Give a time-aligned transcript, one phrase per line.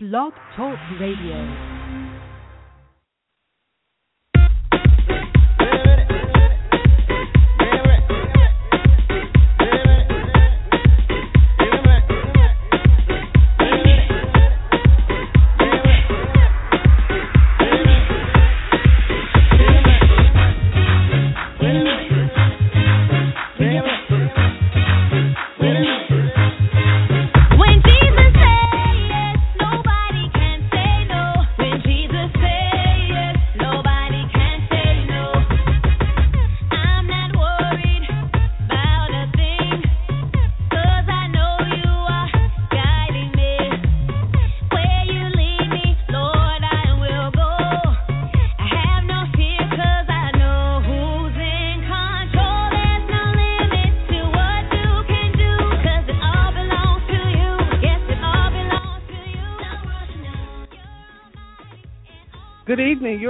[0.00, 1.77] Blog Talk Radio.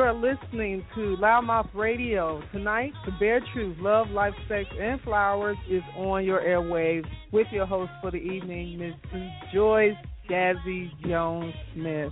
[0.08, 2.42] Are listening to LouddMouth Radio.
[2.50, 7.66] Tonight, The Bare Truth, Love, Life, Sex, and Flowers is on your airwaves with your
[7.66, 9.52] host for the evening, Mrs.
[9.52, 12.10] Joyce Jazzie Jones Smith.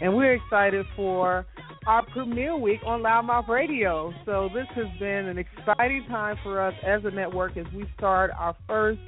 [0.00, 1.44] And we're excited for
[1.86, 4.14] our premiere week on LouddMouth Radio.
[4.24, 8.30] So this has been an exciting time for us as a network as we start
[8.38, 9.00] our first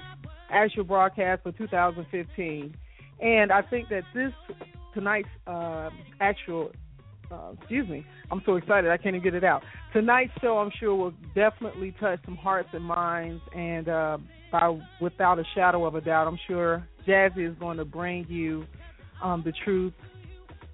[0.51, 2.77] actual broadcast for 2015.
[3.23, 4.33] And I think that this
[4.93, 5.89] tonight's uh,
[6.21, 6.73] actual
[7.31, 9.63] uh, excuse me, I'm so excited I can't even get it out.
[9.93, 14.19] Tonight's show, I'm sure, will definitely touch some hearts and minds, and uh,
[14.51, 18.65] by without a shadow of a doubt, I'm sure Jazzie is going to bring you
[19.23, 19.95] um, the truth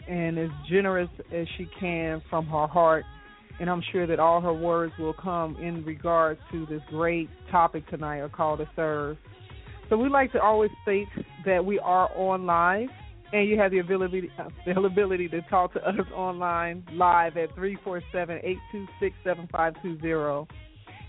[0.09, 3.05] and as generous as she can from her heart.
[3.61, 7.89] And I'm sure that all her words will come in regards to this great topic
[7.89, 9.17] tonight, a call to serve.
[9.89, 11.07] So we like to always state
[11.47, 12.89] that we are on live,
[13.35, 14.31] and you have the availability
[14.65, 20.47] availability to talk to us online live at 347-826-7520.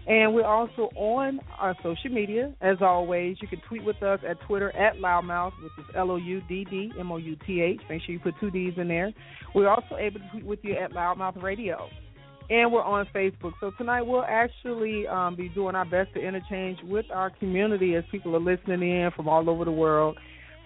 [0.07, 3.37] And we're also on our social media, as always.
[3.41, 6.63] You can tweet with us at Twitter at LouddMouth, which is L O U D
[6.69, 7.81] D M O U T H.
[7.89, 9.11] Make sure you put two D's in there.
[9.53, 11.89] We're also able to tweet with you at LouddMouth Radio.
[12.49, 13.53] And we're on Facebook.
[13.59, 18.03] So tonight we'll actually um, be doing our best to interchange with our community as
[18.11, 20.19] people are listening in from all over the world.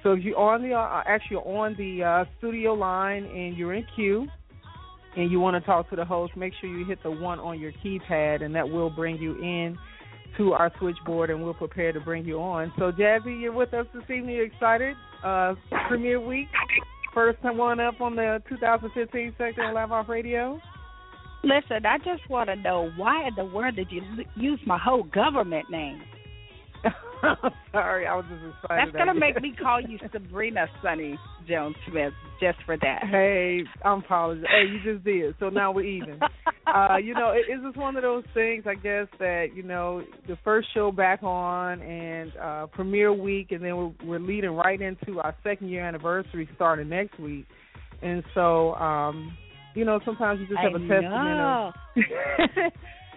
[0.03, 3.85] So if you're on the uh, actually on the uh, studio line and you're in
[3.95, 4.27] queue
[5.15, 7.59] and you want to talk to the host, make sure you hit the one on
[7.59, 9.77] your keypad, and that will bring you in
[10.37, 12.71] to our switchboard, and we'll prepare to bring you on.
[12.77, 14.35] So Jazzie, you're with us this evening.
[14.35, 14.95] You excited?
[15.23, 15.55] Uh,
[15.87, 16.47] premiere week,
[17.13, 20.61] first one up on the 2015 sector Live Off Radio.
[21.43, 24.01] Listen, I just want to know why in the world did you
[24.35, 26.01] use my whole government name?
[27.71, 28.93] Sorry, I was just excited.
[28.93, 33.03] That's gonna I make me call you Sabrina Sunny Jones Smith just for that.
[33.09, 34.47] Hey, I'm apologizing.
[34.49, 35.35] Hey, you just did.
[35.39, 36.19] So now we're even.
[36.67, 40.03] uh, you know, it, it's just one of those things, I guess, that you know,
[40.27, 44.81] the first show back on and uh premiere week, and then we're, we're leading right
[44.81, 47.45] into our second year anniversary starting next week,
[48.01, 49.37] and so, um,
[49.75, 51.71] you know, sometimes you just have I a testament know.
[51.95, 52.71] of.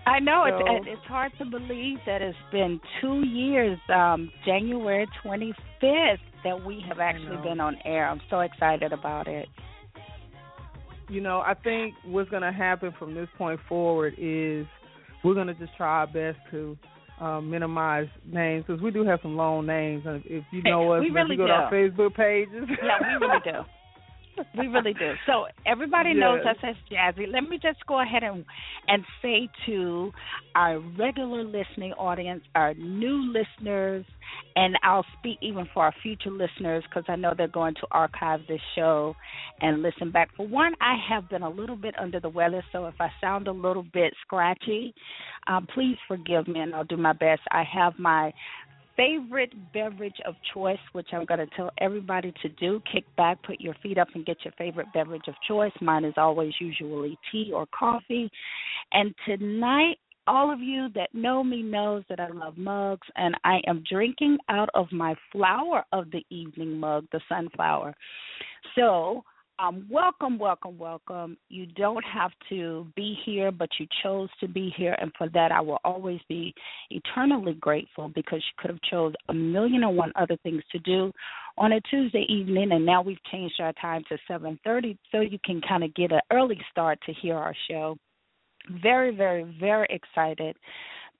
[0.06, 4.30] I know it's So- it- it's hard to believe that it's been two years, um,
[4.44, 8.08] January twenty fifth, that we have actually been on air.
[8.08, 9.48] I'm so excited about it.
[11.08, 14.66] you know, I think what's going to happen from this point forward is
[15.22, 16.74] we're going to just try our best to
[17.20, 20.06] um, minimize names because we do have some long names.
[20.06, 21.70] And if you know us, We really you go to our.
[21.70, 23.60] Facebook pages, Yeah, we really do.
[24.56, 25.12] We really do.
[25.26, 27.26] So everybody knows us as Jazzie.
[27.26, 28.44] Let me just go ahead and
[28.88, 30.12] and say to
[30.54, 34.04] our regular listening audience, our new listeners,
[34.56, 38.40] and I'll speak even for our future listeners because I know they're going to archive
[38.48, 39.14] this show
[39.60, 40.30] and listen back.
[40.36, 43.48] For one, I have been a little bit under the weather, so if I sound
[43.48, 44.94] a little bit scratchy,
[45.46, 47.42] um, please forgive me, and I'll do my best.
[47.50, 48.32] I have my
[48.96, 52.82] favorite beverage of choice, which I'm going to tell everybody to do.
[52.92, 55.72] Kick back, put your feet up, and get your favorite beverage of choice.
[55.80, 58.30] Mine is always usually tea or coffee.
[58.92, 59.96] And tonight,
[60.26, 64.38] all of you that know me knows that I love mugs, and I am drinking
[64.48, 67.94] out of my flower of the evening mug, the sunflower.
[68.76, 69.24] So
[69.62, 71.36] um, welcome, welcome, welcome.
[71.48, 75.52] You don't have to be here, but you chose to be here, and for that
[75.52, 76.52] I will always be
[76.90, 81.12] eternally grateful because you could have chose a million and one other things to do
[81.58, 85.60] on a Tuesday evening, and now we've changed our time to 7:30, so you can
[85.60, 87.96] kind of get an early start to hear our show.
[88.82, 90.56] Very, very, very excited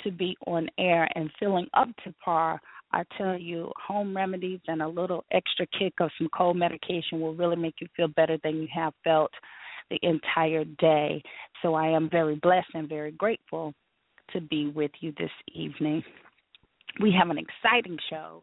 [0.03, 2.61] to be on air and feeling up to par
[2.93, 7.35] I tell you, home remedies and a little extra kick of some cold medication will
[7.35, 9.31] really make you feel better than you have felt
[9.91, 11.23] the entire day.
[11.63, 13.75] So I am very blessed and very grateful
[14.33, 16.03] to be with you this evening.
[17.01, 18.43] We have an exciting show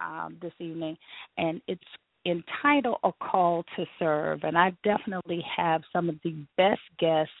[0.00, 0.96] um, this evening,
[1.36, 1.82] and it's
[2.26, 4.40] entitled A Call to Serve.
[4.44, 7.32] And I definitely have some of the best guests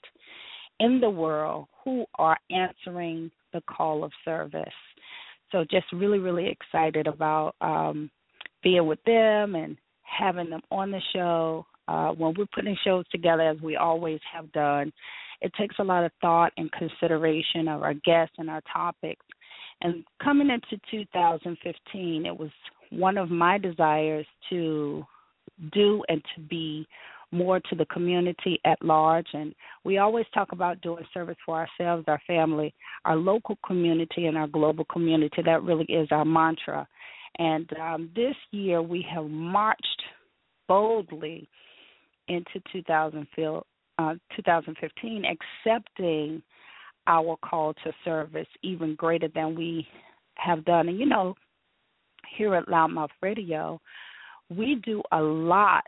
[0.80, 4.68] in the world who are answering the call of service.
[5.54, 8.10] So just really, really excited about um,
[8.64, 11.64] being with them and having them on the show.
[11.86, 14.92] Uh, when we're putting shows together, as we always have done,
[15.42, 19.24] it takes a lot of thought and consideration of our guests and our topics.
[19.80, 22.50] And coming into 2015, it was
[22.90, 25.04] one of my desires to
[25.72, 26.84] do and to be
[27.34, 29.26] more to the community at large.
[29.32, 29.54] And
[29.84, 32.72] we always talk about doing service for ourselves, our family,
[33.04, 35.42] our local community, and our global community.
[35.44, 36.86] That really is our mantra.
[37.38, 40.02] And um, this year we have marched
[40.68, 41.48] boldly
[42.28, 43.60] into 2015,
[43.98, 46.42] uh, 2015 accepting
[47.06, 49.86] our call to service even greater than we
[50.36, 50.88] have done.
[50.88, 51.34] And you know,
[52.36, 53.80] here at LouddMouth Radio,
[54.48, 55.84] we do a lot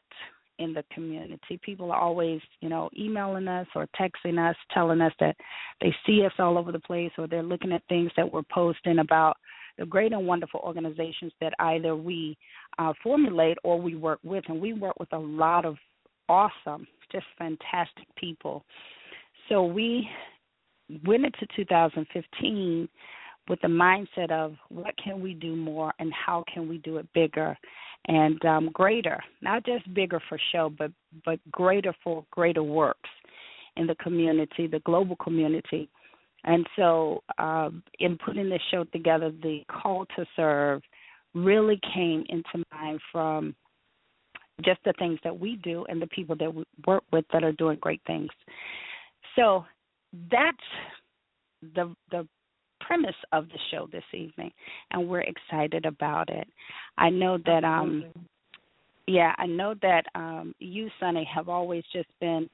[0.58, 1.58] in the community.
[1.62, 5.36] People are always, you know, emailing us or texting us, telling us that
[5.80, 8.98] they see us all over the place or they're looking at things that we're posting
[8.98, 9.36] about
[9.78, 12.36] the great and wonderful organizations that either we
[12.78, 14.44] uh, formulate or we work with.
[14.48, 15.76] And we work with a lot of
[16.28, 18.64] awesome, just fantastic people.
[19.48, 20.08] So we
[21.04, 22.88] went into 2015
[23.48, 27.06] with the mindset of what can we do more and how can we do it
[27.14, 27.56] bigger
[28.08, 30.90] and um, greater, not just bigger for show, but
[31.25, 33.10] but greater for greater works
[33.76, 35.88] in the community, the global community.
[36.44, 40.82] And so, um, in putting this show together, the call to serve
[41.34, 43.54] really came into mind from
[44.64, 47.52] just the things that we do and the people that we work with that are
[47.52, 48.31] doing great things.
[49.34, 49.64] So
[50.31, 50.56] that's
[51.75, 52.26] the the
[52.86, 54.50] premise of the show this evening,
[54.90, 56.46] and we're excited about it.
[56.98, 58.04] I know that um,
[59.06, 62.48] yeah, I know that um, you, Sonny, have always just been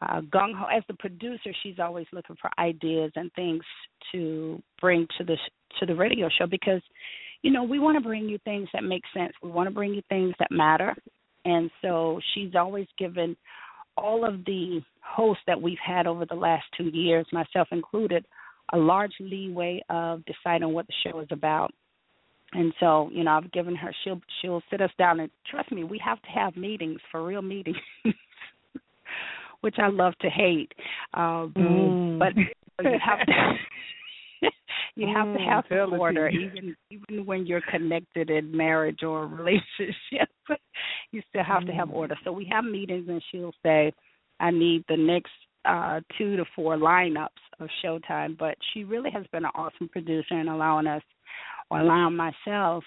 [0.00, 0.66] uh, gung ho.
[0.66, 3.62] As the producer, she's always looking for ideas and things
[4.12, 5.36] to bring to the
[5.80, 6.80] to the radio show because
[7.42, 9.32] you know we want to bring you things that make sense.
[9.42, 10.94] We want to bring you things that matter,
[11.44, 13.36] and so she's always given
[13.96, 18.24] all of the hosts that we've had over the last two years, myself included,
[18.72, 21.72] a large leeway of deciding what the show is about.
[22.52, 25.84] And so, you know, I've given her she'll she'll sit us down and trust me,
[25.84, 27.76] we have to have meetings for real meetings.
[29.60, 30.72] Which I love to hate.
[31.14, 32.18] Um Mm.
[32.18, 32.36] but
[32.84, 33.32] you have to
[34.96, 39.26] you have to Mm, have some order even even when you're connected in marriage or
[39.26, 40.28] relationship.
[41.12, 41.94] you still have to have Mm.
[41.94, 42.16] order.
[42.24, 43.92] So we have meetings and she'll say,
[44.40, 45.32] I need the next
[45.64, 47.28] uh two to four lineups
[47.60, 48.36] of showtime.
[48.38, 51.02] But she really has been an awesome producer and allowing us
[51.70, 52.84] or allowing myself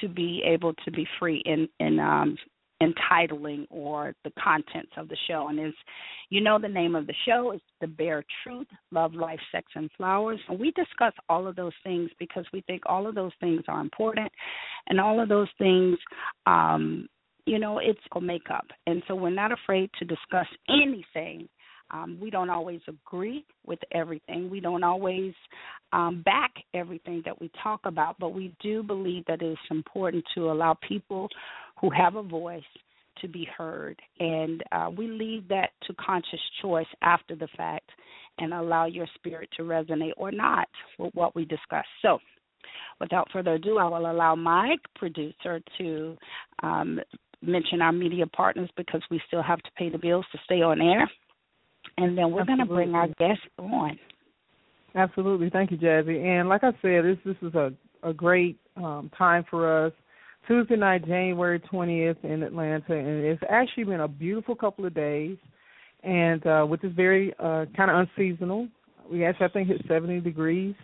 [0.00, 2.36] to be able to be free in in um
[2.80, 5.72] entitling or the contents of the show and is
[6.28, 9.88] you know the name of the show is the bare truth love life sex and
[9.96, 13.62] flowers and we discuss all of those things because we think all of those things
[13.68, 14.30] are important
[14.88, 15.96] and all of those things
[16.46, 17.08] um
[17.46, 21.48] you know it's a makeup and so we're not afraid to discuss anything
[21.90, 24.50] um, we don't always agree with everything.
[24.50, 25.32] We don't always
[25.92, 30.24] um, back everything that we talk about, but we do believe that it is important
[30.34, 31.28] to allow people
[31.80, 32.62] who have a voice
[33.20, 34.00] to be heard.
[34.18, 37.88] And uh, we leave that to conscious choice after the fact
[38.38, 40.68] and allow your spirit to resonate or not
[40.98, 41.84] with what we discuss.
[42.02, 42.18] So,
[42.98, 46.16] without further ado, I will allow my producer to
[46.62, 46.98] um,
[47.46, 50.80] mention our media partners because we still have to pay the bills to stay on
[50.80, 51.08] air
[51.96, 53.98] and then we're going to bring our guests on.
[54.94, 55.50] Absolutely.
[55.50, 56.20] Thank you, Jazzie.
[56.20, 57.72] And like I said, this this is a,
[58.02, 59.92] a great um, time for us.
[60.46, 65.38] Tuesday night, January 20th in Atlanta, and it's actually been a beautiful couple of days,
[66.02, 68.68] and uh, which is very uh, kind of unseasonal.
[69.10, 70.74] We actually, I think, hit 70 degrees.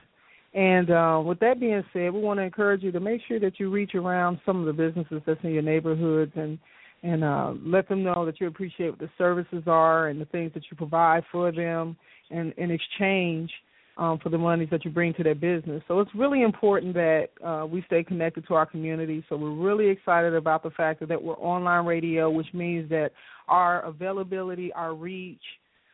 [0.52, 3.61] And uh, with that being said, we want to encourage you to make sure that
[3.61, 6.59] you reach around some of the businesses that's in your neighborhoods and
[7.02, 10.52] and uh, let them know that you appreciate what the services are and the things
[10.52, 11.97] that you provide for them,
[12.30, 13.50] and in exchange
[13.97, 15.83] um, for the monies that you bring to their business.
[15.88, 19.25] So it's really important that uh, we stay connected to our community.
[19.28, 23.12] So we're really excited about the fact that, that we're online radio, which means that
[23.49, 25.40] our availability, our reach,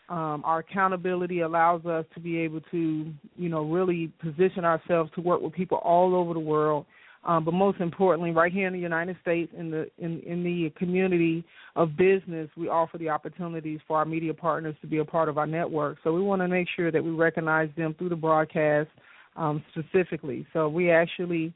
[0.08, 5.20] Um, our accountability allows us to be able to, you know, really position ourselves to
[5.20, 6.86] work with people all over the world.
[7.24, 10.70] Um, but most importantly, right here in the United States, in the in, in the
[10.78, 11.44] community
[11.74, 15.36] of business, we offer the opportunities for our media partners to be a part of
[15.36, 15.98] our network.
[16.04, 18.90] So we want to make sure that we recognize them through the broadcast
[19.34, 20.46] um, specifically.
[20.52, 21.52] So we actually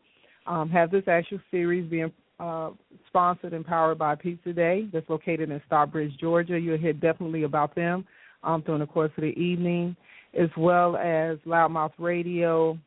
[0.46, 2.70] um, have this actual series being uh,
[3.06, 6.58] sponsored and powered by Pizza Day that's located in Stockbridge, Georgia.
[6.58, 8.04] You'll hear definitely about them
[8.42, 9.96] um, during the course of the evening,
[10.38, 12.78] as well as LouddMouth Radio,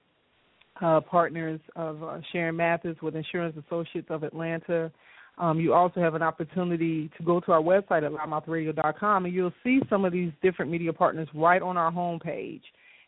[0.82, 4.92] uh, partners of uh, Sharon Mathis with Insurance Associates of Atlanta.
[5.38, 9.54] Um, you also have an opportunity to go to our website at loudmouthradio.com and you'll
[9.64, 12.62] see some of these different media partners right on our homepage.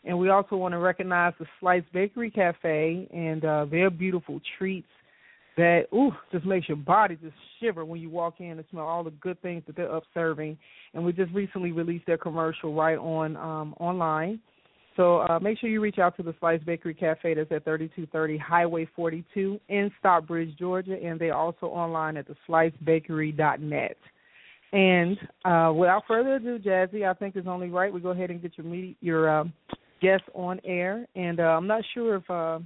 [0.03, 4.87] And we also want to recognize the Slice Bakery Cafe and uh, their beautiful treats
[5.57, 9.03] that ooh just makes your body just shiver when you walk in and smell all
[9.03, 10.57] the good things that they're up serving.
[10.93, 14.39] And we just recently released their commercial right on um, online.
[14.95, 18.37] So uh, make sure you reach out to the Slice Bakery Cafe that's at 3230
[18.37, 23.97] Highway 42 in Stockbridge, Georgia, and they're also online at theslicebakery.net.
[24.71, 28.41] And uh, without further ado, Jazzie, I think it's only right we go ahead and
[28.41, 29.43] get your meet, your uh,
[30.01, 31.05] guest on air.
[31.15, 32.59] And uh, I'm not sure if uh,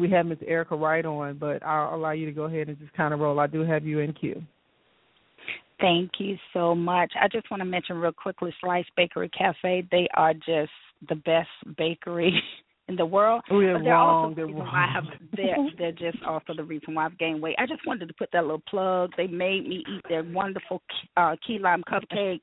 [0.00, 2.92] we have Miss Erica Wright on, but I'll allow you to go ahead and just
[2.94, 3.40] kind of roll.
[3.40, 4.42] I do have you in queue.
[5.80, 7.12] Thank you so much.
[7.20, 9.86] I just want to mention real quickly Slice Bakery Cafe.
[9.90, 10.72] They are just
[11.08, 12.32] the best bakery
[12.88, 13.42] in the world.
[13.50, 14.24] Oh, they're but they're wrong.
[14.24, 14.68] also the They're wrong.
[14.68, 15.04] I have
[15.36, 17.56] they're they're just also the reason why I've gained weight.
[17.58, 19.12] I just wanted to put that little plug.
[19.16, 20.82] They made me eat their wonderful
[21.16, 22.40] uh key lime cupcakes.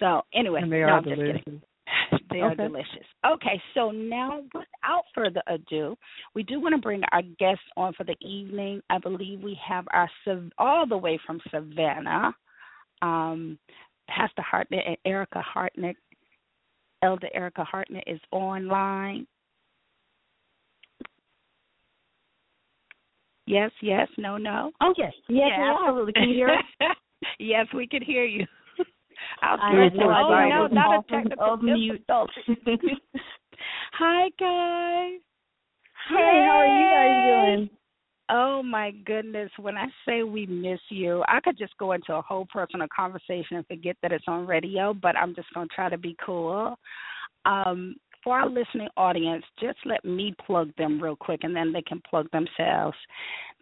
[0.00, 1.62] So anyway, no, I'm just kidding.
[2.30, 2.64] They are Okay.
[2.64, 3.06] delicious.
[3.24, 5.96] Okay, so now without further ado,
[6.34, 8.80] we do want to bring our guests on for the evening.
[8.90, 10.10] I believe we have our
[10.58, 12.34] all the way from Savannah,
[13.02, 13.58] um,
[14.08, 15.94] Pastor Hardnett and Erika Hardnett.
[17.02, 19.26] Elder Erika Hardnett is online.
[23.46, 24.72] Yes, yes, no, no.
[24.80, 25.74] Oh yes, yes, Yeah.
[25.78, 26.14] absolutely.
[26.14, 26.64] Can you hear us?
[27.38, 28.46] yes, we can hear you.
[29.42, 32.02] I was I going had oh no, not a technical of mute.
[32.06, 33.00] difficulty.
[33.92, 35.20] Hi guys.
[36.08, 37.70] Hey, how are you guys doing?
[38.30, 42.22] Oh my goodness, when I say we miss you, I could just go into a
[42.22, 45.88] whole personal conversation and forget that it's on radio, but I'm just going to try
[45.88, 46.76] to be cool.
[47.44, 51.82] Um for our listening audience, just let me plug them real quick and then they
[51.82, 52.96] can plug themselves.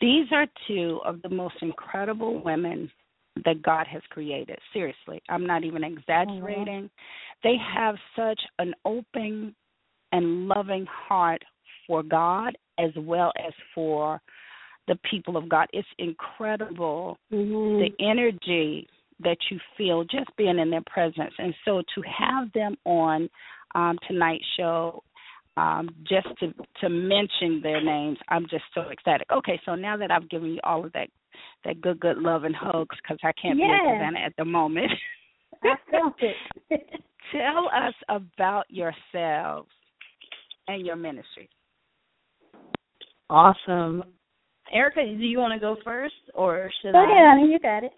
[0.00, 2.88] These are two of the most incredible women
[3.44, 4.58] that God has created.
[4.72, 6.90] Seriously, I'm not even exaggerating.
[7.42, 9.54] They have such an open
[10.12, 11.42] and loving heart
[11.86, 14.20] for God as well as for
[14.88, 15.66] the people of God.
[15.72, 17.78] It's incredible Mm-hmm.
[17.78, 18.86] the energy
[19.20, 21.32] that you feel just being in their presence.
[21.38, 23.28] And so to have them on
[23.74, 25.02] um, tonight's show,
[25.56, 29.26] um, just to to mention their names, I'm just so excited.
[29.32, 31.08] Okay, so now that I've given you all of that
[31.64, 34.90] that good good love and hugs because I can't be in Savannah at the moment.
[35.62, 36.36] I felt it.
[37.32, 39.70] Tell us about yourselves
[40.68, 41.48] and your ministry.
[43.30, 44.04] awesome.
[44.72, 47.04] Erica, do you want to go first, or should Go I?
[47.04, 47.52] ahead, honey.
[47.52, 47.92] You got it.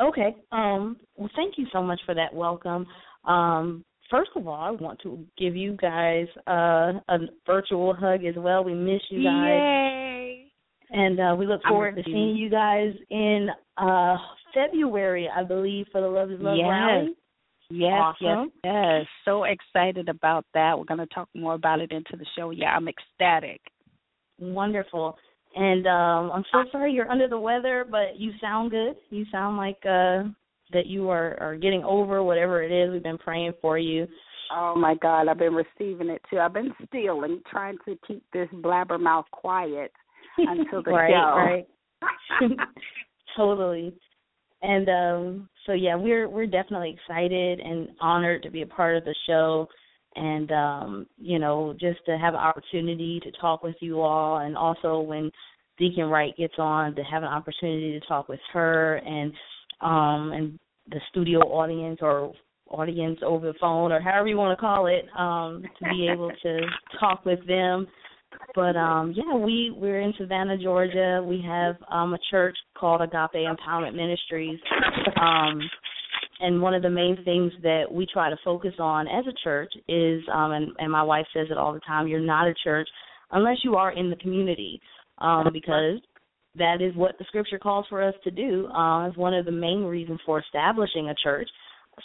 [0.00, 0.36] Okay.
[0.52, 0.98] Um.
[1.16, 2.86] Well, thank you so much for that welcome.
[3.24, 3.84] Um.
[4.10, 8.62] First of all, I want to give you guys uh, a virtual hug as well.
[8.62, 9.60] We miss you guys.
[9.62, 10.52] Yay!
[10.90, 12.14] And uh, we look forward to you.
[12.14, 14.16] seeing you guys in uh
[14.54, 16.68] February, I believe, for the Love is Love Yes.
[16.68, 17.14] rally.
[17.68, 18.52] Yes, Awesome.
[18.62, 19.06] yes, yes.
[19.24, 20.78] So excited about that.
[20.78, 22.50] We're going to talk more about it into the show.
[22.50, 23.60] Yeah, I'm ecstatic.
[24.38, 25.16] Wonderful.
[25.56, 28.94] And um I'm so sorry you're under the weather, but you sound good.
[29.10, 30.24] You sound like uh
[30.72, 32.92] that you are are getting over whatever it is.
[32.92, 34.06] We've been praying for you.
[34.54, 36.38] Oh my God, I've been receiving it too.
[36.38, 39.92] I've been stealing, trying to keep this blabbermouth quiet
[40.38, 41.36] until the right, show.
[41.36, 42.48] right.
[43.36, 43.94] totally.
[44.62, 49.04] And um so yeah, we're we're definitely excited and honored to be a part of
[49.04, 49.68] the show
[50.14, 54.56] and um, you know, just to have an opportunity to talk with you all and
[54.56, 55.30] also when
[55.78, 59.32] Deacon Wright gets on to have an opportunity to talk with her and
[59.80, 60.58] um and
[60.90, 62.32] the studio audience or
[62.70, 66.30] audience over the phone or however you want to call it, um, to be able
[66.42, 66.60] to
[66.98, 67.86] talk with them.
[68.54, 71.24] But um yeah we we're in savannah georgia.
[71.24, 74.58] We have um a church called agape empowerment ministries.
[75.20, 75.60] Um
[76.40, 79.72] and one of the main things that we try to focus on as a church
[79.88, 82.88] is um and, and my wife says it all the time you're not a church
[83.32, 84.80] unless you are in the community
[85.18, 85.98] um because
[86.58, 89.52] that is what the scripture calls for us to do uh is one of the
[89.52, 91.48] main reasons for establishing a church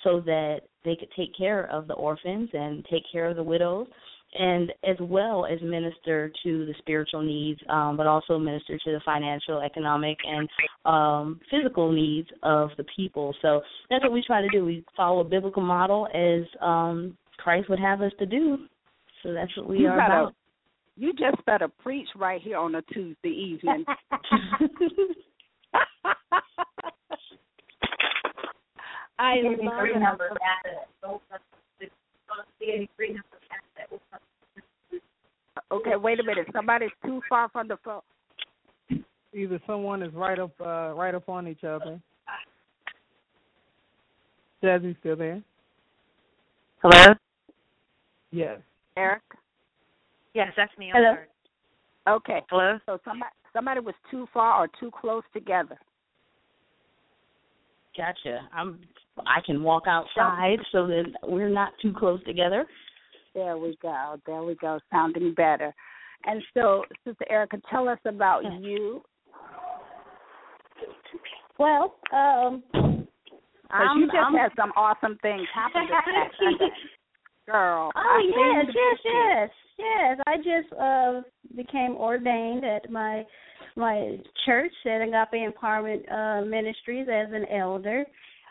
[0.03, 3.87] so that they could take care of the orphans and take care of the widows
[4.33, 9.01] and as well as minister to the spiritual needs, um, but also minister to the
[9.03, 10.49] financial, economic, and
[10.85, 13.35] um, physical needs of the people.
[13.41, 14.63] So that's what we try to do.
[14.63, 18.57] We follow a biblical model as um, Christ would have us to do.
[19.23, 20.33] So that's what we You are about.
[20.97, 23.85] You just better preach right here on a Tuesday evening.
[29.17, 30.19] I love
[35.71, 36.47] Okay, wait a minute.
[36.53, 38.01] Somebody's too far from the phone.
[39.33, 42.01] Either someone is right up uh, right up on each other.
[44.61, 45.41] Jazzie still there?
[46.81, 47.13] Hello?
[48.31, 48.59] Yes.
[48.97, 49.21] Eric.
[50.33, 50.91] Yes, that's me.
[50.93, 51.15] Hello.
[52.07, 52.39] Okay.
[52.49, 52.79] Hello?
[52.85, 55.77] So somebody somebody was too far or too close together.
[57.97, 58.39] Gotcha.
[58.53, 58.79] I'm.
[59.27, 62.65] I can walk outside so that we're not too close together.
[63.35, 64.17] There we go.
[64.25, 64.79] There we go.
[64.91, 65.73] Sounding better.
[66.25, 68.53] And so, Sister Erica, tell us about Yes.
[68.61, 69.03] you.
[71.57, 73.07] Well, um, Because
[73.69, 76.69] I'm- you just I'm- had some awesome things happen this past Sunday.
[77.51, 77.91] Girl.
[77.95, 80.19] Oh I yes, yes, yes, yes.
[80.27, 81.21] I just uh
[81.55, 83.25] became ordained at my
[83.75, 88.05] my church at Agape Empowerment uh Ministries as an elder.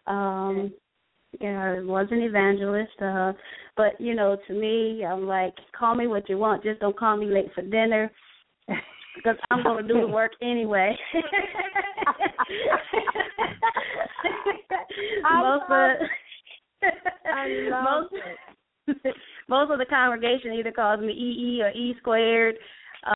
[0.07, 0.73] Um
[1.41, 3.33] yeah, I was an evangelist, uh
[3.77, 7.17] but you know, to me I'm like, call me what you want, just don't call
[7.17, 8.11] me late for dinner.
[9.17, 10.97] Because I'm gonna do the work anyway.
[15.25, 16.09] I most love of
[17.35, 18.23] I love most
[19.49, 22.57] most of the congregation either calls me EE or E squared.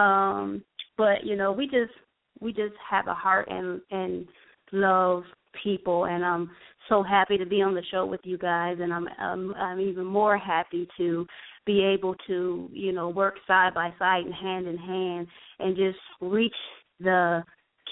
[0.01, 0.63] Um,
[0.97, 1.93] but you know, we just
[2.41, 4.27] we just have a heart and and
[4.73, 5.23] love
[5.63, 6.51] people, and I'm
[6.89, 10.05] so happy to be on the show with you guys, and I'm I'm, I'm even
[10.05, 11.27] more happy to
[11.67, 15.27] be able to you know work side by side and hand in hand
[15.59, 16.55] and just reach
[17.01, 17.43] the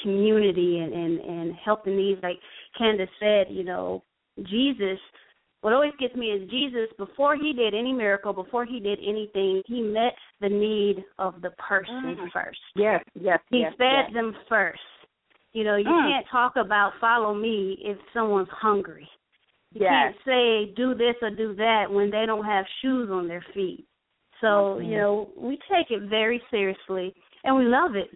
[0.03, 2.21] community and and and help the needs.
[2.23, 2.39] Like
[2.77, 4.03] Candace said you know
[4.45, 4.99] Jesus
[5.63, 9.63] what always gets me is Jesus before he did any miracle before he did anything
[9.67, 12.31] he met the need of the person Mhm.
[12.33, 13.75] first Yes, yes, he yes.
[13.77, 14.13] fed yes.
[14.13, 14.81] them first
[15.53, 16.11] you know you Mm.
[16.11, 19.09] can't talk about follow me if someone's hungry
[19.75, 19.91] you Yes.
[19.91, 23.87] can't say do this or do that when they don't have shoes on their feet.
[24.41, 28.11] So, you know, we take it very seriously and we love it.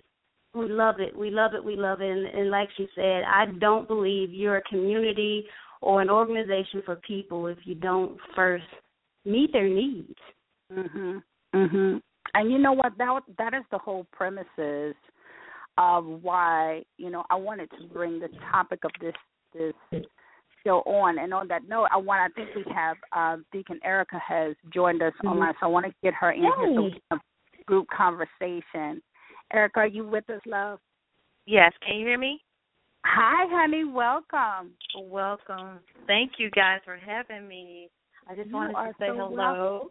[0.55, 1.17] We love it.
[1.17, 1.65] We love it.
[1.65, 2.11] We love it.
[2.11, 5.47] And, and like she said, I don't believe you're a community
[5.81, 8.65] or an organization for people if you don't first
[9.25, 10.19] meet their needs.
[10.73, 11.23] Mhm.
[11.55, 12.03] Mhm.
[12.35, 12.97] And you know what?
[12.99, 14.95] That that is the whole premises
[15.79, 19.15] of why you know I wanted to bring the topic of this
[19.53, 19.75] this
[20.65, 21.19] show on.
[21.19, 25.03] And on that note, I want I think we have uh, Deacon Erica has joined
[25.03, 25.31] us Mhm.
[25.31, 27.21] online, so I want to get her in here so we can have
[27.61, 29.03] a group conversation.
[29.53, 30.81] Erica, are you with us, love?
[31.47, 32.43] Yes, can you hear me?
[33.09, 33.85] Hi, honey.
[33.85, 34.73] Welcome.
[35.01, 35.79] Welcome.
[36.09, 37.89] Thank you guys for having me.
[38.29, 39.91] I just You wanted to say so hello.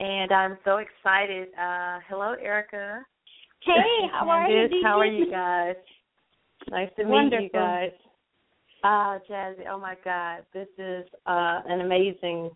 [0.00, 1.48] And I'm so excited.
[1.58, 3.04] Uh hello Erica.
[3.64, 4.68] Hey, how are you?
[4.84, 5.76] How are you guys?
[6.70, 7.48] Nice to meet you Wonderful.
[7.52, 7.92] guys.
[8.84, 10.44] Uh Jazzie, oh my God.
[10.52, 12.50] This is uh an amazing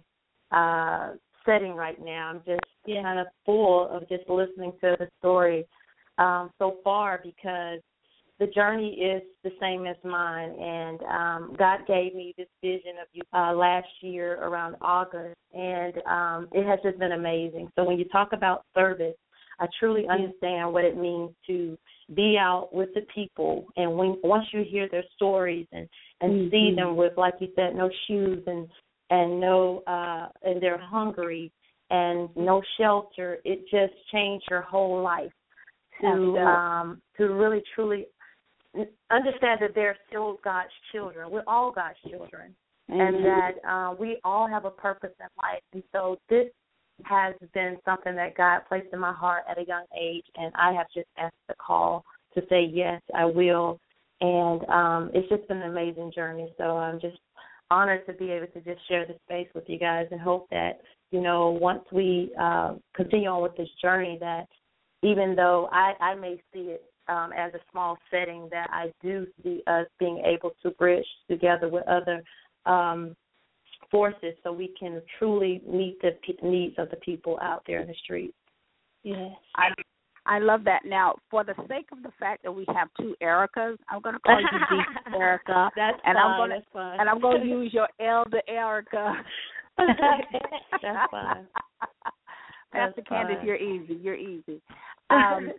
[0.53, 1.13] uh
[1.47, 2.29] setting right now.
[2.29, 3.03] I'm just Yeah.
[3.03, 5.65] kind of full of just listening to the story
[6.19, 7.81] um so far because
[8.39, 10.51] the journey is the same as mine.
[10.61, 15.37] And um God gave me this vision of you uh last year around August.
[15.55, 17.71] And um it has just been amazing.
[17.77, 19.17] So when you talk about service,
[19.59, 21.79] I truly understand what it means to
[22.15, 23.67] be out with the people.
[23.77, 25.89] And when once you hear their stories and
[26.21, 26.77] and see Mhm.
[26.77, 28.69] them with like you said no shoes and
[29.11, 31.51] and no uh and they're hungry
[31.91, 35.33] and no shelter it just changed your whole life
[36.01, 38.07] to um to really truly
[39.11, 41.31] understand that they're still God's children.
[41.31, 42.55] We're all God's children,
[42.89, 43.23] and Mhm.
[43.25, 45.63] that uh, we all have a purpose in life.
[45.73, 46.51] And so this
[47.05, 50.73] has been something that God placed in my heart at a young age, and I
[50.73, 53.81] have just asked the call to say yes, I will.
[54.21, 56.53] And um, it's just been an amazing journey.
[56.57, 57.19] So I'm just
[57.71, 60.81] honored to be able to just share the space with you guys, and hope that
[61.11, 64.49] you know once we uh, continue on with this journey, that
[65.03, 69.27] even though I, I may see it um, as a small setting, that I do
[69.43, 72.23] see us being able to bridge together with other
[72.67, 73.17] um,
[73.91, 77.89] forces so we can truly meet the pe- needs of the people out there in
[77.89, 78.35] the streets.
[79.03, 79.31] Yes.
[79.55, 79.69] I
[80.29, 80.81] I love that.
[80.85, 84.21] Now, for the sake of the fact that we have two Ericas, I'm going to
[84.21, 86.27] call you Deep Erica, That's and fine.
[86.27, 89.15] I'm going to and I'm going to use your elder Erica.
[89.79, 91.47] That's fine.
[92.73, 93.95] Pastor Candace, you're easy.
[94.03, 94.61] You're easy.
[95.11, 95.53] Um,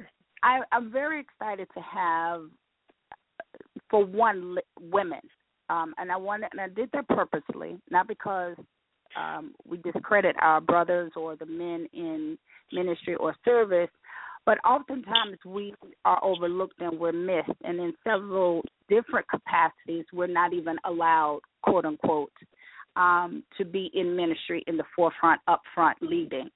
[0.43, 2.41] I, I'm very excited to have,
[3.89, 5.21] for one, women,
[5.69, 8.55] um, and I wanted, and I did that purposely, not because
[9.17, 12.37] um, we discredit our brothers or the men in
[12.71, 13.89] ministry or service,
[14.45, 15.73] but oftentimes we
[16.05, 21.85] are overlooked and we're missed, and in several different capacities, we're not even allowed, quote
[21.85, 22.31] unquote,
[22.95, 26.49] um, to be in ministry in the forefront, up front, leading.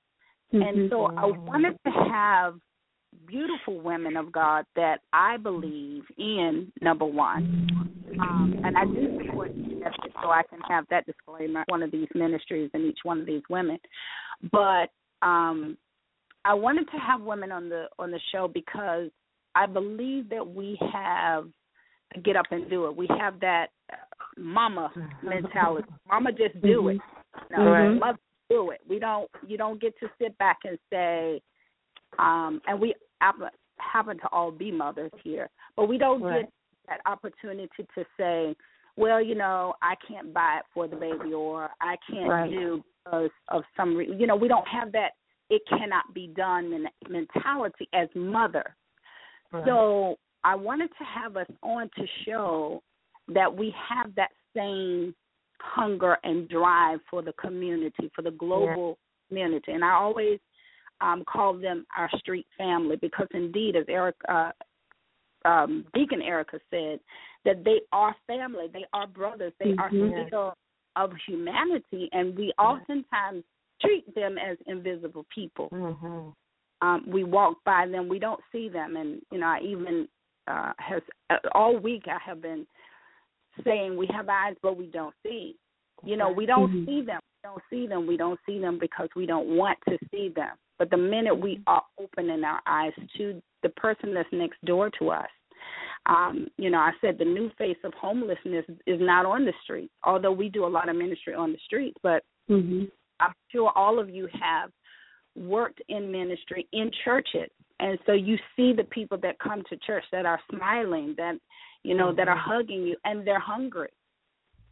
[0.54, 2.56] And so I wanted to have
[3.28, 7.68] beautiful women of God that I believe in, number one.
[8.20, 12.08] Um, and I do support message so I can have that disclaimer one of these
[12.14, 13.80] ministries and each one of these women.
[14.52, 14.90] But
[15.22, 15.78] um
[16.44, 19.10] I wanted to have women on the on the show because
[19.56, 21.48] I believe that we have
[22.24, 22.96] get up and do it.
[22.96, 23.96] We have that uh,
[24.38, 24.92] mama
[25.24, 25.88] mentality.
[26.10, 27.00] Mama just do it.
[27.50, 28.00] You know, Mhm.
[28.00, 28.20] mother
[28.50, 28.82] do it.
[28.88, 31.42] We don't you don't get to sit back and say
[32.20, 36.42] um and we happen happen to all be mothers here, but we don't Right.
[36.42, 36.52] get
[36.88, 38.56] that opportunity to say,
[38.96, 42.50] well, you know, I can't buy it for the baby or I can't Right.
[42.50, 45.14] do because of some re- you know, we don't have that
[45.50, 48.76] it cannot be done men- mentality as mother.
[49.66, 52.82] So I wanted to have us on to show
[53.28, 55.14] that we have that same
[55.60, 58.98] hunger and drive for the community, for the global
[59.28, 59.74] community.
[59.74, 60.40] And I always
[61.02, 64.52] um, call them our street family because indeed, as Eric, uh,
[65.46, 67.00] um, Deacon Erica said,
[67.46, 70.28] that they are family, they are brothers, they are Mhm.
[70.28, 70.54] still
[70.96, 73.44] of humanity, and we oftentimes
[73.82, 76.30] treat them as invisible people Mm-hmm.
[76.82, 80.08] um we walk by them we don't see them and you know i even
[80.48, 82.68] uh has uh, all week i have been
[83.64, 85.56] saying we have eyes but we don't see
[86.04, 86.86] you know we don't Mhm.
[86.86, 89.98] see them we don't see them we don't see them because we don't want to
[90.12, 94.58] see them but the minute we are opening our eyes to the person that's next
[94.66, 95.30] door to us
[96.08, 99.92] um you know i said the new face of homelessness is not on the street
[100.04, 102.86] although we do a lot of ministry on the street but Mm-hmm.
[103.20, 104.72] I'm sure all of you have
[105.36, 107.50] worked in ministry in churches.
[107.80, 111.36] And so you see the people that come to church that are smiling, that
[111.84, 113.90] you know, that are hugging you and they're hungry.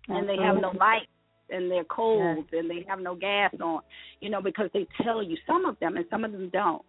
[0.10, 1.08] And they have no light
[1.52, 3.82] and they're cold and they have no gas on,
[4.22, 6.84] you know, because they tell you some of them and some of them don't.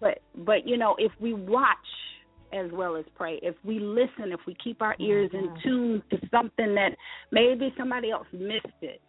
[0.00, 1.76] But but you know, if we watch
[2.52, 5.68] as well as pray, if we listen, if we keep our ears in mm-hmm.
[5.68, 6.90] tune to something that
[7.30, 9.00] maybe somebody else missed it,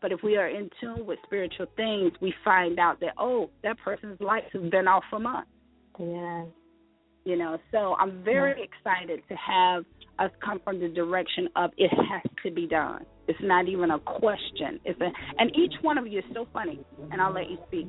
[0.00, 3.78] but if we are in tune with spiritual things, we find out that oh, that
[3.78, 5.50] person's lights have been off for months.
[5.98, 6.44] Yeah.
[7.24, 9.84] You know, so I'm very excited to have
[10.18, 13.04] us come from the direction of it has to be done.
[13.28, 14.80] It's not even a question.
[14.84, 17.86] It's a, and each one of you is so funny, and I'll let you speak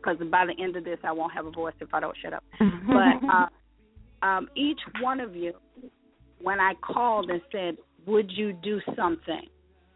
[0.00, 2.32] because by the end of this, I won't have a voice if I don't shut
[2.32, 2.44] up.
[2.60, 5.52] But uh, um, each one of you,
[6.42, 7.76] when I called and said,
[8.06, 9.46] "Would you do something?"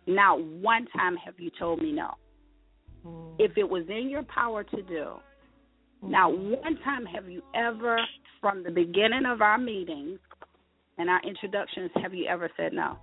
[0.06, 2.10] Not one time have you told me no.
[3.38, 5.14] If it was in your power to do,
[6.02, 7.98] now one time have you ever,
[8.40, 10.18] from the beginning of our meetings
[10.98, 12.98] and our introductions, have you ever said no?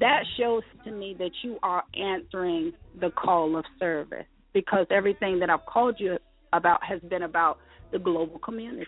[0.00, 5.50] That shows to me that you are answering the call of service because everything that
[5.50, 6.18] I've called you
[6.52, 7.58] about has been about
[7.92, 8.86] the global community.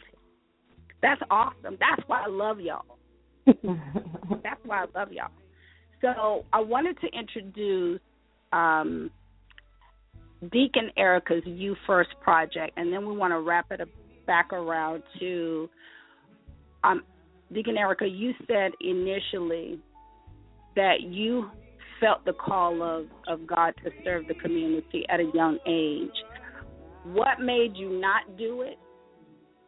[1.03, 1.77] That's awesome.
[1.79, 2.99] That's why I love y'all.
[3.47, 5.31] That's why I love y'all.
[6.01, 8.01] So I wanted to introduce
[8.53, 9.11] um,
[10.53, 13.81] Deacon Erica's U First project, and then we want to wrap it
[14.27, 15.69] back around to
[16.85, 17.03] um,
[17.53, 18.07] Deacon Erica.
[18.07, 19.79] You said initially
[20.77, 21.51] that you
[22.01, 26.15] felt the call of, of God to serve the community at a young age.
[27.05, 28.79] What made you not do it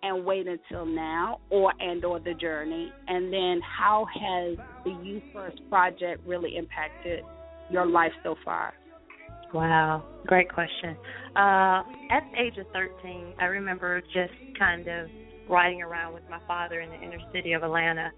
[0.02, 2.92] and wait until now or and or the journey?
[3.08, 7.24] And then how has the U First project really impacted
[7.70, 8.74] your life so far?
[9.52, 10.96] Wow, great question.
[11.34, 15.08] Uh, at the age of 13, I remember just kind of
[15.48, 18.10] riding around with my father in the inner city of Atlanta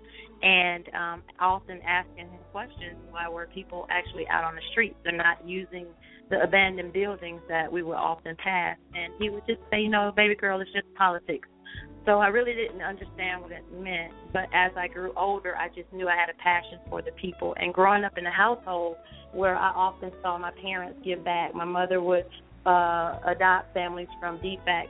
[0.42, 4.96] and um, often asking him questions why were people actually out on the streets?
[5.04, 5.86] They're not using
[6.30, 8.76] the abandoned buildings that we would often pass.
[8.94, 11.48] And he would just say, you know, baby girl, it's just politics.
[12.04, 14.12] So I really didn't understand what it meant.
[14.32, 17.54] But as I grew older, I just knew I had a passion for the people.
[17.60, 18.96] And growing up in a household
[19.32, 22.24] where I often saw my parents give back, my mother would
[22.66, 24.88] uh, adopt families from DFACS.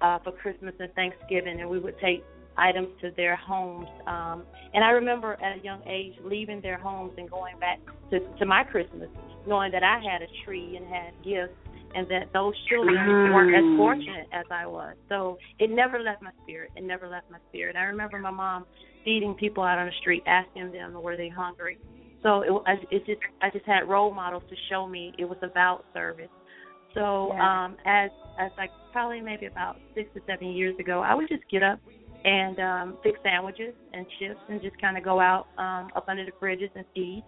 [0.00, 2.24] Uh, for Christmas and Thanksgiving, and we would take
[2.56, 3.88] items to their homes.
[4.06, 7.78] Um, and I remember at a young age leaving their homes and going back
[8.10, 9.08] to, to my Christmas,
[9.46, 11.54] knowing that I had a tree and had gifts,
[11.94, 13.32] and that those children Mhm.
[13.32, 14.96] weren't as fortunate as I was.
[15.08, 16.70] So it never left my spirit.
[16.76, 17.76] It never left my spirit.
[17.76, 18.66] I remember my mom
[19.04, 21.78] feeding people out on the street, asking them were they hungry.
[22.22, 25.84] So it, it just I just had role models to show me it was about
[25.94, 26.30] service.
[26.96, 27.64] So Yeah.
[27.64, 31.48] um, as as like probably maybe about six or seven years ago, I would just
[31.48, 31.78] get up
[32.24, 36.24] and um, fix sandwiches and chips and just kind of go out um, up under
[36.24, 37.22] the bridges and feed.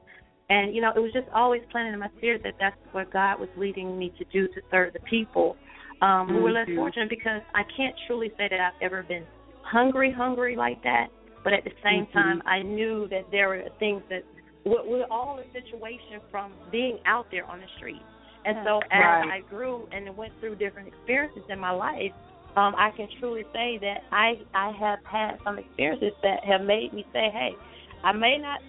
[0.50, 3.38] And you know, it was just always planted in my spirit that that's what God
[3.38, 5.56] was leading me to do to serve the people
[6.00, 7.10] um, who were less fortunate.
[7.10, 9.24] Because I can't truly say that I've ever been
[9.62, 11.08] hungry, hungry like that.
[11.44, 12.12] But at the same Mhm.
[12.12, 14.24] time, I knew that there were things that
[14.64, 18.02] we're, we're all a situation from being out there on the street.
[18.48, 19.30] And so as Right.
[19.34, 22.12] I grew and went through different experiences in my life,
[22.56, 26.94] um, I can truly say that I I have had some experiences that have made
[26.94, 27.54] me say, hey,
[28.02, 28.60] I may not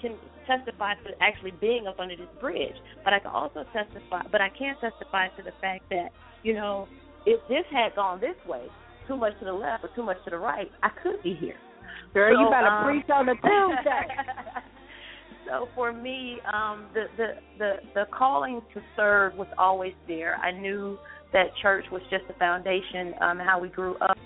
[0.00, 2.74] can testify to actually being up under this bridge,
[3.04, 6.08] but I can also testify, but I can testify to the fact that
[6.42, 6.88] you know
[7.24, 8.66] if this had gone this way,
[9.06, 11.56] too much to the left or too much to the right, I could be here.
[12.12, 14.08] Girl, you So, better um, preach on the Tuesday.
[15.48, 17.26] So for me, um, the, the
[17.58, 20.36] the the calling to serve was always there.
[20.36, 20.98] I knew
[21.32, 24.18] that church was just the foundation, um, how we grew up,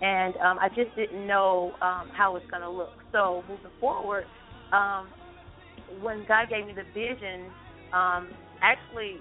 [0.00, 2.94] and um, I just didn't know um, how it's going to look.
[3.12, 4.26] So moving forward,
[4.72, 5.08] um,
[6.00, 7.50] when God gave me the vision,
[7.92, 8.28] um,
[8.62, 9.18] actually,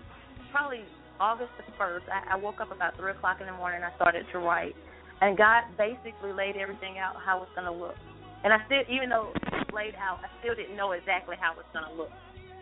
[0.52, 0.82] probably
[1.20, 3.82] August the first, I, I woke up about three o'clock in the morning.
[3.84, 4.76] and I started to write,
[5.22, 7.96] and God basically laid everything out how it's going to look.
[8.44, 11.70] And I still, even though it's laid out, I still didn't know exactly how it's
[11.72, 12.12] going to look.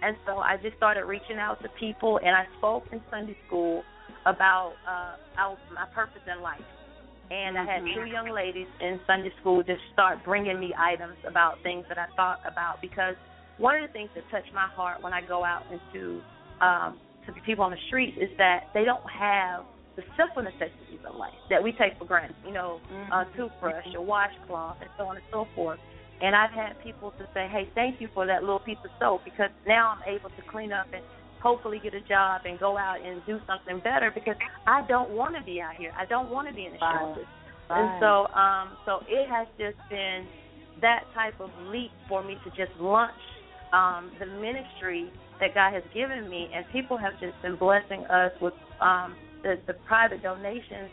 [0.02, 3.84] And so I just started reaching out to people, and I spoke in Sunday school
[4.26, 6.62] about uh, our, my purpose in life.
[7.32, 11.64] And I had two young ladies in Sunday school just start bringing me items about
[11.64, 13.16] things that I thought about because
[13.58, 16.20] one of the things that touch my heart when I go out into
[16.60, 19.64] um, to the people on the street is that they don't have
[19.96, 22.36] the simple necessities of life that we take for granted.
[22.46, 22.80] You know,
[23.12, 25.80] a toothbrush, a washcloth, and so on and so forth.
[26.22, 29.24] And I've had people to say, "Hey, thank you for that little piece of soap
[29.26, 31.04] because now I'm able to clean up and
[31.42, 34.36] hopefully get a job and go out and do something better because
[34.68, 35.92] I don't want to be out here.
[35.98, 37.00] I don't want to be in the Right.
[37.00, 37.28] shelters."
[37.70, 40.28] And so, um, so it has just been
[40.82, 43.16] that type of leap for me to just launch
[43.74, 48.32] um, the ministry that God has given me, and people have just been blessing us
[48.42, 50.90] with um, the, the private donations.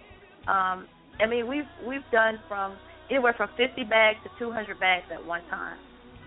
[0.46, 0.86] Um,
[1.20, 2.76] I mean, we've we've done from
[3.10, 5.76] anywhere from 50 bags to 200 bags at one time,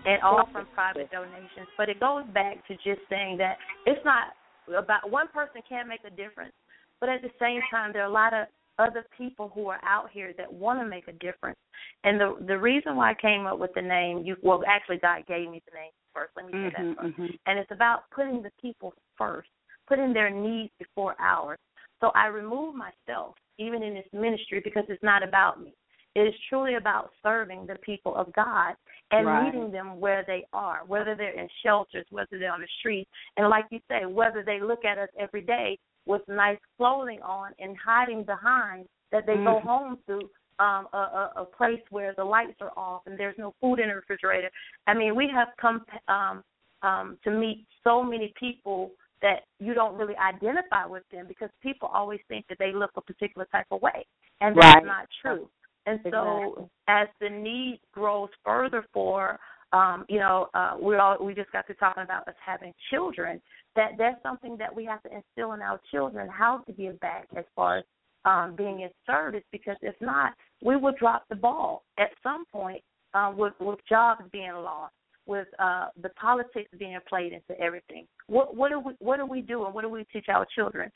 [0.04, 1.68] and all from private donations.
[1.76, 3.56] But it goes back to just saying that
[3.86, 4.34] it's not
[4.76, 6.52] about one person can make a difference,
[7.00, 8.46] but at the same time, there are a lot of
[8.78, 11.58] other people who are out here that want to make a difference.
[12.04, 15.26] And the the reason why I came up with the name, you well, actually, God
[15.26, 16.32] gave me the name first.
[16.36, 17.38] Let me say that Mhm, first mhm.
[17.46, 19.48] and it's about putting the people first,
[19.86, 21.58] putting their needs before ours.
[22.02, 25.72] So I remove myself, even in this ministry, because it's not about me.
[26.14, 28.74] It is truly about serving the people of God
[29.12, 29.44] and Right.
[29.46, 33.48] meeting them where they are, whether they're in shelters, whether they're on the street, and
[33.48, 37.76] like you say, whether they look at us every day with nice clothing on and
[37.78, 39.62] hiding behind that they go Mhm.
[39.62, 43.54] home to um a, a a place where the lights are off and there's no
[43.60, 44.50] food in the refrigerator.
[44.86, 46.42] I mean, we have come um
[46.82, 48.90] um to meet so many people
[49.22, 53.00] that you don't really identify with them because people always think that they look a
[53.00, 54.04] particular type of way
[54.40, 54.84] and that's Right.
[54.84, 55.48] not true.
[55.86, 56.70] And so Exactly.
[56.88, 59.40] as the need grows further for
[59.72, 63.40] um, you know, uh we all we just got to talking about us having children,
[63.74, 67.26] that that's something that we have to instill in our children how to give back
[67.36, 67.84] as far as
[68.26, 72.82] um being in service because if not, we will drop the ball at some point
[73.14, 74.92] uh, with with jobs being lost,
[75.26, 78.06] with uh the politics being played into everything.
[78.26, 80.90] What what do we what do we do and what do we teach our children?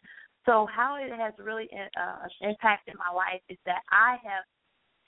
[0.46, 4.44] So how it has really uh, impacted my life is that I have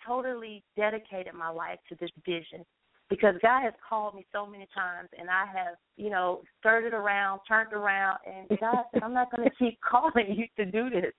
[0.04, 2.64] totally dedicated my life to this vision
[3.08, 6.94] because God has called me so many times and I have, you know, stirred it
[6.94, 11.12] around, turned around and God said, I'm not gonna keep calling you to do this.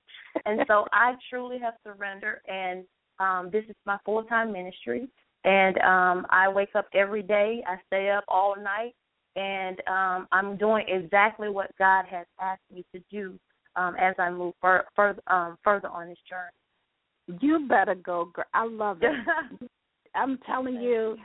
[0.46, 2.84] And so I truly have surrendered and
[3.20, 5.08] um this is my full time ministry
[5.44, 8.94] and um I wake up every day, I stay up all night
[9.36, 13.40] and um I'm doing exactly what God has asked me to do
[13.76, 17.40] um as I move fur- further um further on this journey.
[17.42, 18.46] You better go, girl.
[18.54, 19.12] I love it.
[20.16, 21.16] I'm telling you,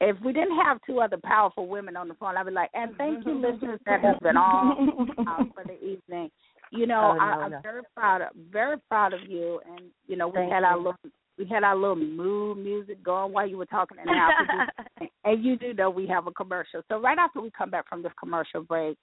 [0.00, 2.96] if we didn't have two other powerful women on the phone, I'd be like, and
[2.96, 4.88] thank you, listeners, that has been all
[5.26, 6.30] uh, for the evening.
[6.72, 7.60] you know, Oh, no, I, I'm no.
[7.62, 9.60] very proud of very proud of you.
[9.66, 10.84] And you know, we Thank had our you.
[10.84, 14.28] little we had our little mood music going while you were talking, and now
[15.24, 16.82] and you do know we have a commercial.
[16.88, 18.98] So right after we come back from this commercial break,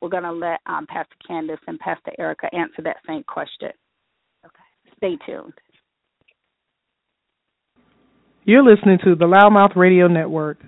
[0.00, 3.72] we're gonna let um, Pastor Candace and Pastor Erica answer that same question.
[4.44, 4.96] Okay.
[4.96, 5.52] Stay tuned.
[8.44, 10.58] You're listening to the LouddMouth Radio Network.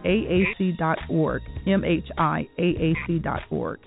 [1.68, 3.80] mhiaac.org.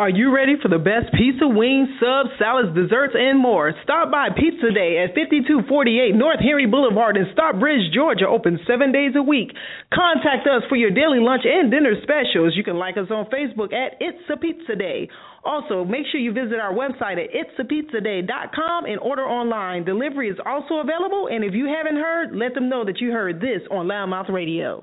[0.00, 3.76] Are you ready for the best pizza, wings, subs, salads, desserts, and more?
[3.84, 9.12] Stop by Pizza Day at 5248 North Henry Boulevard in Stockbridge, Georgia, open seven days
[9.12, 9.52] a week.
[9.92, 12.56] Contact us for your daily lunch and dinner specials.
[12.56, 15.10] You can like us on Facebook at It's a Pizza Day.
[15.44, 19.84] Also, make sure you visit our website at it'saPizzaday.com and order online.
[19.84, 23.36] Delivery is also available, and if you haven't heard, let them know that you heard
[23.36, 24.80] this on LouddMouth Radio.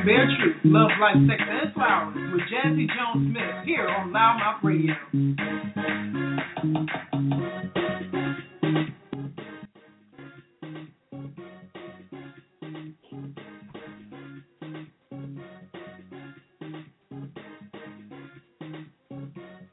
[0.00, 4.12] Listen to Bare Truth, Love, Life, Sex, and Flowers with Jazzie Jones Smith here on
[4.12, 4.94] LouddMouth Radio.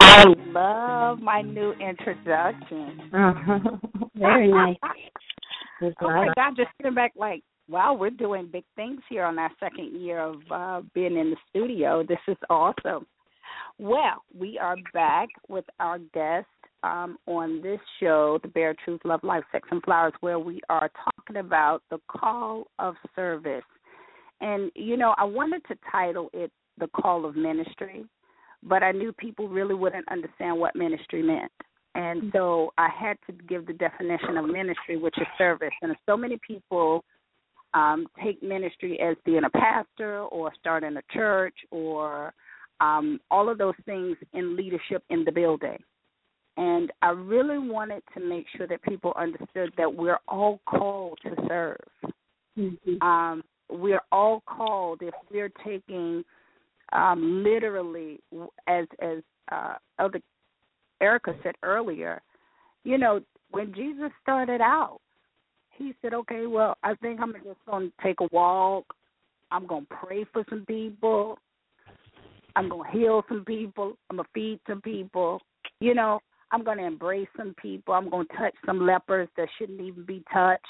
[0.01, 3.09] I love my new introduction.
[4.15, 4.75] Very nice.
[5.79, 6.29] It's Oh my.
[6.35, 10.19] God, just sitting back like, wow, we're doing big things here on our second year
[10.19, 12.03] of uh, being in the studio.
[12.03, 13.05] This is awesome.
[13.77, 16.47] Well, we are back with our guest
[16.83, 20.89] um, on this show, The Bare Truth, Love, Life, Sex, and Flowers, where we are
[21.03, 23.63] talking about the call of service.
[24.41, 28.05] And, you know, I wanted to title it The Call of Ministry,
[28.63, 31.51] but I knew people really wouldn't understand what ministry meant.
[31.95, 35.73] And so I had to give the definition of ministry, which is service.
[35.81, 37.03] And so many people
[37.77, 42.33] um, take ministry as being a pastor or starting a church or
[42.79, 45.77] um, all of those things in leadership in the building.
[46.57, 51.35] And I really wanted to make sure that people understood that we're all called to
[51.47, 52.13] serve.
[53.03, 56.23] Um, we're all called if we're taking
[56.91, 58.19] um, literally,
[58.67, 59.19] as as
[59.51, 60.19] uh, Elder
[60.99, 62.23] Erika said earlier,
[62.83, 63.19] you know,
[63.51, 64.99] when Jesus started out,
[65.77, 68.85] he said, "Okay, well, I think I'm just going to take a walk.
[69.51, 71.37] I'm going to pray for some people.
[72.55, 73.93] I'm going to heal some people.
[74.09, 75.39] I'm going to feed some people.
[75.79, 76.19] You know,
[76.51, 77.93] I'm going to embrace some people.
[77.93, 80.63] I'm going to touch some lepers that shouldn't even be touched.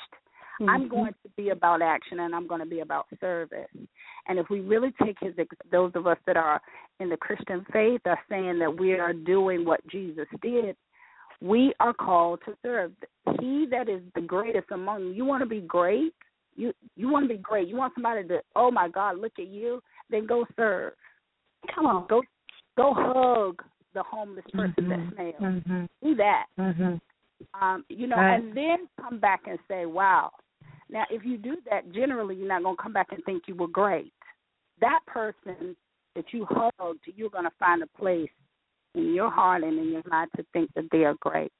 [0.62, 0.88] I'm mm-hmm.
[0.90, 3.68] going to be about action and I'm going to be about service.
[4.28, 5.34] And if we really take his,
[5.72, 6.60] those of us that are
[7.00, 10.76] in the Christian faith are saying that we are doing what Jesus did,
[11.42, 12.92] we are called to serve.
[13.40, 16.14] He that is the greatest among you, you want to be great.
[16.56, 17.68] You you want to be great.
[17.68, 19.82] You want somebody to, oh my God, look at you.
[20.10, 20.94] Then go serve.
[21.74, 22.08] Come on.
[22.08, 22.24] Go
[22.76, 23.62] go hug
[23.94, 25.36] the homeless person that smells.
[25.42, 25.86] Mm-hmm.
[26.04, 26.46] Do that.
[26.60, 27.64] Mm-hmm.
[27.64, 28.36] Um, you know, Right.
[28.36, 30.32] and then come back and say, "Wow."
[30.90, 33.56] Now, if you do that, generally you're not going to come back and think you
[33.56, 34.14] were great.
[34.80, 35.76] That person
[36.16, 38.30] that you hugged, you're going to find a place
[38.96, 41.52] in your heart and in your mind to think that they are great.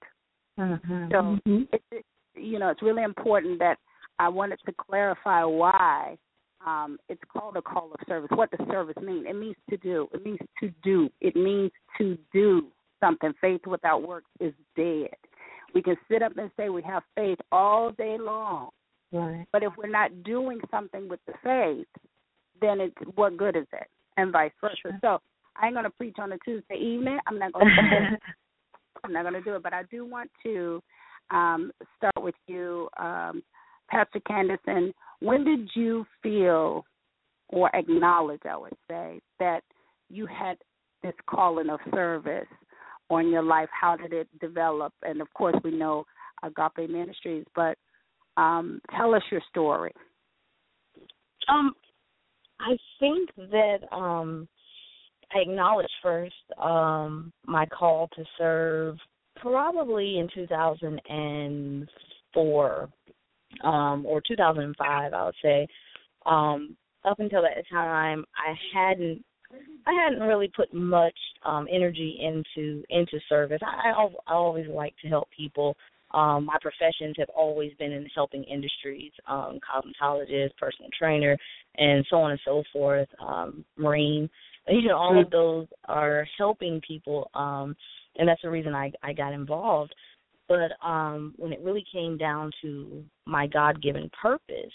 [0.60, 1.12] Mm-hmm.
[1.12, 2.06] So, it, it,
[2.36, 3.78] you know, it's really important that
[4.20, 6.18] I wanted to clarify why
[6.66, 8.30] um, it's called a call of service.
[8.34, 9.26] What does service mean?
[9.28, 10.08] It means to do.
[10.14, 11.10] It means to do.
[11.22, 12.68] It means to do
[13.00, 13.34] something.
[13.40, 15.10] Faith without works is dead.
[15.74, 18.70] We can sit up and say we have faith all day long,
[19.12, 19.46] Right.
[19.52, 21.88] but if we're not doing something with the faith,
[22.62, 23.88] then it's what good is it?
[24.16, 24.98] And vice versa.
[25.02, 25.20] So
[25.60, 27.20] I ain't gonna preach on a Tuesday evening.
[27.28, 27.66] I'm not gonna
[29.04, 30.82] I'm not gonna do it, but I do want to
[31.30, 33.44] um, start with you, um,
[33.90, 34.60] Pastor Candace.
[35.20, 36.86] When did you feel
[37.50, 39.62] or acknowledge, I would say, that
[40.10, 40.58] you had
[41.04, 42.48] this calling of service
[43.10, 43.70] on your life?
[43.72, 44.94] How did it develop?
[45.04, 46.06] And of course, we know
[46.44, 47.78] Agape Ministries, but
[48.36, 49.92] um, tell us your story.
[51.50, 51.74] Um,
[52.60, 54.48] I think that um,
[55.34, 58.98] I acknowledged first um, my call to serve
[59.36, 62.90] probably in 2004
[63.64, 65.68] um, or 2005, I would say.
[66.26, 66.76] Um,
[67.06, 69.24] up until that time, I hadn't
[69.86, 73.62] I hadn't really put much um, energy into into service.
[73.66, 75.78] I, I, I always like to help people.
[76.12, 81.38] Um, my professions have always been in helping industries, um, cosmetologist, personal trainer,
[81.76, 84.30] and so on and so forth, um, Marine.
[84.70, 87.76] You know, all of those are helping people, um,
[88.18, 89.94] and that's the reason I, I got involved.
[90.48, 94.74] But um, when it really came down to my God given purpose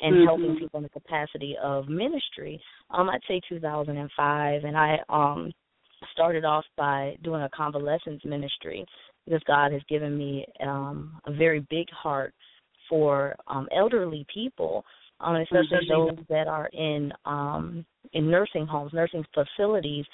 [0.00, 0.24] and Mhm.
[0.24, 5.52] helping people in the capacity of ministry, um, I'd say 2005, and I um,
[6.12, 8.84] started off by doing a convalescence ministry
[9.24, 12.34] because God has given me um, a very big heart
[12.88, 14.84] for um, elderly people,
[15.22, 20.04] um, especially those that are in um, in nursing homes, nursing facilities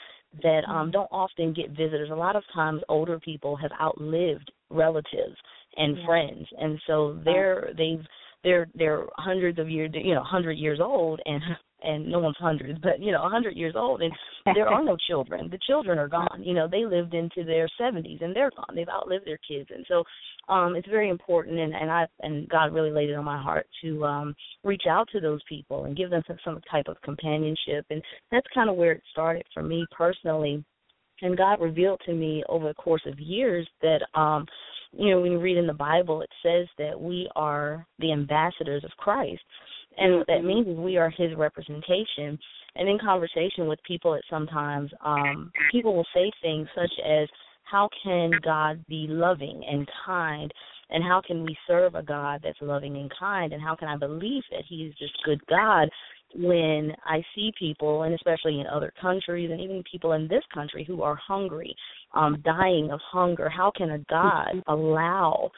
[0.42, 2.10] that um, don't often get visitors.
[2.12, 5.36] A lot of times, older people have outlived relatives
[5.76, 6.06] and Yeah.
[6.06, 8.04] friends, and so they're they've
[8.44, 11.42] they're they're hundreds of years, you know, hundred years old, and
[11.82, 14.12] and no one's hundreds, but you know, a hundred years old, and
[14.54, 15.48] there are no children.
[15.50, 16.42] The children are gone.
[16.42, 18.74] You know, they lived into their seventies, and they're gone.
[18.74, 20.04] They've outlived their kids, and so
[20.52, 21.58] um it's very important.
[21.58, 25.08] And and I and God really laid it on my heart to um reach out
[25.12, 28.76] to those people and give them some, some type of companionship, and that's kind of
[28.76, 30.64] where it started for me personally.
[31.20, 34.46] And God revealed to me over the course of years that um
[34.92, 38.84] you know, when you read in the Bible, it says that we are the ambassadors
[38.84, 39.42] of Christ.
[39.98, 42.38] And what that means is we are his representation.
[42.76, 47.28] And in conversation with people at sometimes, um, people will say things such as,
[47.64, 50.52] How can God be loving and kind?
[50.90, 53.52] And how can we serve a God that's loving and kind?
[53.52, 55.88] And how can I believe that He is this good God
[56.34, 60.84] when I see people, and especially in other countries, and even people in this country
[60.84, 61.74] who are hungry,
[62.14, 63.48] um, dying of hunger?
[63.48, 65.50] How can a God allow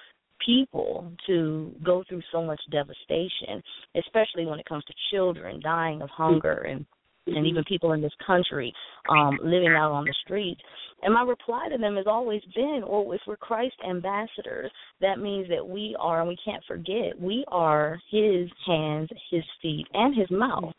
[0.45, 3.62] people to go through so much devastation,
[3.97, 6.86] especially when it comes to children dying of hunger and
[7.26, 7.68] and even mm-hmm.
[7.68, 8.72] people in this country
[9.11, 10.61] um living out on the streets.
[11.03, 14.70] And my reply to them has always been, well, if we're Christ ambassadors,
[15.01, 19.86] that means that we are, and we can't forget, we are his hands, his feet,
[19.95, 20.74] and his mouth.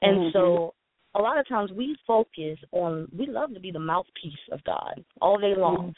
[0.00, 0.36] And mm-hmm.
[0.36, 0.74] so
[1.14, 5.04] a lot of times we focus on, we love to be the mouthpiece of God
[5.20, 5.76] all day long.
[5.76, 5.90] Mm-hmm.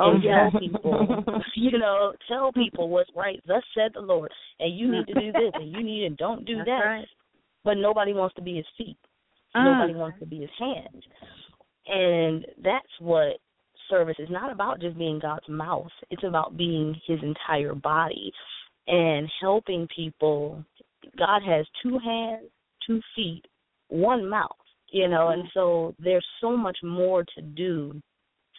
[0.00, 0.50] Oh, yeah.
[0.50, 1.24] tell people,
[1.56, 3.40] you know, tell people what's right.
[3.46, 6.44] Thus said the Lord, and you need to do this, and you need and don't
[6.44, 6.84] do That's that.
[6.84, 7.08] right.
[7.62, 8.98] But nobody wants to be his feet.
[9.56, 9.64] Mm.
[9.64, 11.02] Nobody wants to be his hands.
[11.86, 13.36] And that's what
[13.88, 15.90] service is not about just being God's mouth.
[16.10, 18.32] It's about being his entire body
[18.86, 20.64] and helping people.
[21.18, 22.46] God has two hands,
[22.86, 23.42] two feet,
[23.88, 24.50] one mouth,
[24.90, 28.00] you know, and so there's so much more to do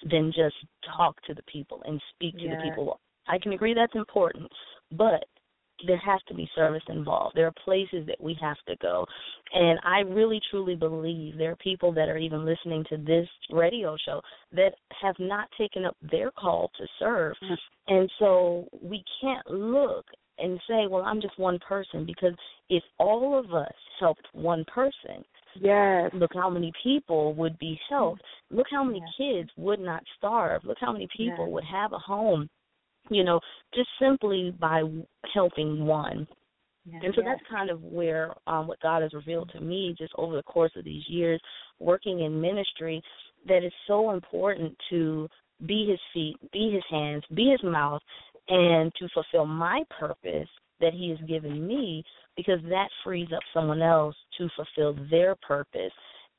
[0.03, 0.55] than just
[0.95, 2.51] talk to the people and speak to Yeah.
[2.51, 2.99] the people.
[3.27, 4.51] I can agree that's important,
[4.91, 5.25] but
[5.85, 7.35] there has to be service involved.
[7.35, 9.05] There are places that we have to go.
[9.53, 13.97] And I really truly believe there are people that are even listening to this radio
[13.97, 14.21] show
[14.53, 17.35] that have not taken up their call to serve.
[17.87, 20.05] And so we can't look
[20.37, 22.33] and say, well, I'm just one person because
[22.69, 25.23] if all of us helped one person,
[25.61, 26.11] Yes.
[26.13, 28.21] look how many people would be helped.
[28.51, 30.63] Look how many kids would not starve.
[30.63, 31.53] Look how many people Yes.
[31.53, 32.49] would have a home,
[33.09, 33.39] you know,
[33.73, 34.83] just simply by
[35.33, 36.27] helping one.
[37.01, 40.35] And so that's kind of where um, what God has revealed to me just over
[40.35, 41.41] the course of these years
[41.79, 43.01] working in ministry
[43.47, 45.27] that is so important to
[45.65, 48.01] be his feet, be his hands, be his mouth,
[48.47, 50.47] and to fulfill my purpose
[50.79, 52.03] that he has given me
[52.35, 55.91] because that frees up someone else to fulfill their purpose.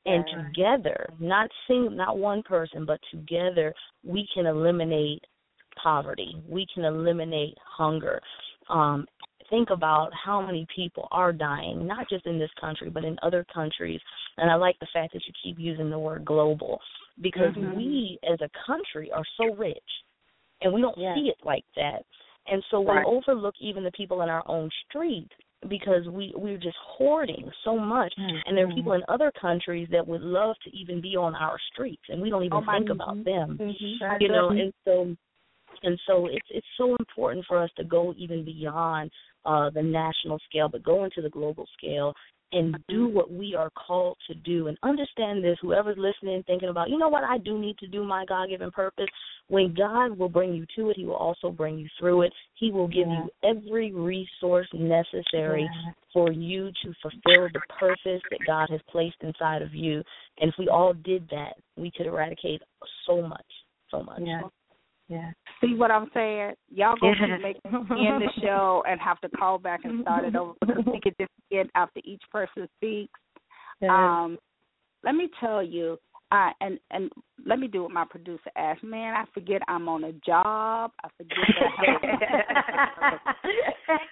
[0.05, 3.73] And together, not sing not one person, but together
[4.05, 5.21] we can eliminate
[5.81, 6.41] poverty.
[6.47, 8.21] We can eliminate hunger.
[8.69, 9.05] Um,
[9.49, 13.45] think about how many people are dying, not just in this country, but in other
[13.53, 13.99] countries.
[14.37, 16.79] And I like the fact that you keep using the word global
[17.21, 17.75] because Mhm.
[17.75, 20.03] we as a country are so rich.
[20.61, 21.15] and we don't Yes.
[21.15, 22.03] see it like that.
[22.49, 23.05] And so we Right.
[23.05, 25.29] overlook even the people in our own street
[25.67, 28.13] because we we're just hoarding so much.
[28.45, 31.57] And there are people in other countries that would love to even be on our
[31.73, 33.57] streets, and we don't even Oh, think about them.
[33.59, 34.21] Mhm.
[34.21, 35.15] You know, and so
[35.83, 39.11] and so it's it's so important for us to go even beyond
[39.45, 42.13] uh the national scale, but go into the global scale
[42.51, 44.67] and do what we are called to do.
[44.67, 48.03] And understand this whoever's listening thinking about you know what i do need to do
[48.03, 49.07] my god given purpose.
[49.47, 52.33] When god will bring you to it he will also bring you through it.
[52.55, 55.69] He will give you every resource necessary
[56.13, 60.03] for you to fulfill the purpose that god has placed inside of you.
[60.39, 62.61] And if we all did that we could eradicate
[63.05, 63.45] so much
[63.89, 64.21] so much.
[64.21, 64.41] Yeah.
[65.09, 65.31] Yeah.
[65.61, 66.53] See what I'm saying?
[66.69, 67.37] Y'all gonna Yeah.
[67.37, 67.55] me
[68.07, 71.15] end the show and have to call back and start it over because we could
[71.19, 73.19] just end after each person speaks.
[73.81, 74.37] Um,
[75.03, 75.97] let me tell you,
[76.31, 77.09] uh, and and
[77.45, 78.83] let me do what my producer asked.
[78.83, 80.91] Man, I forget I'm on a job.
[81.03, 81.37] I forget
[81.85, 83.19] that.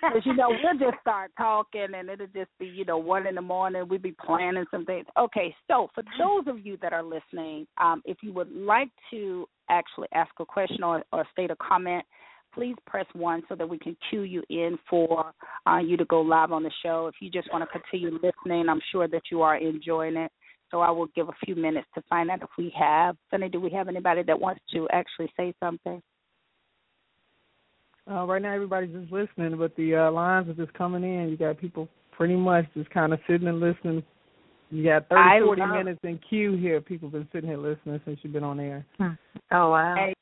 [0.01, 3.35] Because you know we'll just start talking and it'll just be you know one in
[3.35, 3.85] the morning.
[3.89, 5.05] We'll be planning some things.
[5.17, 9.47] Okay, so for those of you that are listening, um, if you would like to
[9.69, 12.05] actually ask a question or, or state a comment,
[12.53, 15.33] please press one so that we can cue you in for
[15.67, 17.07] uh, you to go live on the show.
[17.07, 20.31] If you just want to continue listening, I'm sure that you are enjoying it.
[20.75, 23.15] So I will give a few minutes to find out if we have.
[23.31, 26.01] Sunny, do we have anybody that wants to actually say something?
[28.11, 31.29] Uh, right now, everybody's just listening, but the uh, lines are just coming in.
[31.29, 34.03] You got people pretty much just kind of sitting and listening.
[34.69, 36.81] You got I 40 love- minutes in queue here.
[36.81, 38.85] People been sitting here listening since you've been on air.
[38.99, 39.95] Oh wow.
[39.95, 40.13] Hey,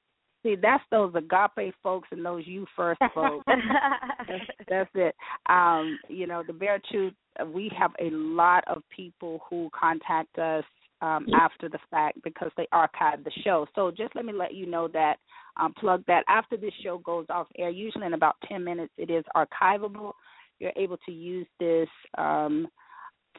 [0.44, 3.46] see, that's those agape folks and those U First folks.
[3.48, 5.16] that's, that's it.
[5.50, 7.14] Um, you know, the bare truth.
[7.42, 10.64] uh, We have a lot of people who contact us
[11.02, 13.66] um, after the fact because they archive the show.
[13.76, 15.16] So just let me let you know that
[15.60, 17.70] um, plug that after this show goes off air.
[17.70, 20.14] Usually in about ten minutes, it is archivable.
[20.60, 22.68] You're able to use this um,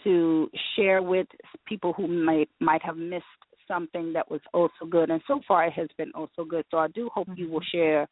[0.02, 1.26] to share with
[1.66, 3.24] people who might might have missed
[3.68, 5.10] something that was also good.
[5.10, 6.64] And so far, it has been also good.
[6.70, 8.08] So I do hope you will share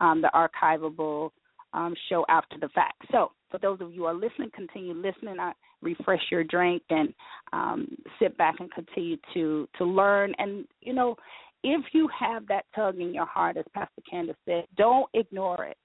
[0.00, 1.30] um, the archivable
[1.72, 3.02] um, show after the fact.
[3.12, 5.38] So for those of you who are listening, continue listening.
[5.38, 5.52] I
[5.82, 7.12] refresh your drink and
[7.52, 10.34] um, sit back and continue to to learn.
[10.38, 11.16] And you know,
[11.62, 15.76] if you have that tug in your heart, as Pastor Candace said, don't ignore it.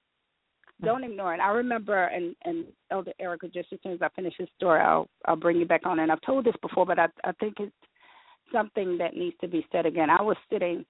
[0.84, 1.40] Don't ignore it.
[1.40, 5.08] I remember, and and Elder Erika, just as soon as I finish this story, I'll
[5.26, 6.00] I'll bring you back on.
[6.00, 7.72] And I've told this before, but I I think it's
[8.52, 10.10] something that needs to be said again.
[10.10, 10.86] I was sitting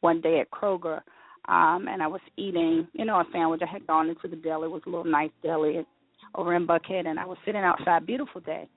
[0.00, 1.00] one day at Kroger,
[1.48, 3.62] um, and I was eating, you know, a sandwich.
[3.62, 4.66] I had gone into the deli.
[4.66, 5.84] It was a little nice deli
[6.34, 8.68] over in Buckhead, and I was sitting outside, beautiful day,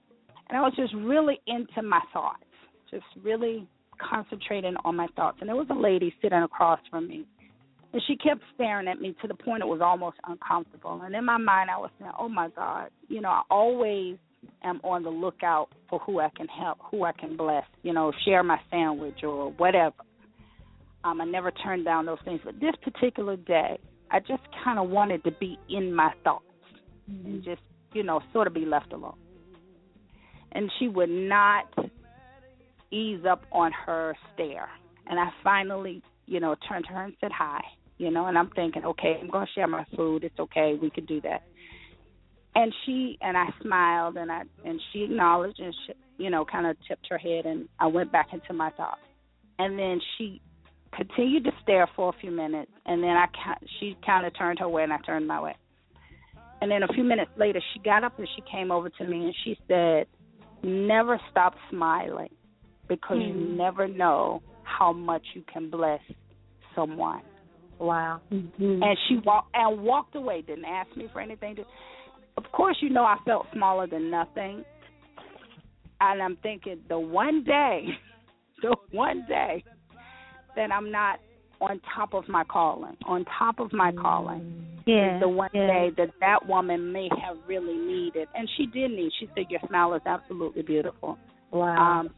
[0.50, 2.44] and I was just really into my thoughts,
[2.92, 3.68] just really
[4.00, 5.38] concentrating on my thoughts.
[5.40, 7.26] And there was a lady sitting across from me,
[7.94, 11.02] and she kept staring at me to the point it was almost uncomfortable.
[11.04, 14.18] And in my mind, I was saying, "Oh my God, you know, I always
[14.64, 18.12] am on the lookout for who I can help, who I can bless, you know,
[18.26, 19.96] share my sandwich or whatever."
[21.04, 23.78] Um, I never turn down those things, but this particular day,
[24.12, 26.44] I just kind of wanted to be in my thoughts
[27.08, 27.62] and just,
[27.94, 29.18] you know, sort of be left alone.
[30.52, 31.66] And she would not
[32.92, 34.70] ease up on her stare.
[35.06, 37.62] And I finally, you know, turned to her and said hi,
[37.98, 40.24] you know, and I'm thinking, okay, I'm going to share my food.
[40.24, 40.78] It's okay.
[40.82, 41.44] We can do that.
[42.58, 46.66] And she and I smiled and I and she acknowledged and she, you know, kind
[46.66, 48.98] of tipped her head and I went back into my thoughts.
[49.60, 50.42] And then she
[50.92, 54.58] continued to stare for a few minutes and then I ki- she kind of turned
[54.58, 55.56] her way and I turned my way.
[56.60, 59.26] And then a few minutes later she got up and she came over to me
[59.26, 60.08] and she said,
[60.64, 62.34] "Never stop smiling
[62.88, 63.56] because you hmm.
[63.56, 66.02] never know how much you can bless
[66.76, 67.22] someone."
[67.78, 68.22] Wow.
[68.32, 68.82] Mm-hmm.
[68.82, 70.42] And she walked and walked away.
[70.42, 71.58] Didn't ask me for anything.
[71.58, 71.64] To,
[72.38, 74.64] of course, you know I felt smaller than nothing.
[76.00, 77.86] And I'm thinking the one day,
[78.62, 79.64] the one day
[80.56, 81.20] that I'm not
[81.60, 85.16] on top of my calling, on top of my calling, Yeah.
[85.16, 85.68] is the one yeah.
[85.68, 89.12] day that that woman may have really needed, and she did need.
[89.20, 91.18] She said, "Your smile is absolutely beautiful."
[91.52, 92.02] Wow.
[92.02, 92.10] Um,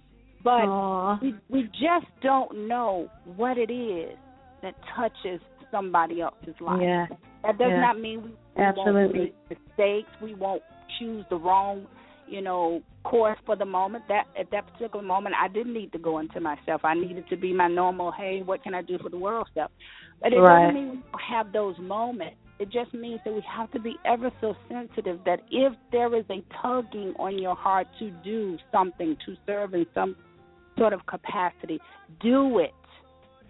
[0.44, 4.18] but we we just don't know what it is
[4.62, 5.40] that touches
[5.72, 6.82] somebody else's life.
[6.82, 7.08] Yeah.
[7.44, 7.82] That does Yeah.
[7.82, 8.32] not mean we
[8.62, 9.02] Absolutely.
[9.02, 9.14] won't
[9.50, 10.10] make mistakes.
[10.22, 10.64] We won't
[11.00, 11.88] choose the wrong,
[12.28, 14.06] you know, course for the moment.
[14.08, 16.82] That at that particular moment, I didn't need to go into myself.
[16.84, 18.12] I needed to be my normal.
[18.12, 19.72] Hey, what can I do for the world stuff?
[20.22, 20.66] But it Right.
[20.66, 22.38] doesn't mean we don't have those moments.
[22.60, 26.26] It just means that we have to be ever so sensitive that if there is
[26.30, 30.18] a tugging on your heart to do something, to serve in some
[30.78, 31.80] sort of capacity,
[32.20, 32.74] do it.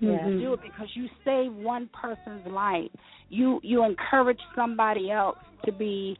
[0.01, 2.89] Just do it because you save one person's life.
[3.29, 6.17] You you encourage somebody else to be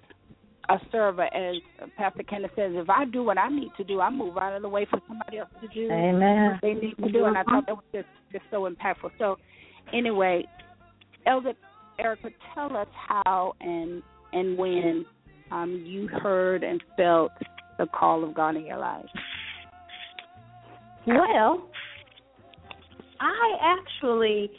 [0.70, 1.56] a server, as
[1.98, 2.72] Pastor Candace says.
[2.76, 5.00] If I do what I need to do, I move out of the way for
[5.08, 6.52] somebody else to do Amen.
[6.52, 7.26] what they need to do.
[7.26, 9.12] And I thought that was just just so impactful.
[9.18, 9.38] So
[9.94, 10.46] anyway,
[11.26, 11.54] Elder
[11.98, 14.04] Erika, tell us how and
[14.34, 15.06] and when
[15.52, 17.32] um, you heard and felt
[17.78, 19.06] the call of God in your life.
[21.08, 21.68] Well,
[23.20, 24.52] I actually,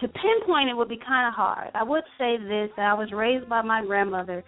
[0.00, 1.70] to pinpoint it would be kind of hard.
[1.74, 4.42] I would say this: I was raised by my grandmother,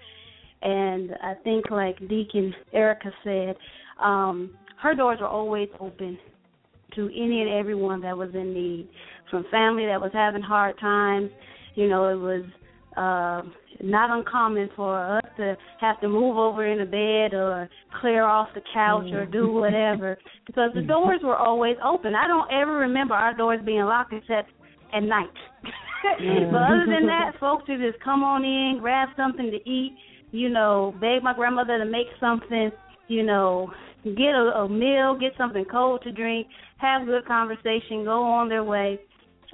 [0.62, 3.56] and I think, like Deacon Erica said,
[4.02, 4.50] um,
[4.82, 6.18] her doors were always open
[6.94, 8.88] to any and everyone that was in need,
[9.30, 11.30] from family that was having hard times.
[11.74, 12.44] You know, it was
[12.96, 13.48] uh,
[13.82, 17.68] not uncommon for us to have to move over in a bed or
[18.00, 22.14] clear off the couch or do whatever because the doors were always open.
[22.14, 24.50] I don't ever remember our doors being locked except
[24.92, 25.28] at night.
[26.50, 29.96] but other than that, folks would just come on in, grab something to eat,
[30.32, 32.70] you know, beg my grandmother to make something,
[33.08, 33.70] you know,
[34.04, 36.46] get a, a meal, get something cold to drink,
[36.78, 38.98] have good conversation, go on their way.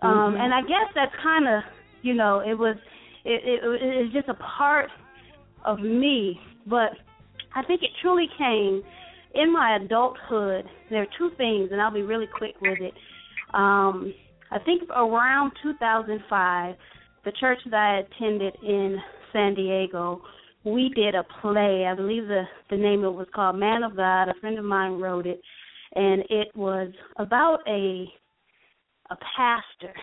[0.02, 0.40] Um, Mhm.
[0.40, 1.62] and I guess that's kind of,
[2.02, 2.76] you know, it was,
[3.24, 4.90] it, it, it's just a part
[5.64, 6.38] of me.
[6.66, 6.90] But
[7.54, 8.82] I think it truly came
[9.34, 10.64] in my adulthood.
[10.90, 12.94] There are two things, and I'll be really quick with it.
[13.54, 14.12] Um,
[14.50, 16.74] I think around 2005,
[17.24, 18.98] the church that I attended in
[19.32, 20.22] San Diego,
[20.64, 21.86] we did a play.
[21.86, 24.28] I believe the the name of it was called Man of God.
[24.28, 25.40] A friend of mine wrote it,
[25.94, 28.06] and it was about a
[29.10, 29.94] a pastor.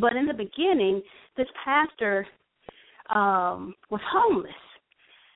[0.00, 1.02] But in the beginning,
[1.36, 2.26] this pastor
[3.10, 4.52] um was homeless.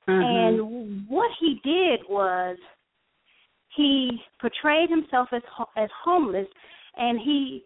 [0.07, 2.57] And what he did was
[3.75, 6.47] he portrayed himself as ho- as homeless,
[6.97, 7.63] and he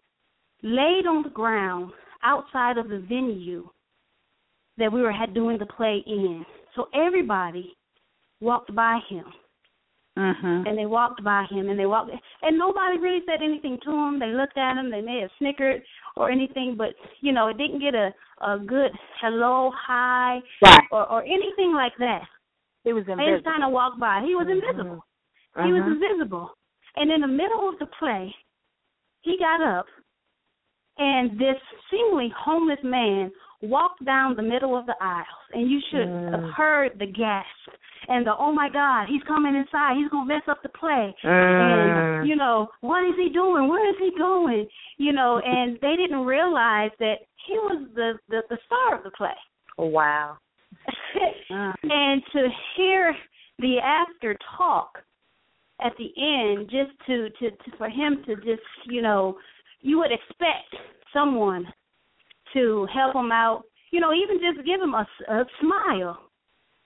[0.62, 1.92] laid on the ground
[2.22, 3.68] outside of the venue
[4.76, 6.44] that we were had doing the play in.
[6.76, 7.74] So everybody
[8.40, 9.24] walked by him,
[10.18, 10.68] Mm-hmm.
[10.68, 12.10] and they walked by him, and they walked,
[12.42, 14.20] and nobody really said anything to him.
[14.20, 15.82] They looked at him, they may have snickered
[16.16, 20.80] or anything, but you know, it didn't get a a good hello, hi, Right.
[20.90, 22.22] or or anything like that.
[22.84, 23.50] It was They just invisible.
[23.50, 24.22] kind of walked by.
[24.24, 24.60] He was mm-hmm.
[24.60, 25.04] invisible.
[25.56, 25.92] He was mm-hmm.
[25.92, 26.50] invisible.
[26.96, 28.34] And in the middle of the play,
[29.22, 29.86] he got up,
[30.98, 31.56] and this
[31.90, 33.30] seemingly homeless man
[33.62, 36.32] walked down the middle of the aisles, and you should mm.
[36.32, 37.78] have heard the gasp
[38.08, 42.24] and the oh my God, he's coming inside, he's gonna mess up the play, and
[42.24, 42.28] mm.
[42.28, 43.68] you know what is he doing?
[43.68, 44.66] Where is he going?
[44.98, 47.16] You know, and they didn't realize that
[47.46, 49.28] he was the the, the star of the play.
[49.78, 50.36] Oh, wow.
[51.50, 53.14] and to hear
[53.58, 54.98] the after talk
[55.84, 59.36] at the end just to, to to for him to just you know
[59.84, 60.74] you would expect
[61.12, 61.64] someone
[62.52, 63.62] to help him out
[63.92, 66.18] you know even just give him a, a smile.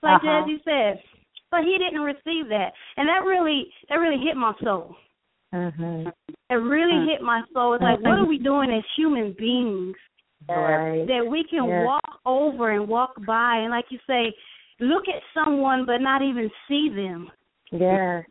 [0.03, 0.43] Like Uh-huh.
[0.43, 1.01] as you said.
[1.51, 2.69] But he didn't receive that.
[2.97, 4.95] And that really that really hit my soul.
[5.51, 6.13] Mhm.
[6.51, 7.73] it really hit my soul.
[7.73, 9.97] It's like what are we doing as human beings
[10.47, 11.05] Right.
[11.07, 13.57] that we can walk over and walk by?
[13.57, 14.31] And like you say
[14.79, 17.31] look at someone but not even see them.
[17.71, 18.21] Yeah.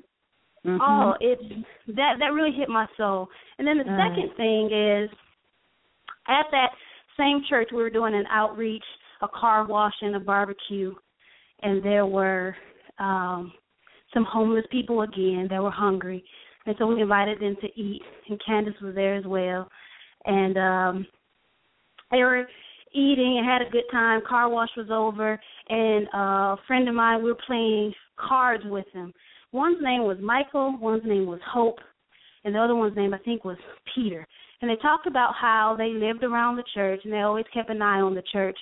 [0.66, 1.42] Oh it's
[1.88, 3.28] that that really hit my soul
[3.58, 3.96] and then the Mm.
[3.96, 5.10] second thing is
[6.28, 6.70] at that
[7.16, 8.84] same church we were doing an outreach
[9.22, 10.94] a car wash and a barbecue
[11.62, 12.56] and there were
[12.98, 13.52] um
[14.14, 16.24] some homeless people again that were hungry
[16.66, 19.68] and so we invited them to eat and Candace was there as well
[20.24, 21.06] and um
[22.10, 22.46] they were
[22.94, 24.20] eating and had a good time.
[24.26, 25.38] Car wash was over,
[25.68, 29.12] and uh, a friend of mine, we were playing cards with them.
[29.52, 31.78] One's name was Michael, one's name was Hope,
[32.44, 33.56] and the other one's name, I think, was
[33.94, 34.26] Peter.
[34.60, 37.80] And they talked about how they lived around the church and they always kept an
[37.80, 38.58] eye on the church.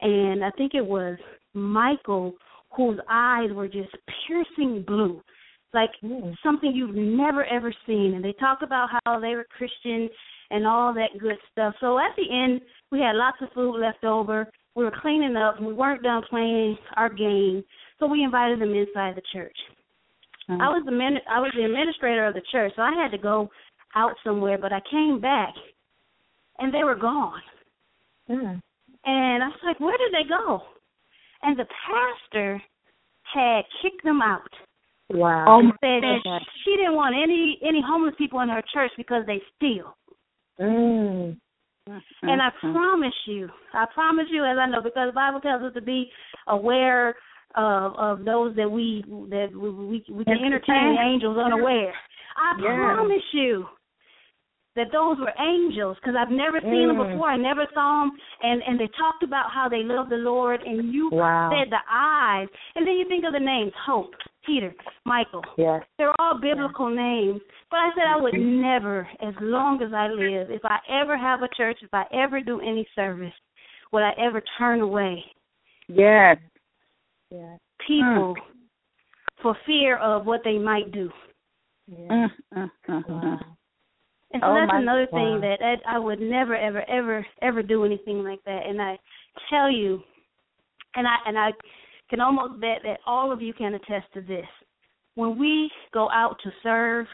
[0.00, 1.18] And I think it was
[1.54, 2.34] Michael
[2.76, 3.90] whose eyes were just
[4.26, 5.22] piercing blue,
[5.72, 6.34] like mm.
[6.42, 8.12] something you've never ever seen.
[8.14, 10.08] And they talked about how they were Christian
[10.50, 11.74] and all that good stuff.
[11.80, 12.60] So at the end,
[12.92, 14.50] we had lots of food left over.
[14.74, 15.56] We were cleaning up.
[15.56, 17.64] and We weren't done playing our game,
[17.98, 19.56] so we invited them inside the church.
[20.48, 23.18] I was the min- I was the administrator of the church, so I had to
[23.18, 23.50] go
[23.94, 24.58] out somewhere.
[24.58, 25.54] But I came back,
[26.58, 27.42] and they were gone.
[28.30, 28.62] Mm.
[29.04, 30.62] And I was like, "Where did they go?"
[31.42, 32.62] And the pastor
[33.22, 34.52] had kicked them out.
[35.10, 35.44] Wow.
[35.48, 39.24] Oh, and said that she didn't want any any homeless people in her church because
[39.26, 39.96] they steal.
[40.60, 41.38] Mm.
[42.22, 45.72] And I promise you, I promise you, as I know, because the Bible tells us
[45.74, 46.10] to be
[46.46, 47.16] aware
[47.56, 51.94] of of those that we that we we, we can entertain angels unaware.
[52.36, 52.94] I Yeah.
[52.94, 53.66] promise you,
[54.76, 57.10] that those were angels because I've never seen them Mm.
[57.10, 57.30] before.
[57.30, 60.92] I never saw them, and and they talked about how they love the Lord, and
[60.92, 61.50] you Wow.
[61.50, 64.74] said the eyes, and then you think of the names Hope, Peter,
[65.04, 65.44] Michael.
[65.56, 65.84] Yes.
[65.96, 67.40] They're all biblical names.
[67.70, 71.42] But I said I would never, as long as I live, if I ever have
[71.42, 73.34] a church, if I ever do any service,
[73.90, 75.24] would I ever turn away
[75.88, 76.36] Yes.
[77.30, 77.58] Yes.
[77.86, 78.34] people
[79.42, 81.10] for fear of what they might do.
[81.90, 83.40] Mm, mm, mm, mm.
[84.30, 85.18] And so Oh, that's another wow.
[85.18, 88.66] thing that I, I would never, ever, ever, ever do anything like that.
[88.66, 88.98] And I
[89.48, 90.00] tell you,
[90.96, 91.50] and I and I
[92.10, 94.46] can almost bet that all of you can attest to this.
[95.14, 97.06] When we go out to serve,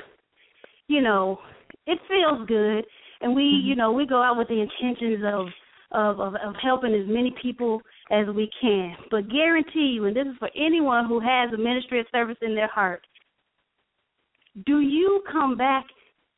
[0.89, 1.39] you know,
[1.87, 2.85] it feels good,
[3.21, 5.47] and we, you know, we go out with the intentions of
[5.93, 7.81] of, of of helping as many people
[8.11, 8.97] as we can.
[9.11, 12.55] But guarantee you, and this is for anyone who has a ministry of service in
[12.55, 13.07] their heart,
[14.67, 15.85] do you come back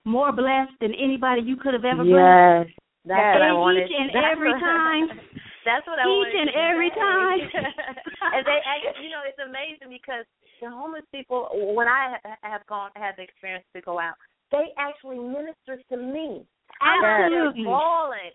[0.05, 2.71] more blessed than anybody you could have ever blessed?
[2.71, 2.79] Yes.
[3.05, 3.85] That's what I And wanted.
[3.87, 5.09] each and that's every what- time.
[5.67, 6.47] That's what I Each wanted.
[6.47, 6.95] and every say.
[6.95, 7.41] time.
[8.39, 10.23] and they, act- you know, it's amazing because
[10.63, 14.15] the homeless people, when I have gone, had the experience to go out,
[14.53, 16.47] they actually minister to me.
[16.81, 17.65] I'm out there Absolutely.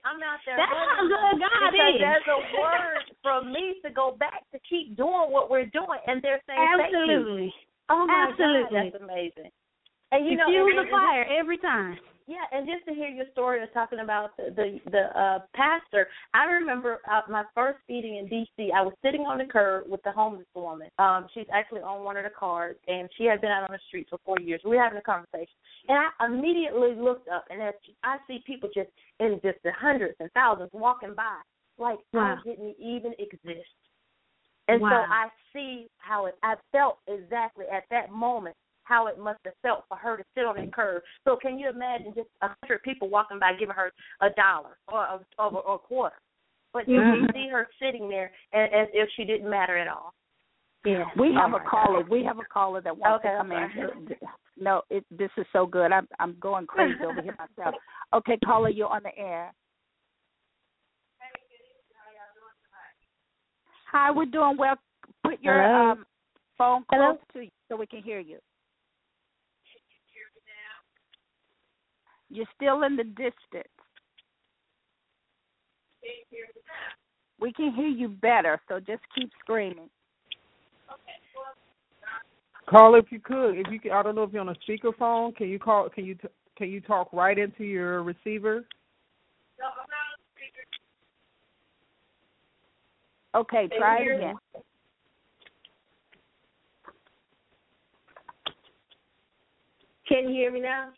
[0.02, 0.58] I'm out there.
[0.58, 2.02] That's how good God because is.
[2.02, 6.22] there's a word from me to go back to keep doing what we're doing, and
[6.22, 7.02] they're saying thank you.
[7.02, 7.54] Absolutely.
[7.90, 8.72] Oh my Absolutely.
[8.72, 9.52] God, that's amazing.
[10.12, 11.98] And you You know, fuel the fire every time.
[12.32, 16.08] Yeah, and just to hear your story of talking about the the, the uh pastor,
[16.34, 18.72] I remember uh, my first meeting in D.C.
[18.74, 20.88] I was sitting on the curb with the homeless woman.
[20.98, 23.80] Um, she's actually on one of the cars, and she had been out on the
[23.90, 24.62] street for four years.
[24.64, 25.52] We were having a conversation,
[25.90, 27.74] and I immediately looked up, and as
[28.04, 31.42] I see people just in just the hundreds and thousands walking by,
[31.78, 32.38] like Wow.
[32.40, 33.76] I didn't even exist.
[34.70, 36.36] And so I see how it.
[36.44, 40.46] I felt exactly at that moment how it must have felt for her to sit
[40.46, 41.02] on that curb.
[41.26, 45.04] So can you imagine just a hundred people walking by giving her a dollar or
[45.04, 46.16] a, or, or a quarter,
[46.74, 47.34] but you Mhm.
[47.34, 50.14] see her sitting there as, as if she didn't matter at all.
[50.84, 51.06] Yeah.
[51.16, 52.02] We have Oh, a caller.
[52.02, 52.10] God.
[52.10, 54.18] We have a caller that wants Okay, to come in.
[54.58, 55.92] No, it, this is so good.
[55.92, 57.76] I'm I'm going crazy over here myself.
[58.14, 59.54] Okay, caller, you're on the air.
[63.92, 64.76] Hi, we're doing well.
[65.24, 65.92] Put your Hello?
[65.92, 66.06] um,
[66.58, 67.18] phone close Hello?
[67.34, 68.40] to you so we can hear you.
[72.32, 73.68] You're still in the distance.
[77.40, 79.90] We can hear you better, so just keep screaming.
[80.90, 81.22] Okay.
[82.70, 83.58] Call if you could.
[83.58, 85.36] If you, could, I don't know if you're on a speakerphone.
[85.36, 85.90] Can you call?
[85.90, 86.28] Can you t-
[86.58, 88.66] can you talk right into your receiver?
[93.36, 94.36] Okay, try it again.
[100.08, 100.90] Can you hear me now?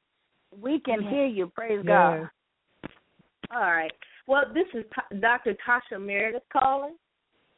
[0.62, 1.47] We can hear you.
[1.47, 2.28] Praise Yeah.
[2.28, 2.30] God.
[3.51, 3.91] All right.
[4.28, 5.56] Well, this is Ta- Dr.
[5.56, 6.95] Tasha Meredith calling.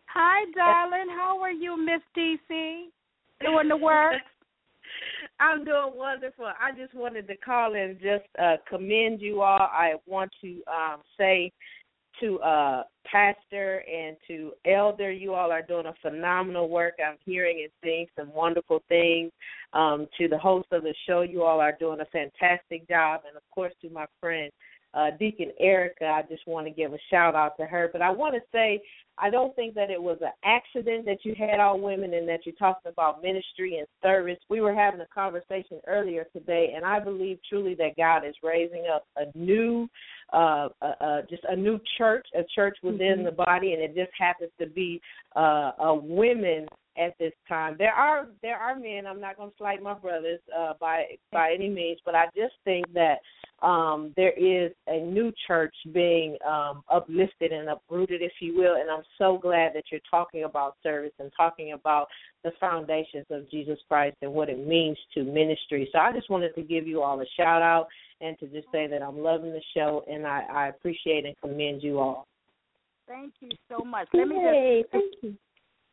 [0.07, 1.09] Hi, darling.
[1.09, 2.89] How are you, Miss DC?
[3.41, 4.15] Doing the work?
[5.39, 6.45] I'm doing wonderful.
[6.45, 9.59] I just wanted to call and just uh, commend you all.
[9.59, 11.51] I want to um, say
[12.19, 16.95] to uh, Pastor and to Elder, you all are doing a phenomenal work.
[17.05, 19.31] I'm hearing and seeing some wonderful things.
[19.73, 23.21] Um, to the host of the show, you all are doing a fantastic job.
[23.27, 24.51] And of course, to my friend
[24.93, 27.89] uh, Deacon Erica, I just want to give a shout out to her.
[27.91, 28.81] But I want to say,
[29.17, 32.45] I don't think that it was an accident that you had all women and that
[32.45, 34.37] you're talking about ministry and service.
[34.49, 38.85] We were having a conversation earlier today, and I believe truly that God is raising
[38.93, 39.87] up a new,
[40.33, 44.11] uh, uh, uh just a new church, a church within the body, and it just
[44.17, 45.01] happens to be
[45.35, 47.75] uh, a women at this time.
[47.77, 49.05] There are there are men.
[49.07, 52.53] I'm not going to slight my brothers uh, by by any means, but I just
[52.63, 53.19] think that
[53.61, 58.75] um, there is a new church being um, uplifted and uprooted, if you will.
[58.75, 62.07] And I'm so glad that you're talking about service and talking about
[62.43, 65.89] the foundations of Jesus Christ and what it means to ministry.
[65.91, 67.87] So I just wanted to give you all a shout out
[68.21, 71.83] and to just say that I'm loving the show and I, I appreciate and commend
[71.83, 72.27] you all.
[73.07, 74.07] Thank you so much.
[74.13, 75.35] Let me Yay, just thank you.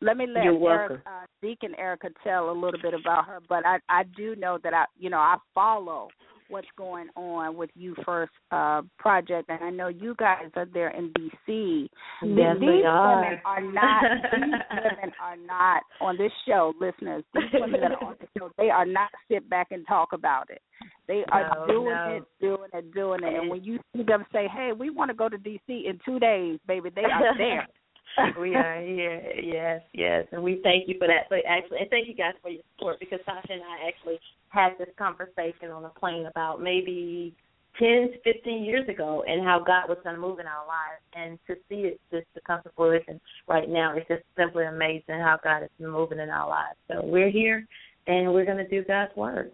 [0.01, 3.65] let me let You're Eric, uh, Deacon Erica tell a little bit about her, but
[3.65, 6.07] I I do know that I you know I follow
[6.49, 10.89] what's going on with U First uh project and I know you guys are there
[10.89, 11.89] in DC.
[12.23, 13.15] Yes, these we are.
[13.21, 17.23] women are not these women are not on this show, listeners.
[17.33, 20.49] These women that are on the show, they are not sit back and talk about
[20.49, 20.61] it.
[21.07, 22.17] They are No, doing no.
[22.17, 23.33] it, doing it, doing it.
[23.39, 26.19] And when you see them say, Hey, we want to go to DC in two
[26.19, 27.67] days, baby, they are there.
[28.39, 29.21] we are here.
[29.41, 31.25] Yes, yes, and we thank you for that.
[31.29, 34.19] But actually, and thank you guys for your support because Sasha and I actually
[34.53, 37.33] had this conversation on a plane about maybe
[37.79, 41.01] 10, 15 years ago and how God was going to move in our lives.
[41.15, 45.15] And to see it just to come to fruition right now is just simply amazing
[45.19, 46.77] how God is moving in our lives.
[46.87, 47.65] So we're here
[48.05, 49.51] and we're going to do God's word.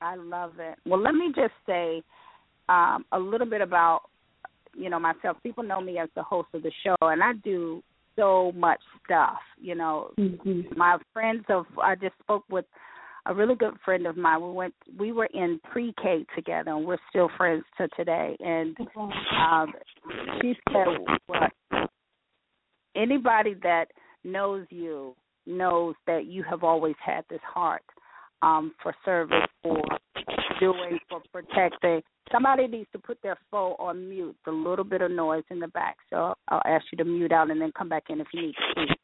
[0.00, 0.78] I love it.
[0.86, 2.02] Well, let me just say
[2.68, 4.02] um, a little bit about
[4.74, 5.36] you know myself.
[5.42, 7.82] People know me as the host of the show, and I do
[8.14, 9.38] so much stuff.
[9.60, 10.78] You know, Mm-hmm.
[10.78, 12.64] my friends of I just spoke with
[13.28, 14.42] a really good friend of mine.
[14.42, 18.36] We went we were in pre-K together, and we're still friends to today.
[18.40, 18.76] And
[19.38, 19.72] um,
[20.40, 20.86] she said,
[21.28, 21.88] well,
[22.96, 23.86] anybody that
[24.24, 25.14] knows you
[25.46, 27.82] knows that you have always had this heart
[28.42, 29.82] um, for service, for
[30.58, 32.02] doing, for protecting.
[32.32, 34.36] Somebody needs to put their phone on mute.
[34.44, 35.96] The little bit of noise in the back.
[36.10, 38.54] So I'll ask you to mute out and then come back in if you need
[38.54, 38.98] to speak.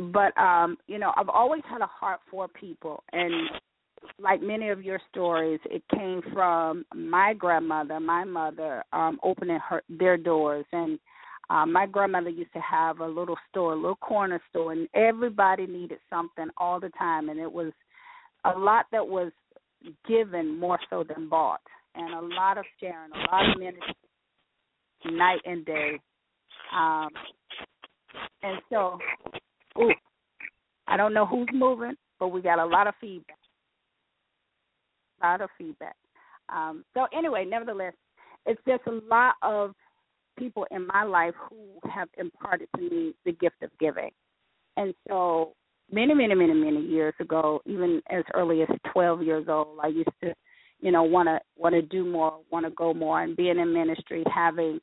[0.00, 3.32] But um, you know, I've always had a heart for people, and
[4.18, 9.82] like many of your stories, it came from my grandmother, my mother, um, opening her
[9.88, 10.64] their doors.
[10.72, 10.98] And
[11.50, 15.66] um, my grandmother used to have a little store, a little corner store, and everybody
[15.66, 17.72] needed something all the time, and it was
[18.44, 19.32] a lot that was
[20.08, 21.60] given more so than bought,
[21.94, 23.94] and a lot of sharing, a lot of ministry,
[25.06, 26.00] night and day.
[26.74, 27.08] Um,
[28.42, 28.98] and so,
[29.80, 29.92] ooh,
[30.86, 33.36] I don't know who's moving, but we got a lot of feedback.
[35.22, 35.96] A lot of feedback.
[36.48, 37.94] Um, so anyway, nevertheless,
[38.46, 39.74] it's just a lot of
[40.38, 41.56] people in my life who
[41.90, 44.10] have imparted to me the gift of giving.
[44.76, 45.52] And so
[45.92, 50.08] many, many, many, many years ago, even as early as twelve years old, I used
[50.24, 50.32] to,
[50.80, 54.80] you know, wanna wanna do more, wanna go more and being in ministry, having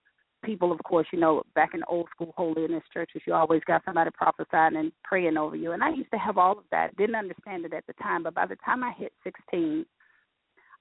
[0.48, 4.10] people of course, you know, back in old school holiness churches you always got somebody
[4.22, 5.74] prophesying and praying over you.
[5.74, 6.96] And I used to have all of that.
[6.98, 9.86] Didn't understand it at the time, but by the time I hit sixteen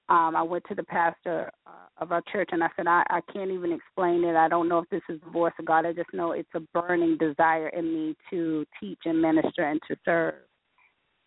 [0.08, 3.20] um, I went to the pastor uh, of our church and I said, I, I
[3.32, 4.36] can't even explain it.
[4.36, 5.84] I don't know if this is the voice of God.
[5.84, 9.96] I just know it's a burning desire in me to teach and minister and to
[10.04, 10.34] serve.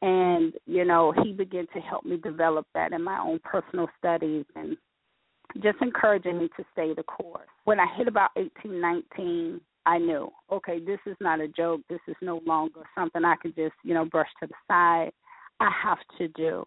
[0.02, 4.46] And, you know, he began to help me develop that in my own personal studies
[4.56, 4.78] and
[5.56, 7.48] just encouraging me to stay the course.
[7.66, 11.82] When I hit about eighteen, nineteen, I knew, okay, this is not a joke.
[11.90, 15.12] This is no longer something I can just, you know, brush to the side.
[15.60, 16.66] I have to do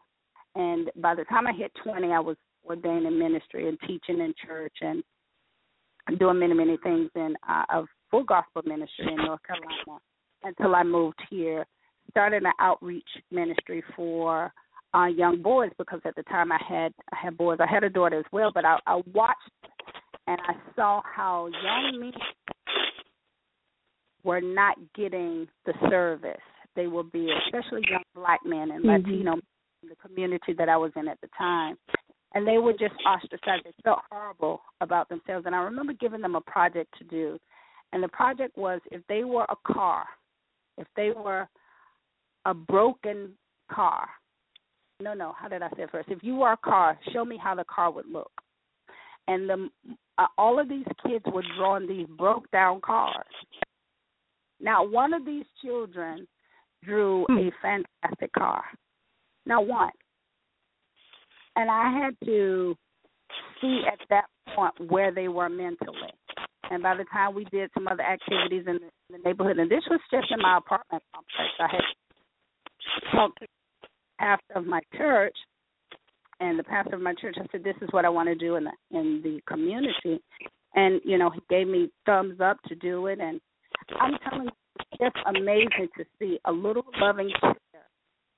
[0.55, 4.35] and by the time I hit 20, I was ordained in ministry and teaching in
[4.47, 5.03] church and
[6.19, 10.01] doing many, many things in uh, a full gospel ministry in North Carolina
[10.43, 11.67] until I moved here.
[12.11, 14.53] Started an outreach ministry for
[14.95, 17.59] uh, young boys because at the time I had I had boys.
[17.61, 19.39] I had a daughter as well, but I, I watched
[20.27, 22.13] and I saw how young men
[24.25, 26.39] were not getting the service
[26.75, 29.05] they will be, especially young black men and Mhm.
[29.05, 29.33] Latino
[29.83, 31.77] in the community that I was in at the time.
[32.35, 33.65] And they were just ostracized.
[33.65, 35.45] They felt horrible about themselves.
[35.45, 37.39] And I remember giving them a project to do.
[37.93, 40.07] And the project was if they were a car,
[40.79, 41.47] if they were
[42.47, 43.37] a broken
[43.69, 44.09] car.
[45.03, 46.09] No, no, how did I say it first?
[46.11, 48.31] If you were a car, show me how the car would look.
[49.27, 49.69] And the
[50.19, 53.25] uh, all of these kids were drawing these broke down cars.
[54.61, 56.27] Now, one of these children
[56.85, 58.63] drew a fantastic car.
[59.47, 59.91] Now, one.
[61.57, 62.77] And I had to
[63.61, 64.25] see at that
[64.55, 66.13] point where they were mentally.
[66.71, 69.71] And by the time we did some other activities in the, in the neighborhood, and
[69.71, 73.47] this was just in my apartment complex, I had talked to
[74.23, 75.37] pastor of my church,
[76.41, 77.37] and the pastor of my church.
[77.39, 80.23] I said, "This is what I want to do in the in the community,"
[80.75, 83.19] and you know, he gave me thumbs up to do it.
[83.21, 83.41] And
[84.01, 87.55] I'm telling you, it's just amazing to see a little loving care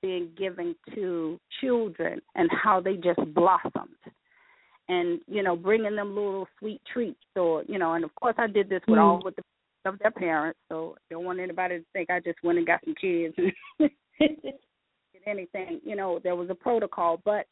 [0.01, 3.89] being given to children and how they just blossomed
[4.87, 8.45] and you know bringing them little sweet treats or you know and of course i
[8.45, 9.25] did this with all mm.
[9.25, 9.41] with the
[9.85, 12.81] of their parents so I don't want anybody to think i just went and got
[12.85, 13.35] some kids
[15.27, 17.45] anything you know there was a protocol but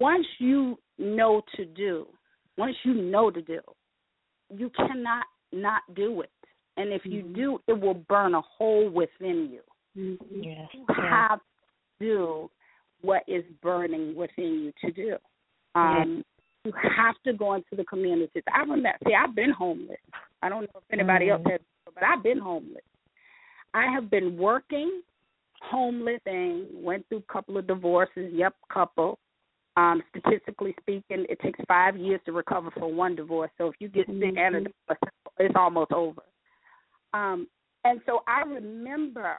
[0.00, 2.06] once you know to do
[2.56, 3.60] once you know to do
[4.54, 6.30] you cannot not do it
[6.76, 7.34] and if you mm-hmm.
[7.34, 9.60] do it will burn a hole within you
[9.96, 10.42] mm-hmm.
[10.42, 10.68] Yes.
[10.72, 11.44] you have to
[12.00, 12.50] do
[13.02, 15.16] what is burning within you to do.
[15.74, 16.24] Um,
[16.64, 18.44] You have to go into the communities.
[18.54, 19.98] I remember, see, I've been homeless.
[20.42, 21.50] I don't know if anybody else mm-hmm.
[21.50, 21.60] has,
[21.92, 22.84] but I've been homeless.
[23.74, 25.02] I have been working,
[25.62, 28.30] homeless, and went through a couple of divorces.
[28.32, 29.18] Yep, couple.
[29.76, 33.50] Um, statistically speaking, it takes five years to recover from one divorce.
[33.56, 36.20] So if you get sick and a divorce, it's almost over.
[37.14, 37.46] Um,
[37.84, 39.36] and so I remember,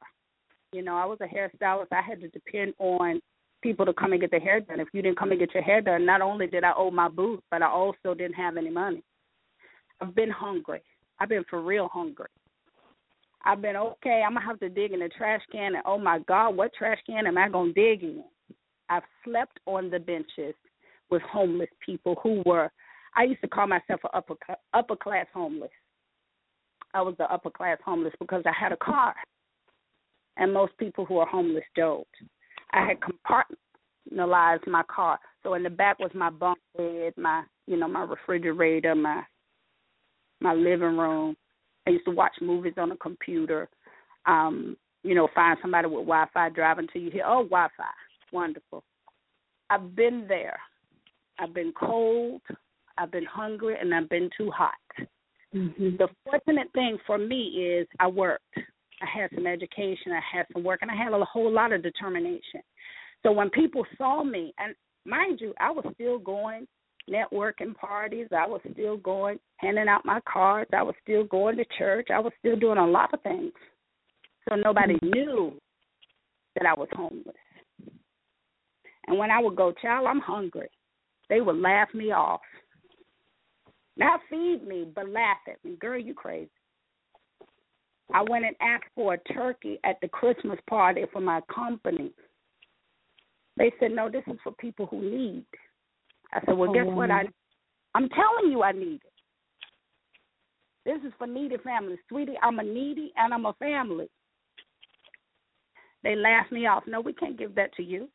[0.72, 1.88] you know, I was a hairstylist.
[1.92, 3.22] I had to depend on
[3.62, 4.80] people to come and get their hair done.
[4.80, 7.10] If you didn't come and get your hair done, not only did I owe my
[7.10, 9.04] booth, but I also didn't have any money.
[10.02, 10.82] I've been hungry.
[11.20, 12.28] I've been for real hungry.
[13.46, 14.24] I've been okay.
[14.26, 17.00] I'm gonna have to dig in the trash can, and oh my God, what trash
[17.06, 18.24] can am I gonna dig in?
[18.90, 20.56] I've slept on the benches
[21.10, 22.72] with homeless people who were.
[23.16, 24.36] I used to call myself an upper
[24.74, 25.72] upper class homeless.
[26.94, 29.16] I was the upper class homeless because I had a car,
[30.38, 32.08] and most people who are homeless don't.
[32.72, 37.78] I had compartmentalized my car, so in the back was my bunk bed, my you
[37.78, 39.22] know my refrigerator, my
[40.40, 41.36] my living room.
[41.86, 43.70] I used to watch movies on the computer.
[44.26, 47.84] Um, you know, find somebody with Wi-Fi driving till you hear, oh, Wi-Fi,
[48.32, 48.84] wonderful.
[49.70, 50.60] I've been there.
[51.40, 52.42] I've been cold.
[52.98, 54.74] I've been hungry, and I've been too hot.
[55.54, 55.98] Mm-hmm.
[55.98, 58.44] The fortunate thing for me is I worked.
[58.56, 61.84] I had some education, I had some work, and I had a whole lot of
[61.84, 62.62] determination.
[63.24, 64.74] So when people saw me, and
[65.06, 66.68] mind you, I was still going
[67.10, 71.66] networking parties, I was still going handing out my cards, I was still going to
[71.78, 73.54] church, I was still doing a lot of things.
[74.48, 75.10] So nobody mm-hmm.
[75.10, 75.54] knew
[76.56, 77.36] that I was homeless.
[79.08, 80.70] And when I would go, child, I'm hungry,
[81.30, 82.42] they would laugh me off.
[83.96, 85.76] Not feed me, but laugh at me.
[85.80, 86.50] Girl, you crazy.
[88.14, 92.12] I went and asked for a turkey at the Christmas party for my company.
[93.58, 95.46] They said, no, this is for people who need.
[96.34, 97.12] I said, well, Oh, guess what?
[97.12, 97.24] I,
[97.96, 99.14] I'm telling you I need it.
[100.86, 102.00] This is for needy families.
[102.10, 104.10] Sweetie, I'm a needy and I'm a family.
[106.04, 106.84] They laughed me off.
[106.88, 108.10] No, we can't give that to you.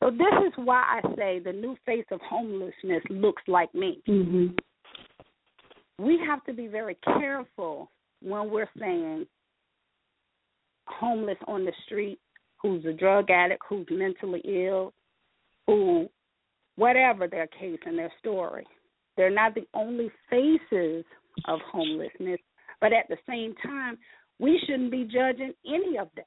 [0.00, 4.02] So this is why I say the new face of homelessness looks like me.
[4.08, 6.04] Mm-hmm.
[6.04, 7.90] We have to be very careful
[8.20, 9.26] when we're saying
[10.86, 12.18] homeless on the street,
[12.60, 14.92] who's a drug addict, who's mentally ill,
[15.66, 16.08] who
[16.76, 18.66] whatever their case and their story.
[19.16, 21.04] They're not the only faces
[21.46, 22.40] of homelessness,
[22.80, 23.98] but at the same time,
[24.38, 26.24] we shouldn't be judging any of them.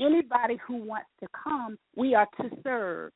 [0.00, 3.12] Anybody who wants to come, we are to serve.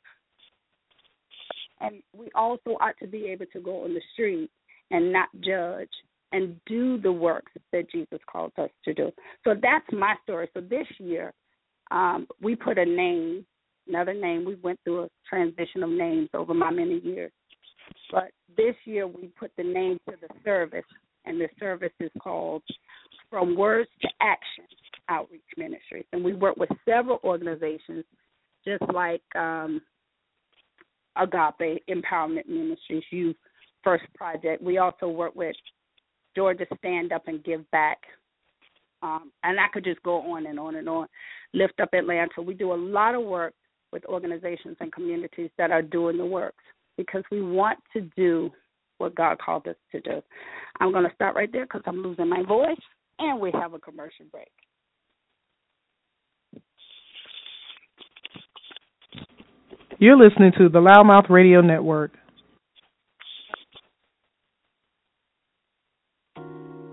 [1.80, 4.50] And we also ought to be able to go on the street
[4.90, 5.88] and not judge
[6.32, 9.12] and do the work that Jesus calls us to do.
[9.44, 10.48] So that's my story.
[10.52, 11.32] So this year,
[11.90, 13.46] um, we put a name,
[13.88, 14.44] another name.
[14.44, 17.32] We went through a transition of names over my many years.
[18.10, 20.84] But this year, we put the name to the service,
[21.24, 22.62] and the service is called
[23.30, 24.64] From Words to Action
[25.08, 26.04] Outreach Ministries.
[26.12, 28.04] And we work with several organizations,
[28.64, 29.80] just like um,
[31.16, 33.34] Agape Empowerment Ministries, U
[33.82, 34.62] First Project.
[34.62, 35.56] We also work with
[36.34, 37.98] Georgia Stand Up and Give Back.
[39.02, 41.06] Um, and I could just go on and on and on.
[41.52, 42.40] Lift Up Atlanta.
[42.40, 43.52] We do a lot of work
[43.94, 46.54] with organizations and communities that are doing the work
[46.98, 48.50] because we want to do
[48.98, 50.20] what God called us to do.
[50.80, 52.76] I'm going to stop right there because I'm losing my voice,
[53.18, 54.50] and we have a commercial break.
[59.98, 62.12] You're listening to the LouddMouth Radio Network.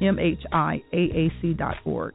[0.02, 2.14] mhiaac.org.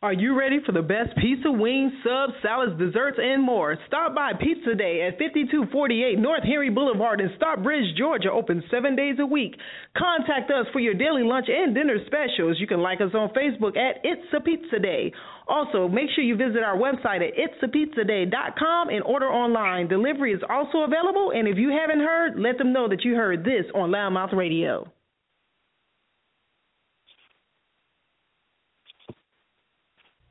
[0.00, 3.76] Are you ready for the best pizza, wings, subs, salads, desserts, and more?
[3.88, 9.16] Stop by Pizza Day at 5248 North Henry Boulevard in Stockbridge, Georgia, open seven days
[9.18, 9.56] a week.
[9.96, 12.60] Contact us for your daily lunch and dinner specials.
[12.60, 15.12] You can like us on Facebook at It's a Pizza Day.
[15.48, 19.88] Also, make sure you visit our website at itsapizzaday.com and order online.
[19.88, 23.42] Delivery is also available, and if you haven't heard, let them know that you heard
[23.42, 24.92] this on LouddMouth Radio.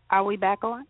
[0.10, 0.86] Are we back on?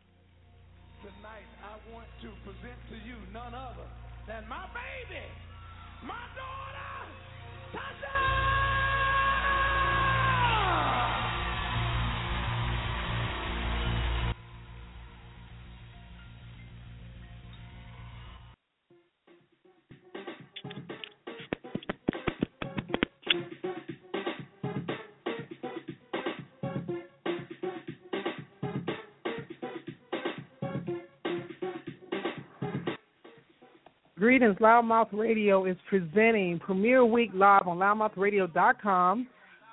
[34.20, 39.28] Greetings, LouddMouth Radio is presenting Premiere Week live on loudmouthradio.com.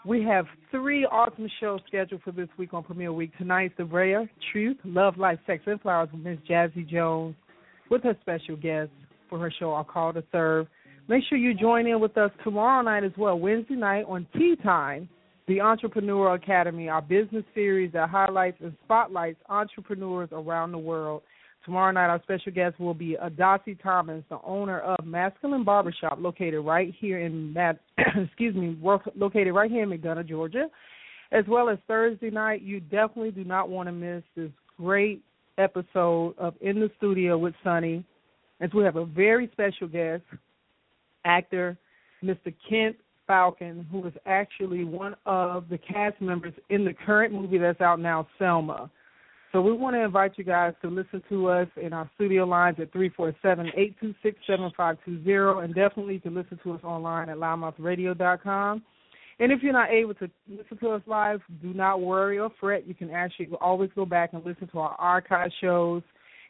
[0.04, 3.30] We have three awesome shows scheduled for this week on Premiere Week.
[3.38, 7.34] Tonight's The Bare Truth, Love, Life, Sex, and Flowers with Miss Jazzie Jones
[7.90, 8.90] with her special guest
[9.30, 10.66] for her show, I'll Call to Serve.
[11.08, 14.56] Make sure you join in with us tomorrow night as well, Wednesday night on Tea
[14.62, 15.08] Time,
[15.48, 21.22] the Entrepreneur Academy, our business series that highlights and spotlights entrepreneurs around the world.
[21.64, 26.18] Tomorrow night, our special guest will be uh, Adasi Thomas, the owner of Masculine Barbershop,
[26.20, 27.80] located right here in Matt,
[28.16, 28.78] excuse me,
[29.16, 30.66] located right here in McDonough, Georgia.
[31.32, 35.22] As well as Thursday night, you definitely do not want to miss this great
[35.56, 38.04] episode of In the Studio with Sunny,
[38.60, 40.22] as we have a very special guest,
[41.24, 41.78] actor
[42.22, 42.54] Mr.
[42.68, 42.96] Kent
[43.26, 48.00] Faulcon, who is actually one of the cast members in the current movie that's out
[48.00, 48.90] now, Selma.
[49.54, 52.78] So we want to invite you guys to listen to us in our studio lines
[52.80, 58.82] at 347-826-7520 and definitely to listen to us online at loudmouthradio.com.
[59.38, 62.88] And if you're not able to listen to us live, do not worry or fret.
[62.88, 66.02] You can actually always go back and listen to our archive shows.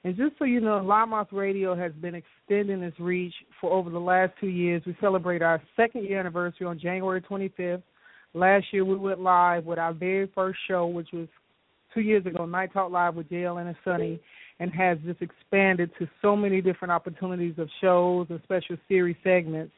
[0.03, 3.99] And just so you know, LouddMouth Radio has been extending its reach for over the
[3.99, 4.83] last two years.
[4.87, 7.83] We celebrate our second year anniversary on January 25th.
[8.33, 11.29] Last year we went live with our very first show, which was
[11.95, 14.21] two years ago, Night Talk Live with JL and Sunny,
[14.61, 19.73] and has just expanded to so many different opportunities of shows and special series segments.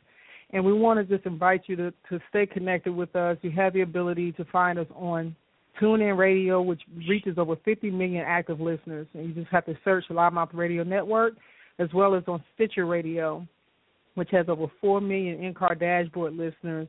[0.50, 3.36] And we want to just invite you to, to stay connected with us.
[3.42, 5.34] You have the ability to find us on
[5.80, 9.06] TuneIn Radio, which reaches over 50 million active listeners.
[9.14, 11.34] And you just have to search LouddMouth Radio Network,
[11.78, 13.46] as well as on Stitcher Radio,
[14.14, 16.88] which has over 4 million in-car dashboard listeners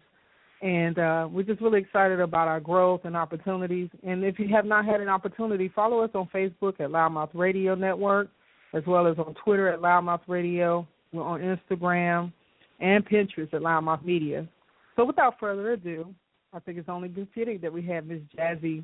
[0.62, 3.90] and uh, we're just really excited about our growth and opportunities.
[4.04, 7.76] And if you have not had an opportunity, follow us on Facebook at LouddMouth Radio
[7.76, 8.30] Network,
[8.74, 10.88] as well as on Twitter at LouddMouth Radio.
[11.14, 12.34] We're on Instagram
[12.80, 14.48] and Pinterest at LouddMouth Media.
[14.96, 16.14] So without further ado,
[16.54, 18.84] I think it's only befitting that we have Miss Jazzie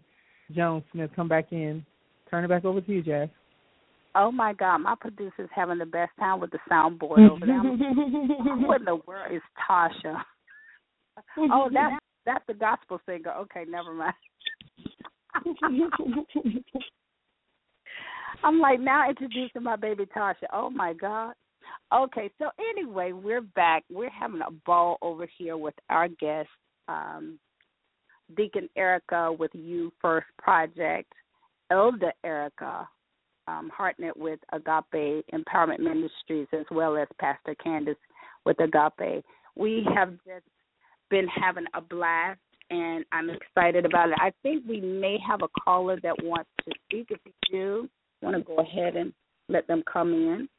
[0.51, 1.83] Jones Smith come back in.
[2.29, 3.29] Turn it back over to you, Jazz.
[4.15, 7.59] Oh my God, my producer's having the best time with the soundboard over there.
[7.59, 10.21] Who in the world is Tasha?
[11.37, 13.31] Oh, that that's the gospel singer.
[13.31, 14.13] Okay, never mind.
[18.43, 20.45] I'm like now introducing my baby Tasha.
[20.51, 21.33] Oh my God.
[21.93, 23.83] Okay, so anyway, we're back.
[23.89, 26.49] We're having a ball over here with our guest,
[26.87, 27.39] um,
[28.35, 31.11] Deacon Erica with U First Project,
[31.71, 32.87] Elder Erika
[33.47, 37.95] um, Hardnett with Agape Empowerment Ministries, as well as Pastor Candace
[38.45, 39.23] with Agape.
[39.55, 40.45] We have just
[41.13, 42.39] been having a blast
[42.71, 44.15] and I'm excited about it.
[44.19, 47.05] I think we may have a caller that wants to speak.
[47.11, 47.89] If you do,
[48.23, 49.13] want to go ahead and
[49.47, 50.49] let them come in.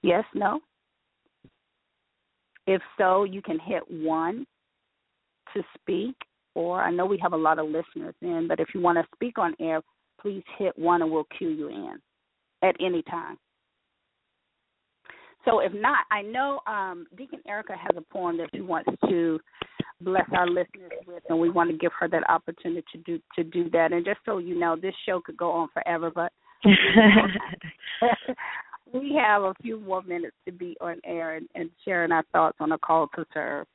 [0.00, 0.60] Yes, no?
[2.66, 4.46] If so, you can hit one
[5.54, 6.14] to speak,
[6.54, 9.04] or I know we have a lot of listeners in, but if you want to
[9.14, 9.82] speak on air,
[10.22, 11.96] please hit one and we'll cue you in
[12.62, 13.36] at any time.
[15.48, 19.40] So if not, I know um, Deacon Erica has a poem that she wants to
[20.00, 23.44] bless our listeners with, and we want to give her that opportunity to do to
[23.44, 23.92] do that.
[23.92, 26.32] And just so you know, this show could go on forever, but
[28.92, 32.58] we have a few more minutes to be on air and, and sharing our thoughts
[32.60, 33.66] on a call to serve.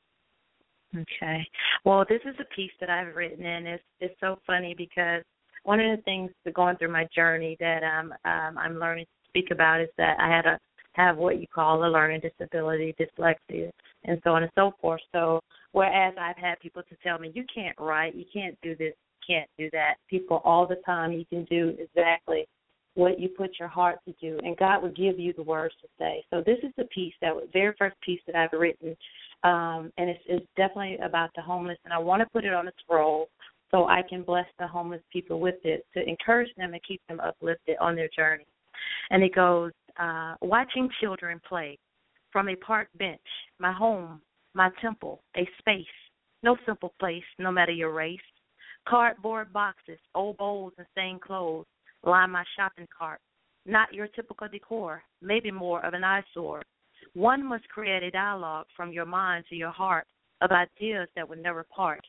[0.94, 1.44] Okay.
[1.84, 5.22] Well, this is a piece that I've written, and it's it's so funny because
[5.64, 9.28] one of the things that going through my journey that um, um I'm learning to
[9.28, 10.60] speak about is that I had a
[10.94, 13.70] have what you call a learning disability, dyslexia,
[14.04, 15.00] and so on and so forth.
[15.12, 15.40] So,
[15.72, 18.94] whereas I've had people to tell me, you can't write, you can't do this,
[19.28, 22.46] you can't do that, people all the time, you can do exactly
[22.94, 25.88] what you put your heart to do, and God will give you the words to
[25.98, 26.24] say.
[26.30, 28.96] So, this is the piece that was very first piece that I've written,
[29.42, 32.68] um, and it's, it's definitely about the homeless, and I want to put it on
[32.68, 33.28] a scroll
[33.70, 37.18] so I can bless the homeless people with it to encourage them and keep them
[37.18, 38.46] uplifted on their journey.
[39.10, 41.78] And it goes, uh, watching children play
[42.32, 43.20] from a park bench,
[43.58, 44.20] my home,
[44.54, 45.84] my temple, a space,
[46.42, 48.18] no simple place, no matter your race.
[48.86, 51.66] Cardboard boxes, old bowls, and stained clothes
[52.04, 53.20] line my shopping cart.
[53.66, 56.62] not your typical decor, maybe more of an eyesore.
[57.14, 60.06] One must create a dialogue from your mind to your heart
[60.42, 62.04] of ideas that would never part.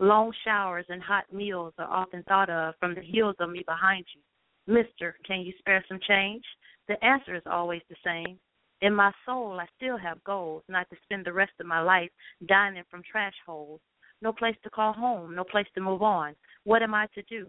[0.00, 4.04] Long showers and hot meals are often thought of from the heels of me behind
[4.14, 4.22] you.
[4.66, 6.44] Mister, can you spare some change?
[6.88, 8.38] The answer is always the same.
[8.80, 12.10] In my soul, I still have goals, not to spend the rest of my life
[12.46, 13.80] dining from trash holes.
[14.20, 16.34] No place to call home, no place to move on.
[16.64, 17.46] What am I to do?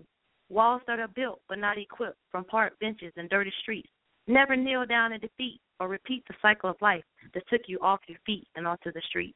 [0.50, 3.90] Walls that are built but not equipped from park benches and dirty streets.
[4.28, 8.00] Never kneel down in defeat or repeat the cycle of life that took you off
[8.08, 9.36] your feet and onto the street.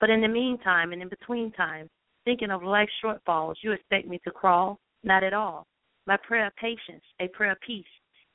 [0.00, 1.90] But in the meantime and in between times,
[2.24, 4.78] thinking of life's shortfalls, you expect me to crawl?
[5.04, 5.66] Not at all.
[6.08, 7.84] My prayer of patience, a prayer of peace.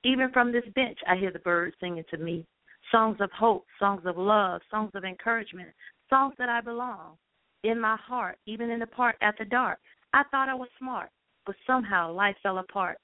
[0.04, 2.46] Even from this bench, I hear the birds singing to me.
[2.92, 5.70] Songs of hope, songs of love, songs of encouragement,
[6.08, 7.18] songs that I belong.
[7.64, 9.80] In my heart, even in the park after dark,
[10.14, 11.10] I thought I was smart,
[11.48, 13.00] but somehow life fell apart.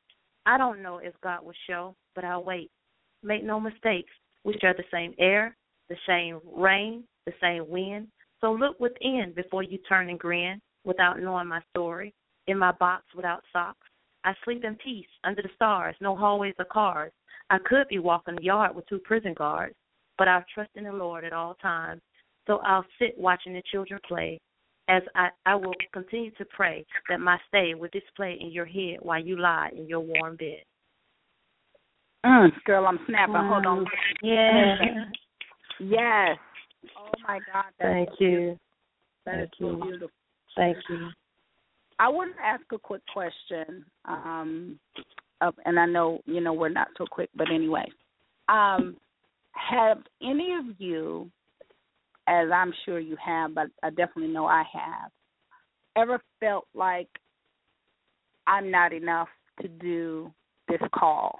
[0.46, 2.70] I don't know if God will show, but I'll wait.
[3.24, 4.12] Make no mistakes,
[4.44, 5.58] we share the same air,
[5.90, 8.08] the same rain, the same wind.
[8.40, 12.14] So look within before you turn and grin without knowing my story.
[12.46, 13.89] In my box without socks.
[14.24, 17.12] I sleep in peace under the stars, no hallways or cars.
[17.50, 19.76] I could be walking the yard with two prison guards,
[20.18, 22.02] but I trust in the Lord at all times.
[22.48, 24.40] So I'll sit watching the children play
[24.88, 28.98] as I, I will continue to pray that my stay will display in your head
[29.02, 30.64] while you lie in your warm bed.
[32.26, 33.36] Mm, girl, I'm snapping.
[33.36, 33.86] Hold on.
[34.22, 34.76] Yeah.
[35.82, 36.38] Yes.
[36.98, 37.66] Oh my God.
[37.80, 38.30] Thank so you.
[38.30, 38.58] beautiful.
[39.26, 39.82] That is Thank so you.
[39.82, 40.10] beautiful.
[40.58, 41.10] Thank you.
[42.00, 44.80] I want to ask a quick question, um,
[45.66, 47.86] and I know you know we're not so quick, but anyway,
[48.48, 48.96] um,
[49.52, 51.30] have any of you,
[52.28, 55.12] as I'm sure you have, but I definitely know I have,
[55.98, 57.10] ever felt like
[58.48, 59.28] I'm not enough
[59.62, 60.32] to do
[60.68, 61.40] this call?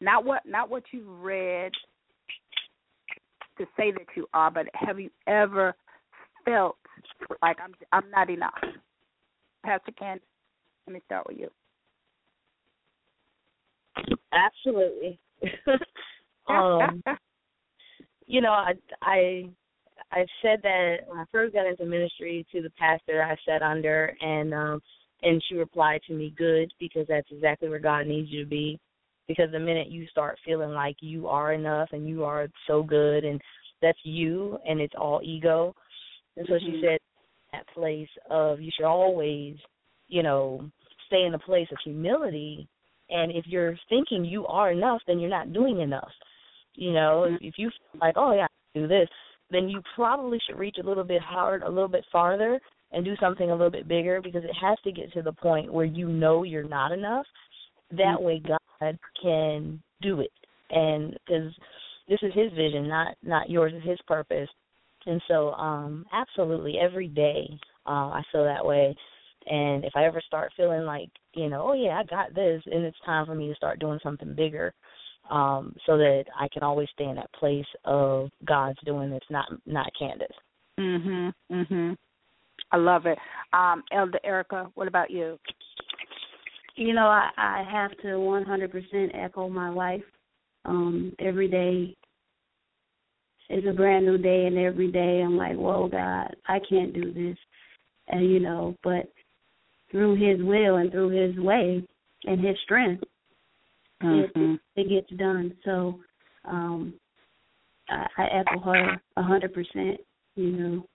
[0.00, 1.72] Not what not what you've read
[3.58, 5.74] to say that you are, but have you ever
[6.44, 6.76] felt
[7.42, 8.54] like I'm I'm not enough?
[9.68, 10.18] Pastor Ken,
[10.86, 11.50] let me start with you.
[14.32, 15.18] Absolutely.
[16.48, 17.02] um,
[18.26, 18.72] you know, I
[19.02, 19.50] I
[20.10, 24.16] I said that when I first got into ministry to the pastor I sat under,
[24.22, 24.80] and um,
[25.22, 28.80] and she replied to me, "Good," because that's exactly where God needs you to be.
[29.26, 33.26] Because the minute you start feeling like you are enough and you are so good,
[33.26, 33.38] and
[33.82, 35.74] that's you, and it's all ego,
[36.38, 36.80] and so she Mhm.
[36.80, 36.98] said
[37.52, 39.56] that place of you should always,
[40.08, 40.68] you know,
[41.06, 42.68] stay in a place of humility.
[43.10, 46.10] And if you're thinking you are enough, then you're not doing enough.
[46.74, 49.08] You know, if, if you feel like, oh yeah, I do this,
[49.50, 52.60] then you probably should reach a little bit hard, a little bit farther,
[52.92, 55.72] and do something a little bit bigger because it has to get to the point
[55.72, 57.26] where you know you're not enough.
[57.90, 58.24] That mm-hmm.
[58.24, 60.30] way, God can do it,
[60.70, 61.52] and because
[62.08, 63.72] this is His vision, not not yours.
[63.74, 64.48] It's His purpose.
[65.06, 67.48] And so, um, absolutely, every day
[67.86, 68.94] uh, I feel that way.
[69.46, 72.84] And if I ever start feeling like, you know, oh yeah, I got this, and
[72.84, 74.74] it's time for me to start doing something bigger,
[75.30, 79.48] um, so that I can always stay in that place of God's doing this, not
[79.66, 80.28] not Candace.
[80.78, 81.32] Mhm.
[81.50, 81.96] Mhm.
[82.70, 83.18] I love it.
[83.52, 85.38] Um, Elder Erika, what about you?
[86.76, 90.04] You know, I, I have to 100% echo my wife.
[90.64, 91.96] Um, every day
[93.50, 97.12] is a brand new day, and every day I'm like, whoa, God, I can't do
[97.12, 97.36] this.
[98.08, 99.10] And, you know, but
[99.90, 101.82] through His will and through His way
[102.24, 103.04] and His strength,
[104.00, 104.60] it, Mhm.
[104.76, 105.56] it gets done.
[105.64, 106.00] So
[106.44, 106.94] um,
[107.88, 109.98] I, I echo her a 100%,
[110.36, 110.88] you know.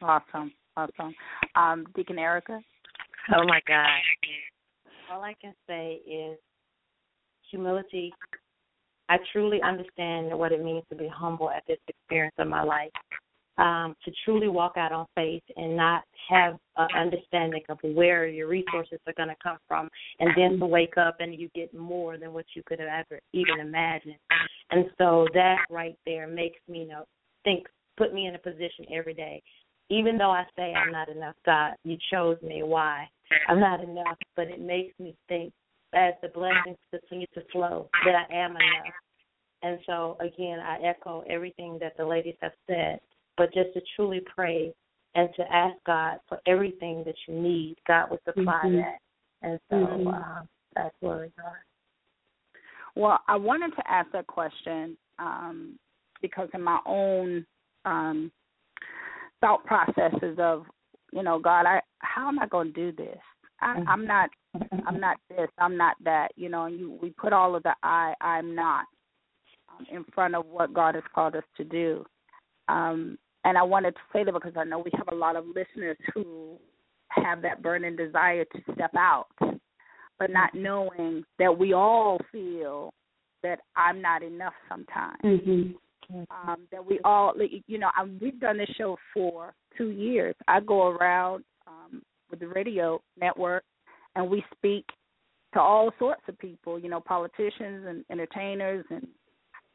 [0.00, 0.52] Awesome.
[0.76, 1.14] Awesome.
[1.54, 2.60] Um, Deacon Erica.
[3.34, 3.88] Oh my God.
[5.10, 6.38] All I can say is
[7.50, 8.12] humility.
[9.08, 12.90] I truly understand what it means to be humble at this experience of my life.
[13.58, 18.48] Um, to truly walk out on faith and not have an understanding of where your
[18.48, 19.88] resources are going to come from,
[20.20, 23.18] and then to wake up and you get more than what you could have ever
[23.32, 24.16] even imagined.
[24.72, 27.04] And so that right there makes me you know
[27.46, 27.66] think,
[27.96, 29.42] put me in a position every day.
[29.88, 32.62] Even though I say I'm not enough, God, you chose me.
[32.62, 33.08] Why?
[33.48, 35.52] I'm not enough, but it makes me think
[35.96, 38.94] as the blessings continue to flow that I am enough.
[39.62, 43.00] And so again, I echo everything that the ladies have said,
[43.36, 44.72] but just to truly pray
[45.14, 48.82] and to ask God for everything that you need, God will supply Mhm.
[48.82, 48.98] that.
[49.42, 50.06] And so Mhm.
[50.14, 51.64] um, that's where we are.
[52.94, 55.78] Well, I wanted to ask that question um,
[56.20, 57.46] because in my own
[57.86, 58.30] um,
[59.40, 60.66] thought processes of,
[61.12, 63.20] you know, God, I how am I going to do this?
[63.60, 64.30] I, I'm not.
[64.86, 65.48] I'm not this.
[65.58, 66.28] I'm not that.
[66.36, 68.14] You know, and you we put all of the I.
[68.20, 68.84] I'm not
[69.70, 72.04] um, in front of what God has called us to do.
[72.68, 75.44] Um, and I wanted to say that because I know we have a lot of
[75.46, 76.56] listeners who
[77.10, 79.28] have that burning desire to step out,
[80.18, 82.92] but not knowing that we all feel
[83.42, 85.20] that I'm not enough sometimes.
[85.24, 85.72] Mm-hmm.
[86.30, 87.34] Um, that we all,
[87.66, 90.36] you know, I, we've done this show for two years.
[90.46, 91.42] I go around
[92.30, 93.64] with the radio network,
[94.14, 94.84] and we speak
[95.54, 96.78] to all sorts of people.
[96.78, 99.06] You know, politicians and entertainers and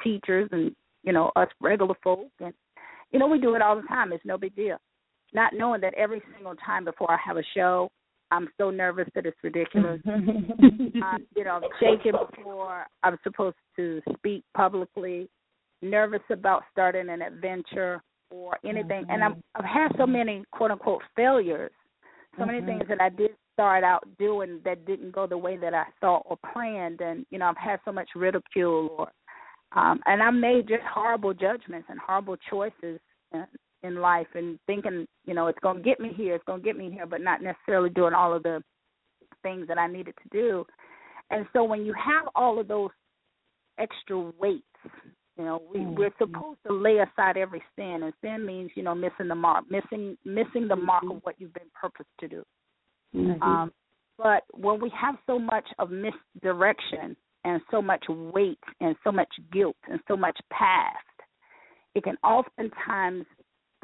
[0.04, 2.54] teachers, and you know, us regular folk, and
[3.12, 4.14] you know, we do it all the time.
[4.14, 4.78] It's no big deal.
[5.34, 7.90] Not knowing that every single time before I have a show,
[8.32, 10.02] I'm so nervous that it's ridiculous.
[10.08, 15.30] I'm, you know, I'm shaking before I'm supposed to speak publicly,
[15.82, 19.06] nervous about starting an adventure or anything.
[19.10, 19.40] And I'm, mm-hmm.
[19.56, 21.72] I've had so many quote unquote failures,
[22.38, 25.74] so many things that I did start out doing that didn't go the way that
[25.74, 27.02] I thought or planned.
[27.02, 29.12] And, you know, I've had so much ridicule or,
[29.74, 33.00] um, and I made just horrible judgments and horrible choices
[33.34, 33.46] in,
[33.84, 36.66] in life and thinking, you know, it's going to get me here, it's going to
[36.66, 38.64] get me here, but not necessarily doing all of the
[39.44, 40.66] things that I needed to do.
[41.30, 42.92] And so when you have all of those
[43.80, 44.66] extra weights,
[45.38, 48.94] you know, we, we're supposed to lay aside every sin, and sin means, you know,
[48.94, 52.44] missing the mark, missing missing the mark of what you've been purposed to do.
[53.16, 53.42] Mm-hmm.
[53.42, 53.72] Um,
[54.18, 59.30] but when we have so much of misdirection and so much weight and so much
[59.52, 60.98] guilt and so much past,
[61.96, 63.26] it can oftentimes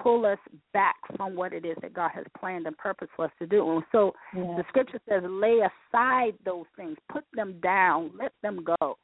[0.02, 0.38] pull us
[0.74, 3.72] back from what it is that God has planned and purposed for us to do.
[3.72, 4.56] And so Yeah.
[4.58, 8.98] the scripture says, lay aside those things, put them down, let them go.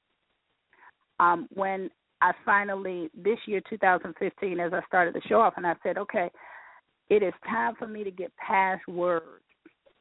[1.20, 1.90] Um, when
[2.24, 6.30] I finally, this year, 2015, as I started the show off, and I said, okay,
[7.10, 9.44] it is time for me to get past words.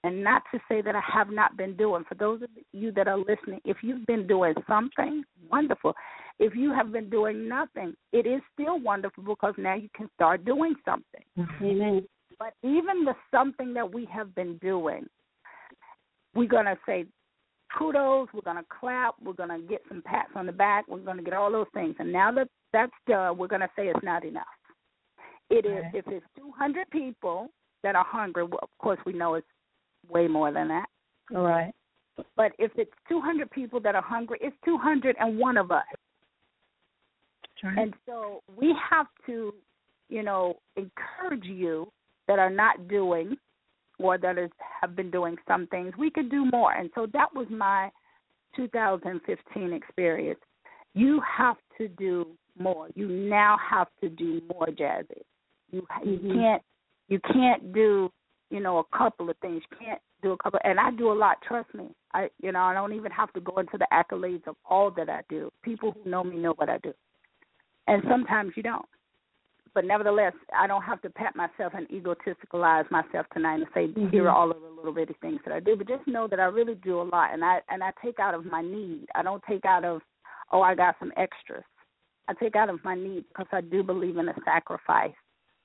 [0.05, 2.05] And not to say that I have not been doing.
[2.09, 5.95] For those of you that are listening, if you've been doing something, wonderful.
[6.39, 10.45] If you have been doing nothing, it is still wonderful because now you can start
[10.45, 11.23] doing something.
[11.61, 12.07] Amen.
[12.39, 15.07] But even the something that we have been doing,
[16.35, 17.05] we're going to say
[17.77, 20.99] kudos, we're going to clap, we're going to get some pats on the back, we're
[20.99, 21.95] going to get all those things.
[21.99, 24.45] And now that that's done, we're going to say it's not enough.
[25.51, 27.49] It is if it's 200 people
[27.83, 29.47] that are hungry, well, of course we know it's
[30.09, 30.87] way more than that.
[31.35, 31.75] All right.
[32.37, 35.85] But if it's 200 people that are hungry, it's 201 of us.
[37.63, 39.55] And so we have to,
[40.09, 41.91] you know, encourage you
[42.27, 43.37] that are not doing
[44.03, 44.51] or that is,
[44.81, 45.93] have been doing some things.
[45.97, 46.73] We could do more.
[46.73, 47.91] And so that was my
[48.57, 50.41] 2015 experience.
[50.95, 52.27] You have to do
[52.59, 52.89] more.
[52.95, 55.25] You now have to do more, Jazzie.
[55.71, 56.35] You you Mhm.
[56.35, 56.63] can't
[57.09, 58.13] you can't do
[58.51, 59.63] you know a couple of things.
[59.71, 60.61] You can't do a couple.
[60.65, 61.41] And I do a lot.
[61.43, 61.95] Trust me.
[62.13, 65.09] I you know I don't even have to go into the accolades of all that
[65.09, 65.51] I do.
[65.63, 66.93] People who know me know what I do,
[67.87, 68.87] and sometimes you don't.
[69.75, 74.29] But nevertheless, I don't have to pat myself and egotisticalize myself tonight and say here
[74.29, 75.77] are all of the little bitty things that I do.
[75.77, 78.35] But just know that I really do a lot, and I and I take out
[78.35, 79.07] of my need.
[79.15, 80.03] I don't take out of
[80.51, 81.65] oh I got some extras.
[82.29, 85.15] I take out of my need because I do believe in a sacrifice.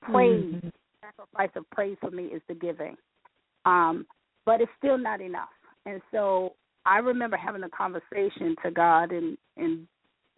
[0.00, 0.72] Praise, Mhm.
[1.02, 2.96] sacrifice of praise for me is the giving.
[3.64, 4.06] Um,
[4.46, 5.52] but it's still not enough.
[5.84, 6.54] And so
[6.86, 9.86] I remember having a conversation to God in in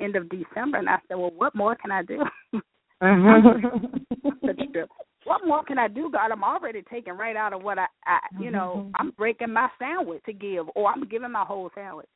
[0.00, 2.24] end of December, and I said, "Well, what more can I do?"
[3.00, 3.12] Trip.
[3.12, 4.78] Mm-hmm.
[5.24, 6.32] What more can I do, God?
[6.32, 8.90] I'm already taking right out of what I, I you know, mm-hmm.
[8.96, 12.08] I'm breaking my sandwich to give, or I'm giving my whole sandwich.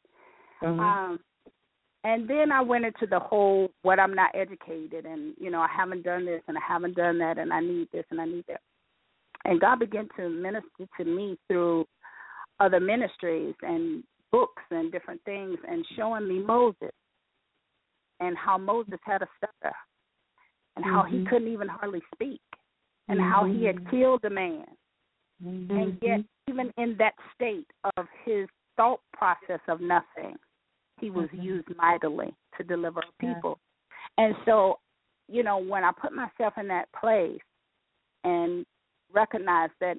[0.63, 0.81] Mm-hmm.
[0.81, 1.21] Um,
[2.03, 5.69] and then I went into the whole what I'm not educated, and you know, I
[5.75, 8.45] haven't done this, and I haven't done that, and I need this, and I need
[8.49, 8.61] that.
[9.45, 11.87] And God began to minister to me through
[12.59, 14.03] other ministries and
[14.33, 16.93] books and different things, and showing me Moses
[18.21, 19.75] and how Moses had a stutter,
[20.77, 21.29] and how he Mhm.
[21.29, 22.41] couldn't even hardly speak,
[23.09, 23.91] and how he had mm-hmm.
[23.91, 24.67] killed a man,
[25.41, 26.05] and mm-hmm.
[26.05, 30.37] yet even in that state of his thought process of nothing,
[31.01, 31.43] he was mm-hmm.
[31.43, 33.59] used mightily to deliver people.
[34.19, 34.79] And so,
[35.29, 37.41] you know, when I put myself in that place
[38.25, 38.67] and
[39.13, 39.97] recognize that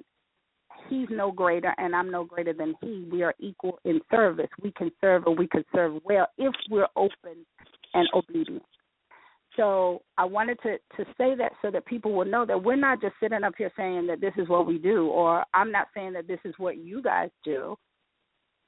[0.88, 4.48] he's no greater and I'm no greater than he, we are equal in service.
[4.62, 7.44] We can serve and we can serve well if we're open
[7.94, 8.62] and obedient.
[9.56, 13.00] So I wanted to to say that so that people will know that we're not
[13.00, 16.12] just sitting up here saying that this is what we do, or I'm not saying
[16.14, 17.76] that this is what you guys do,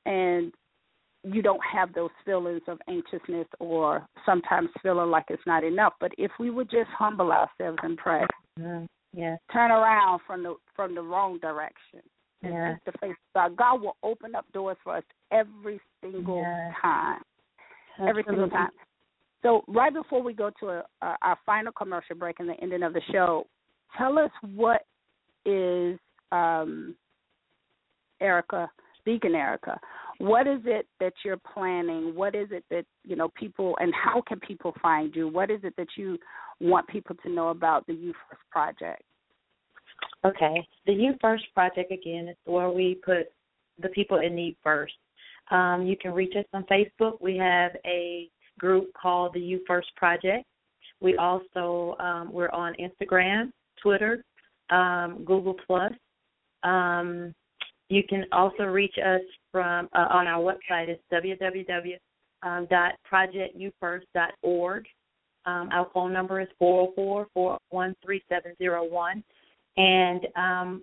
[0.06, 0.52] and
[1.24, 5.92] you don't have those feelings of anxiousness or sometimes feeling like it's not enough.
[6.00, 8.24] But if we would just humble ourselves and pray,
[8.58, 8.86] mm-hmm.
[9.12, 9.36] Yeah.
[9.52, 12.00] turn around from the from the wrong direction,
[12.42, 12.76] and Yeah.
[12.86, 16.74] the face God, God will open up doors for us every single Yes.
[16.80, 17.22] time.
[17.98, 18.70] Every single time.
[19.42, 22.82] So, right before we go to a, uh, our final commercial break and the ending
[22.82, 23.46] of the show,
[23.96, 24.82] tell us what
[25.44, 25.98] is
[26.32, 26.96] um,
[28.20, 28.70] Erica,
[29.04, 29.78] Deacon Erica.
[30.18, 32.14] What is it that you're planning?
[32.14, 35.28] What is it that you know people, and how can people find you?
[35.28, 36.18] What is it that you
[36.60, 39.02] want people to know about the U First Project?
[40.24, 40.66] Okay.
[40.86, 43.28] The U First Project again is where we put
[43.80, 44.94] the people in need first.
[45.50, 47.20] Um, you can reach us on Facebook.
[47.20, 48.28] We have a
[48.58, 50.44] group called the U First Project.
[51.00, 54.24] We also um, we're on Instagram, Twitter,
[54.70, 55.92] um, Google Plus.
[56.64, 57.32] Um,
[57.88, 60.88] you can also reach us from uh, on our website.
[60.88, 61.00] It's
[62.44, 64.86] www.projectyoufirst.org.
[65.46, 69.22] Um, our phone number is 404-413-701.
[69.76, 70.82] And um,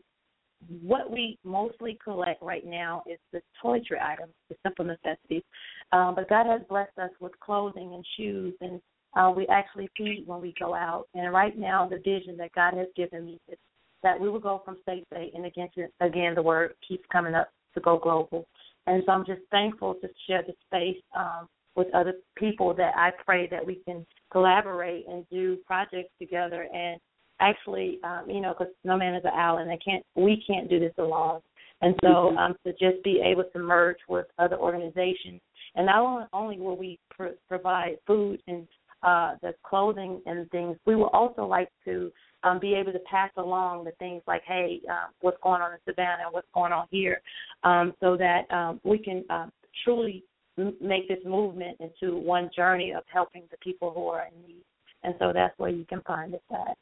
[0.82, 5.44] what we mostly collect right now is the toiletry items, the simple necessities.
[5.91, 8.82] Um, but God has blessed us with clothing and shoes, and
[9.15, 11.07] uh, we actually feed when we go out.
[11.14, 13.57] And right now, the vision that God has given me is
[14.03, 15.69] that we will go from state to state, and again,
[15.99, 18.48] again, the word keeps coming up to go global.
[18.88, 23.11] And so I'm just thankful to share the space um, with other people that I
[23.26, 26.99] pray that we can collaborate and do projects together and
[27.40, 29.72] actually, um, you know, because no man is an island.
[29.72, 31.41] I can't, we can't do this alone.
[31.82, 32.38] And so, Mhm.
[32.38, 35.41] um, to just be able to merge with other organizations,
[35.76, 38.68] and not only, only will we pr- provide food and
[39.03, 42.12] uh, the clothing and things, we will also like to
[42.44, 45.80] um, be able to pass along the things like, hey, uh, what's going on in
[45.86, 47.22] Savannah, what's going on here,
[47.64, 49.48] um, so that um, we can uh,
[49.84, 50.24] truly
[50.57, 54.64] m- make this movement into one journey of helping the people who are in need.
[55.03, 56.78] And so that's where you can find us at.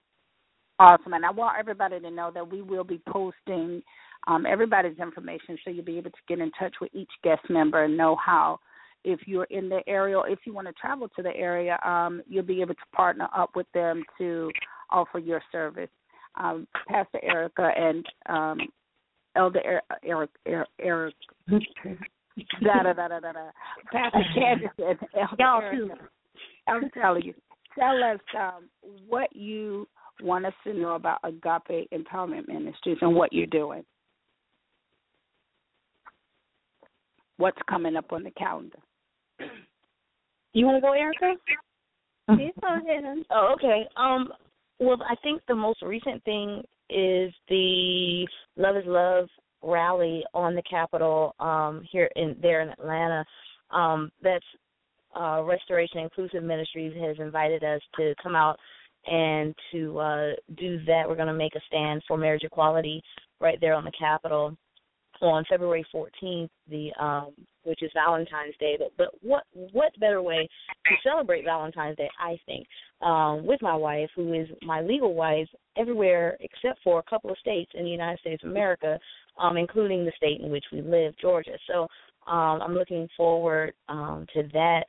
[0.80, 1.14] Awesome.
[1.14, 3.82] And I want everybody to know that we will be posting
[4.28, 7.84] um, everybody's information so you'll be able to get in touch with each guest member
[7.84, 8.60] and know how,
[9.04, 12.22] if you're in the area or if you want to travel to the area, um,
[12.28, 14.50] you'll be able to partner up with them to
[14.90, 15.90] offer your service.
[16.36, 18.58] Um, Pastor Erica and um,
[19.36, 21.16] Elder Er- Eric, Eric, Eric
[22.64, 23.52] da da da da da da.
[23.92, 25.96] Pastor Candace and Elder Y'all Erika.
[26.68, 27.34] I'm telling you.
[27.78, 28.70] Tell us um,
[29.08, 29.88] what you
[30.22, 33.84] want us to know about Agape Empowerment Ministries and what you're doing.
[37.38, 38.80] What's coming up on the calendar?
[40.54, 41.34] You want to go, Erica?
[42.30, 43.04] Please go ahead.
[43.32, 43.88] Oh, okay.
[43.98, 44.30] Um,
[44.80, 49.28] well, I think the most recent thing is the Love is Love
[49.64, 53.26] rally on the Capitol um, here in there in Atlanta.
[53.72, 54.46] Um, that's
[55.20, 58.58] uh, Restoration Inclusive Ministries has invited us to come out
[59.08, 61.04] and to uh, do that.
[61.08, 63.02] We're going to make a stand for marriage equality
[63.40, 64.58] right there on the Capitol
[65.28, 67.32] on February 14th, the um,
[67.64, 68.76] which is Valentine's Day.
[68.78, 70.48] But but what what better way
[70.86, 72.10] to celebrate Valentine's Day?
[72.20, 72.68] I think
[73.02, 75.48] um, with my wife, who is my legal wife,
[75.78, 79.00] everywhere except for a couple of states in the United States of America,
[79.40, 81.58] um, including the state in which we live, Georgia.
[81.68, 81.84] So
[82.28, 84.84] um, I'm looking forward um, to that.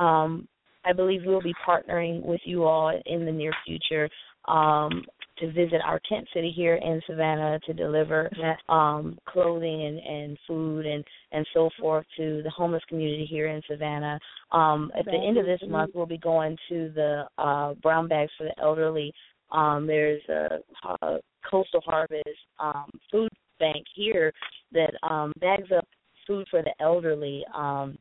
[0.00, 0.48] Um,
[0.84, 4.08] I believe we'll be partnering with you all in the near future
[4.46, 5.04] um,
[5.38, 8.30] to visit our tent city here in Savannah to deliver
[8.68, 13.60] um, clothing and, and food and, and so forth to the homeless community here in
[13.68, 14.18] Savannah.
[14.52, 18.30] Um, at the end of this month, we'll be going to the uh, Brown Bags
[18.38, 19.12] for the Elderly.
[19.50, 20.58] Um, there's a,
[21.02, 21.18] a
[21.50, 22.28] Coastal Harvest
[22.60, 23.28] um, food
[23.58, 24.32] bank here
[24.72, 25.86] that um, bags up
[26.26, 27.96] food for the elderly um,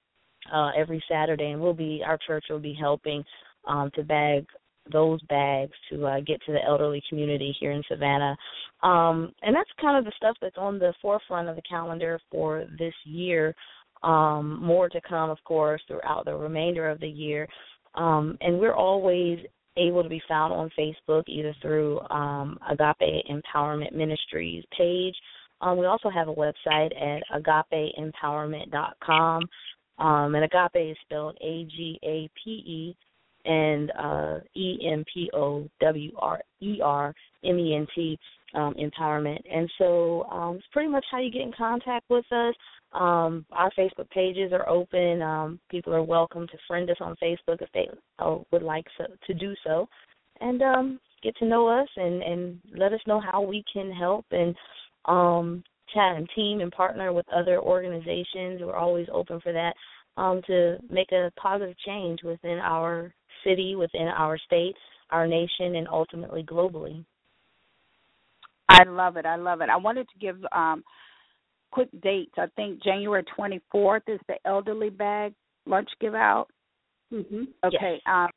[0.51, 3.23] uh, every Saturday, and we'll be our church will be helping
[3.67, 4.45] um, to bag
[4.91, 8.35] those bags to uh, get to the elderly community here in Savannah.
[8.81, 12.65] Um, and that's kind of the stuff that's on the forefront of the calendar for
[12.77, 13.55] this year.
[14.03, 17.47] Um, more to come, of course, throughout the remainder of the year.
[17.95, 19.39] Um, and we're always
[19.77, 25.15] able to be found on Facebook either through um, Agape Empowerment Ministries page.
[25.61, 29.43] Um, we also have a website at agapeempowerment.com.
[29.99, 32.95] Um, and agape is spelled A G A P E
[33.45, 37.13] and uh, E M P O W R E R
[37.43, 38.17] M E N T
[38.55, 39.41] um, empowerment.
[39.51, 42.55] And so um, it's pretty much how you get in contact with us.
[42.93, 45.21] Um, our Facebook pages are open.
[45.21, 47.87] Um, people are welcome to friend us on Facebook if they
[48.19, 49.87] uh, would like so, to do so,
[50.41, 54.25] and um, get to know us and, and let us know how we can help
[54.31, 54.55] and
[55.05, 55.63] um,
[55.93, 58.61] chat and team and partner with other organizations.
[58.61, 59.73] We're always open for that
[60.17, 63.13] um, to make a positive change within our
[63.43, 64.75] city, within our state,
[65.09, 67.03] our nation, and ultimately globally.
[68.69, 69.25] I love it.
[69.25, 69.69] I love it.
[69.69, 70.83] I wanted to give um,
[71.71, 72.33] quick dates.
[72.37, 75.33] I think January 24th is the elderly bag
[75.65, 76.47] lunch give out.
[77.11, 77.47] Mhm.
[77.63, 78.01] Okay.
[78.05, 78.29] Um,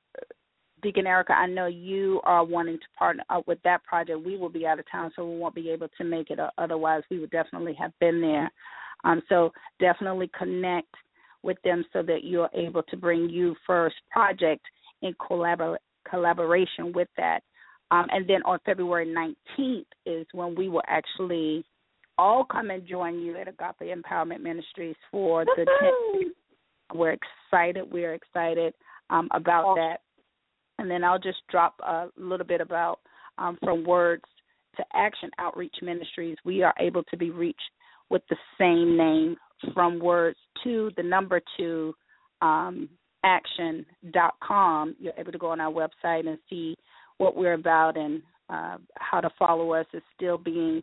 [0.82, 4.24] Deacon Erica, I know you are wanting to partner up with that project.
[4.24, 6.39] We will be out of town, so we won't be able to make it.
[6.39, 8.51] Uh, Otherwise, we would definitely have been there.
[9.05, 10.94] Um, so definitely connect
[11.43, 14.65] with them so that you're able to bring U First project
[15.03, 15.78] in collabor-
[16.09, 17.40] collaboration with that.
[17.90, 19.07] Um, and then on February
[19.59, 21.65] 19th is when we will actually
[22.19, 26.31] all come and join you at Agape Empowerment Ministries for the 10th.
[26.94, 27.16] We're
[27.51, 27.90] excited.
[27.90, 28.74] We're excited
[29.11, 29.98] um, about that.
[30.78, 33.01] And then I'll just drop a little bit about
[33.39, 34.24] um, from words
[34.77, 36.36] to action outreach ministries.
[36.44, 37.61] We are able to be reached
[38.11, 39.36] with the same name
[39.73, 41.94] from words to the number two
[42.43, 42.89] um,
[43.24, 44.97] action.com.
[44.98, 46.77] You're able to go on our website and see
[47.19, 50.82] what we're about and uh, how to follow us is still being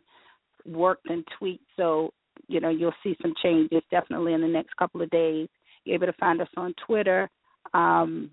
[0.66, 1.64] worked and tweaked.
[1.76, 2.12] So,
[2.48, 5.48] you know, you'll see some changes definitely in the next couple of days.
[5.84, 7.30] You're able to find us on Twitter.
[7.72, 8.30] Um,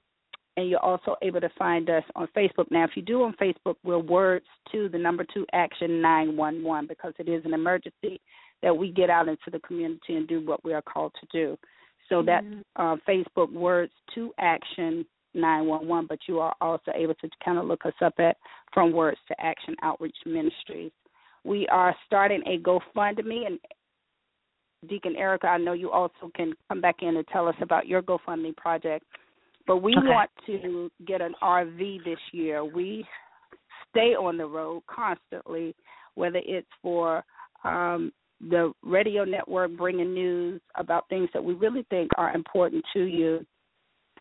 [0.61, 2.69] and you're also able to find us on Facebook.
[2.69, 7.13] Now, if you do on Facebook, we're words to the number two action 911 because
[7.17, 8.21] it is an emergency
[8.61, 11.57] that we get out into the community and do what we are called to do.
[12.09, 17.57] So that's uh, Facebook words to action 911, but you are also able to kind
[17.57, 18.37] of look us up at
[18.73, 20.91] From Words to Action Outreach Ministries.
[21.43, 23.59] We are starting a GoFundMe, and
[24.87, 28.01] Deacon Erica, I know you also can come back in and tell us about your
[28.01, 29.05] GoFundMe project.
[29.67, 30.07] But we Okay.
[30.07, 32.63] want to get an RV this year.
[32.65, 33.05] We
[33.89, 35.75] stay on the road constantly,
[36.15, 37.23] whether it's for
[37.63, 38.11] um,
[38.49, 43.45] the radio network bringing news about things that we really think are important to you,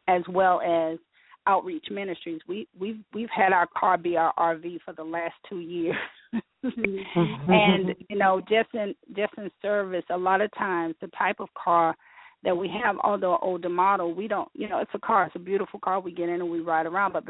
[0.09, 0.99] as well as
[1.47, 2.41] outreach ministries.
[2.47, 5.97] We we've we've had our car be our RV for the last two years.
[6.62, 11.49] and you know just in just in service a lot of times the type of
[11.55, 11.97] car
[12.43, 15.39] that we have although older model we don't you know it's a car it's a
[15.39, 17.25] beautiful car we get in and we ride around but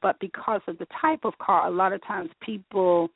[0.00, 3.08] but because of the type of car a lot of times people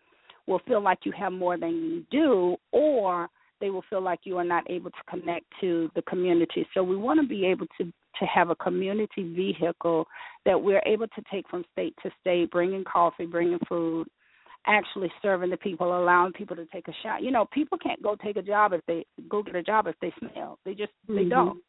[0.47, 3.29] will feel like you have more than you do or
[3.61, 6.67] they will feel like you are not able to connect to the community.
[6.75, 10.07] So we want to be able to to have a community vehicle
[10.47, 14.09] that we're able to take from state to state bringing coffee bringing food
[14.67, 17.23] actually serving the people, allowing people to take a shot.
[17.23, 19.95] You know, people can't go take a job if they go get a job if
[20.01, 20.59] they smell.
[20.65, 21.31] They just they Mhm.
[21.31, 21.63] don't.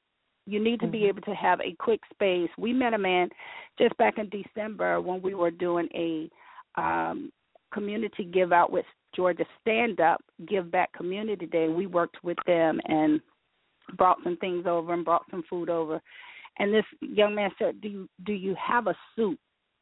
[0.45, 2.49] You need to be able to have a quick space.
[2.57, 3.29] We met a man
[3.77, 6.29] just back in December when we were doing a
[6.75, 7.31] um
[7.71, 11.67] community give out with Georgia Stand Up Give Back Community Day.
[11.67, 13.21] We worked with them and
[13.97, 16.01] brought some things over and brought some food over.
[16.59, 19.39] And this young man said, "Do you, do you have a suit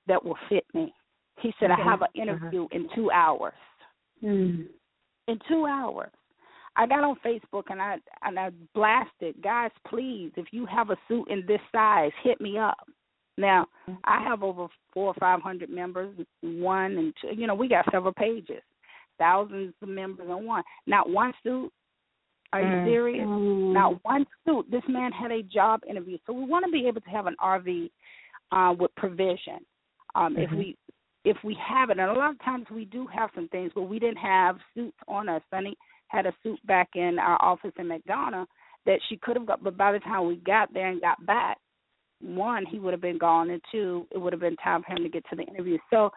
[0.08, 0.94] that will fit me?"
[1.42, 3.54] He said, "I have an interview in 2 hours."
[4.24, 4.68] Mm.
[5.28, 6.12] in two hours.
[6.78, 10.98] I got on Facebook and I and I blasted, guys, please, if you have a
[11.08, 12.88] suit in this size, hit me up.
[13.38, 13.68] Now
[14.06, 17.36] I have over four or five hundred members, one and two.
[17.36, 18.62] You know, we got several pages,
[19.18, 20.64] thousands of members on one.
[20.88, 21.72] Not one suit.
[22.54, 22.86] Are you Mm.
[22.86, 23.28] serious?
[23.28, 23.74] Mm.
[23.74, 24.70] Not one suit.
[24.72, 27.36] This man had a job interview, so we want to be able to have an
[27.42, 27.92] RV
[28.52, 29.66] uh, with provision.
[30.14, 30.58] Um, If Mhm.
[30.58, 30.78] we
[31.26, 33.84] if we have it, and a lot of times we do have some things, but
[33.84, 35.42] we didn't have suits on us.
[35.50, 35.76] Sunny
[36.08, 38.46] had a suit back in our office in McDonough
[38.86, 41.58] that she could have got, but by the time we got there and got back,
[42.22, 45.04] one, he would have been gone, and two, it would have been time for him
[45.04, 45.78] to get to the interview.
[45.90, 46.12] So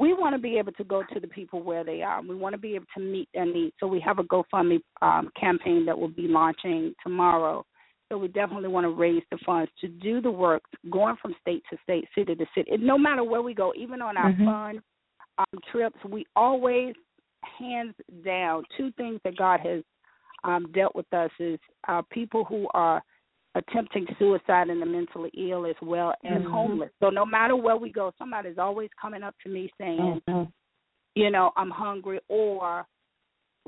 [0.00, 2.20] we want to be able to go to the people where they are.
[2.22, 3.74] We want to be able to meet their needs.
[3.80, 7.64] So we have a GoFundMe um, campaign that will be launching tomorrow.
[8.10, 11.62] So we definitely want to raise the funds to do the work, going from state
[11.70, 12.70] to state, city to city.
[12.72, 14.44] And no matter where we go, even on our Mhm.
[14.44, 14.82] fun
[15.36, 16.94] um, trips, we always,
[17.42, 17.94] hands
[18.24, 19.84] down, two things that God has
[20.44, 23.02] um, dealt with us is uh, people who are
[23.54, 26.46] attempting suicide and the mentally ill as well as Mhm.
[26.46, 26.90] homeless.
[27.00, 30.52] So no matter where we go, somebody's always coming up to me saying, Mhm.
[31.14, 32.86] you know, I'm hungry, or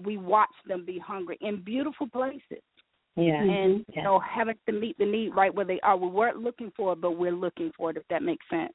[0.01, 2.62] we watch them be hungry in beautiful places.
[3.21, 3.43] Yeah.
[3.43, 3.97] And Yeah.
[3.97, 5.97] you know, having to meet the need right where they are.
[5.97, 7.97] We weren't looking for it, but we're looking for it.
[7.97, 8.73] If that makes sense.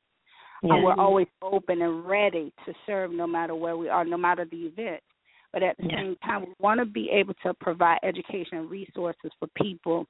[0.63, 0.73] Yeah.
[0.73, 4.45] Uh, we're always open and ready to serve, no matter where we are, no matter
[4.45, 5.01] the event.
[5.51, 5.97] But at the Yeah.
[5.97, 10.07] same time, we want to be able to provide education and resources for people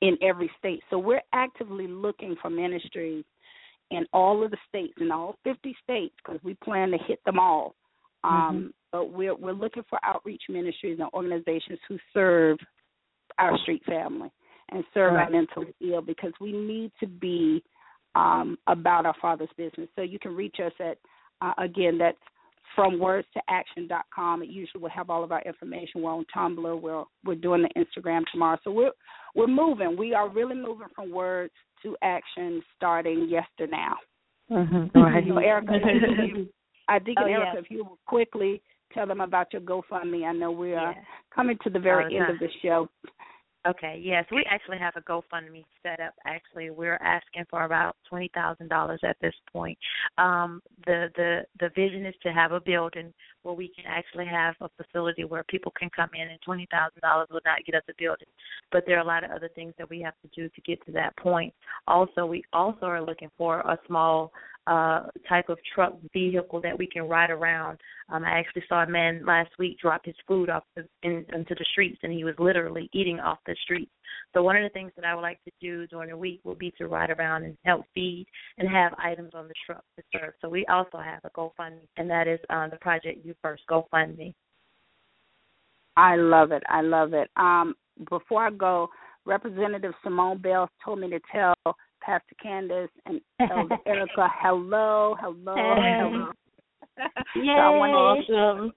[0.00, 0.82] in every state.
[0.90, 3.24] So we're actively looking for ministries
[3.90, 7.38] in all of the states, in all 50 states, because we plan to hit them
[7.38, 7.76] all.
[8.24, 12.58] Um, But we're we're looking for outreach ministries and organizations who serve
[13.38, 14.30] our street family
[14.70, 17.62] and serve our mentally ill because we need to be
[18.14, 19.88] um, about our Father's business.
[19.96, 20.98] So you can reach us at
[21.42, 22.18] uh, again that's
[22.74, 24.42] from words to action.com.
[24.42, 26.02] It usually will have all of our information.
[26.02, 26.80] We're on Tumblr.
[26.80, 28.58] We're we're doing the Instagram tomorrow.
[28.64, 28.92] So we're
[29.34, 29.96] we're moving.
[29.96, 31.52] We are really moving from words
[31.82, 33.96] to action starting yesterday now.
[34.50, 34.98] Mm-hmm.
[35.00, 35.24] Right.
[35.28, 35.72] So Erica,
[36.88, 37.60] I think Oh, Erica, yeah.
[37.60, 38.62] if you will quickly
[38.94, 40.24] tell them about your GoFundMe.
[40.24, 41.04] I know we are Yeah.
[41.30, 42.88] coming to the very the end of the show.
[43.66, 46.12] Okay, yes, we actually have a GoFundMe set up.
[46.26, 49.78] Actually, we're asking for about twenty thousand dollars at this point.
[50.18, 54.54] Um, the the the vision is to have a building where we can actually have
[54.60, 57.84] a facility where people can come in, and twenty thousand dollars will not get us
[57.88, 58.28] a building.
[58.70, 60.84] But there are a lot of other things that we have to do to get
[60.84, 61.54] to that point.
[61.86, 64.30] Also, we also are looking for a small
[64.66, 67.78] uh type of truck vehicle that we can ride around.
[68.12, 71.54] Um I actually saw a man last week drop his food off the, in, into
[71.54, 73.90] the streets and he was literally eating off the streets.
[74.32, 76.54] So one of the things that I would like to do during the week will
[76.54, 78.26] be to ride around and help feed
[78.58, 80.32] and have items on the truck to serve.
[80.40, 84.34] So we also have a GoFundMe and that is um the project U First GoFundMe.
[85.96, 86.62] I love it.
[86.68, 87.30] I love it.
[87.36, 87.74] Um,
[88.10, 88.88] before I go,
[89.26, 91.54] Representative Simone Bell told me to tell
[92.04, 96.26] Pastor Candace and Elder Erika hello, hello, hello.
[96.96, 97.04] Yay.
[97.34, 98.72] So I wanted Awesome.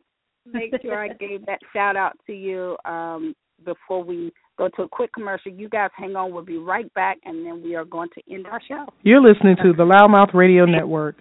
[0.45, 4.83] to make sure I gave that shout out to you um, before we go to
[4.83, 5.51] a quick commercial.
[5.51, 6.33] You guys hang on.
[6.33, 8.85] We'll be right back, and then we are going to end our show.
[9.03, 11.17] You're listening to the LouddMouth Radio Network.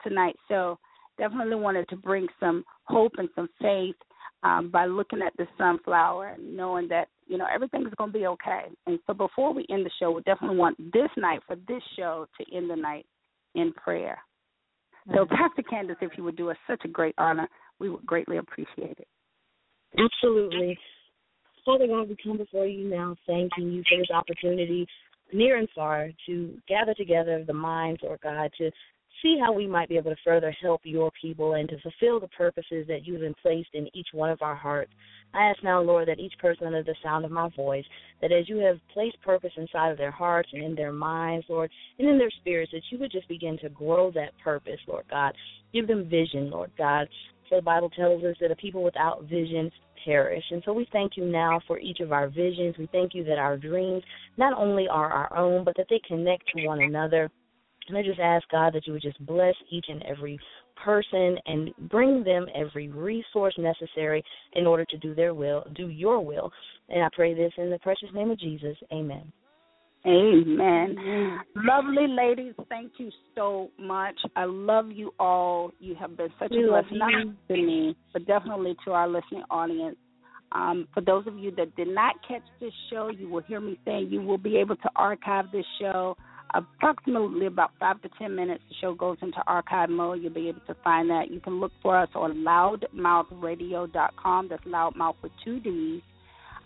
[0.03, 0.37] tonight.
[0.49, 0.79] So
[1.19, 3.97] definitely wanted to bring some hope and some faith
[4.43, 8.65] um, by looking at the sunflower and knowing that, you know, everything's gonna be okay.
[8.87, 12.27] And so before we end the show, we definitely want this night for this show
[12.39, 13.05] to end the night
[13.55, 14.19] in prayer.
[15.15, 17.49] So Pastor Candace, if you would do us such a great honor,
[17.81, 19.09] we would greatly appreciate it.
[19.99, 20.79] Absolutely.
[21.65, 24.87] Father God, we come before you now thanking you for this opportunity,
[25.33, 28.71] near and far, to gather together the minds, Lord God, to
[29.23, 32.29] see how we might be able to further help your people and to fulfill the
[32.29, 34.93] purposes that you've been placed in each one of our hearts.
[35.35, 37.85] I ask now, Lord, that each person under the sound of my voice,
[38.21, 41.71] that as you have placed purpose inside of their hearts and in their minds, Lord,
[41.99, 45.35] and in their spirits, that you would just begin to grow that purpose, Lord God.
[45.73, 47.09] Give them vision, Lord God.
[47.49, 49.71] For the Bible tells us that a people without vision
[50.05, 50.45] perish.
[50.51, 52.77] And so we thank you now for each of our visions.
[52.79, 54.03] We thank you that our dreams
[54.37, 57.31] not only are our own, but that they connect to one another.
[57.89, 60.39] And I just ask God that you would just bless each and every
[60.85, 64.23] person and bring them every resource necessary
[64.55, 66.51] in order to do their will, do your will.
[66.89, 68.77] And I pray this in the precious name of Jesus.
[68.93, 69.33] Amen.
[70.07, 70.97] Amen.
[71.57, 74.15] Lovely ladies, thank you so much.
[74.35, 75.73] I love you all.
[75.79, 77.13] You have been such We a blessing, not
[77.49, 79.97] to me, but definitely to our listening audience.
[80.53, 83.79] Um, for those of you that did not catch this show, you will hear me
[83.85, 86.17] saying you will be able to archive this show
[86.55, 88.65] approximately about five to ten minutes.
[88.69, 90.23] The show goes into archive mode.
[90.23, 91.31] You'll be able to find that.
[91.31, 94.49] You can look for us on louddmouthradio.com.
[94.49, 96.03] That's louddmouth with two D's.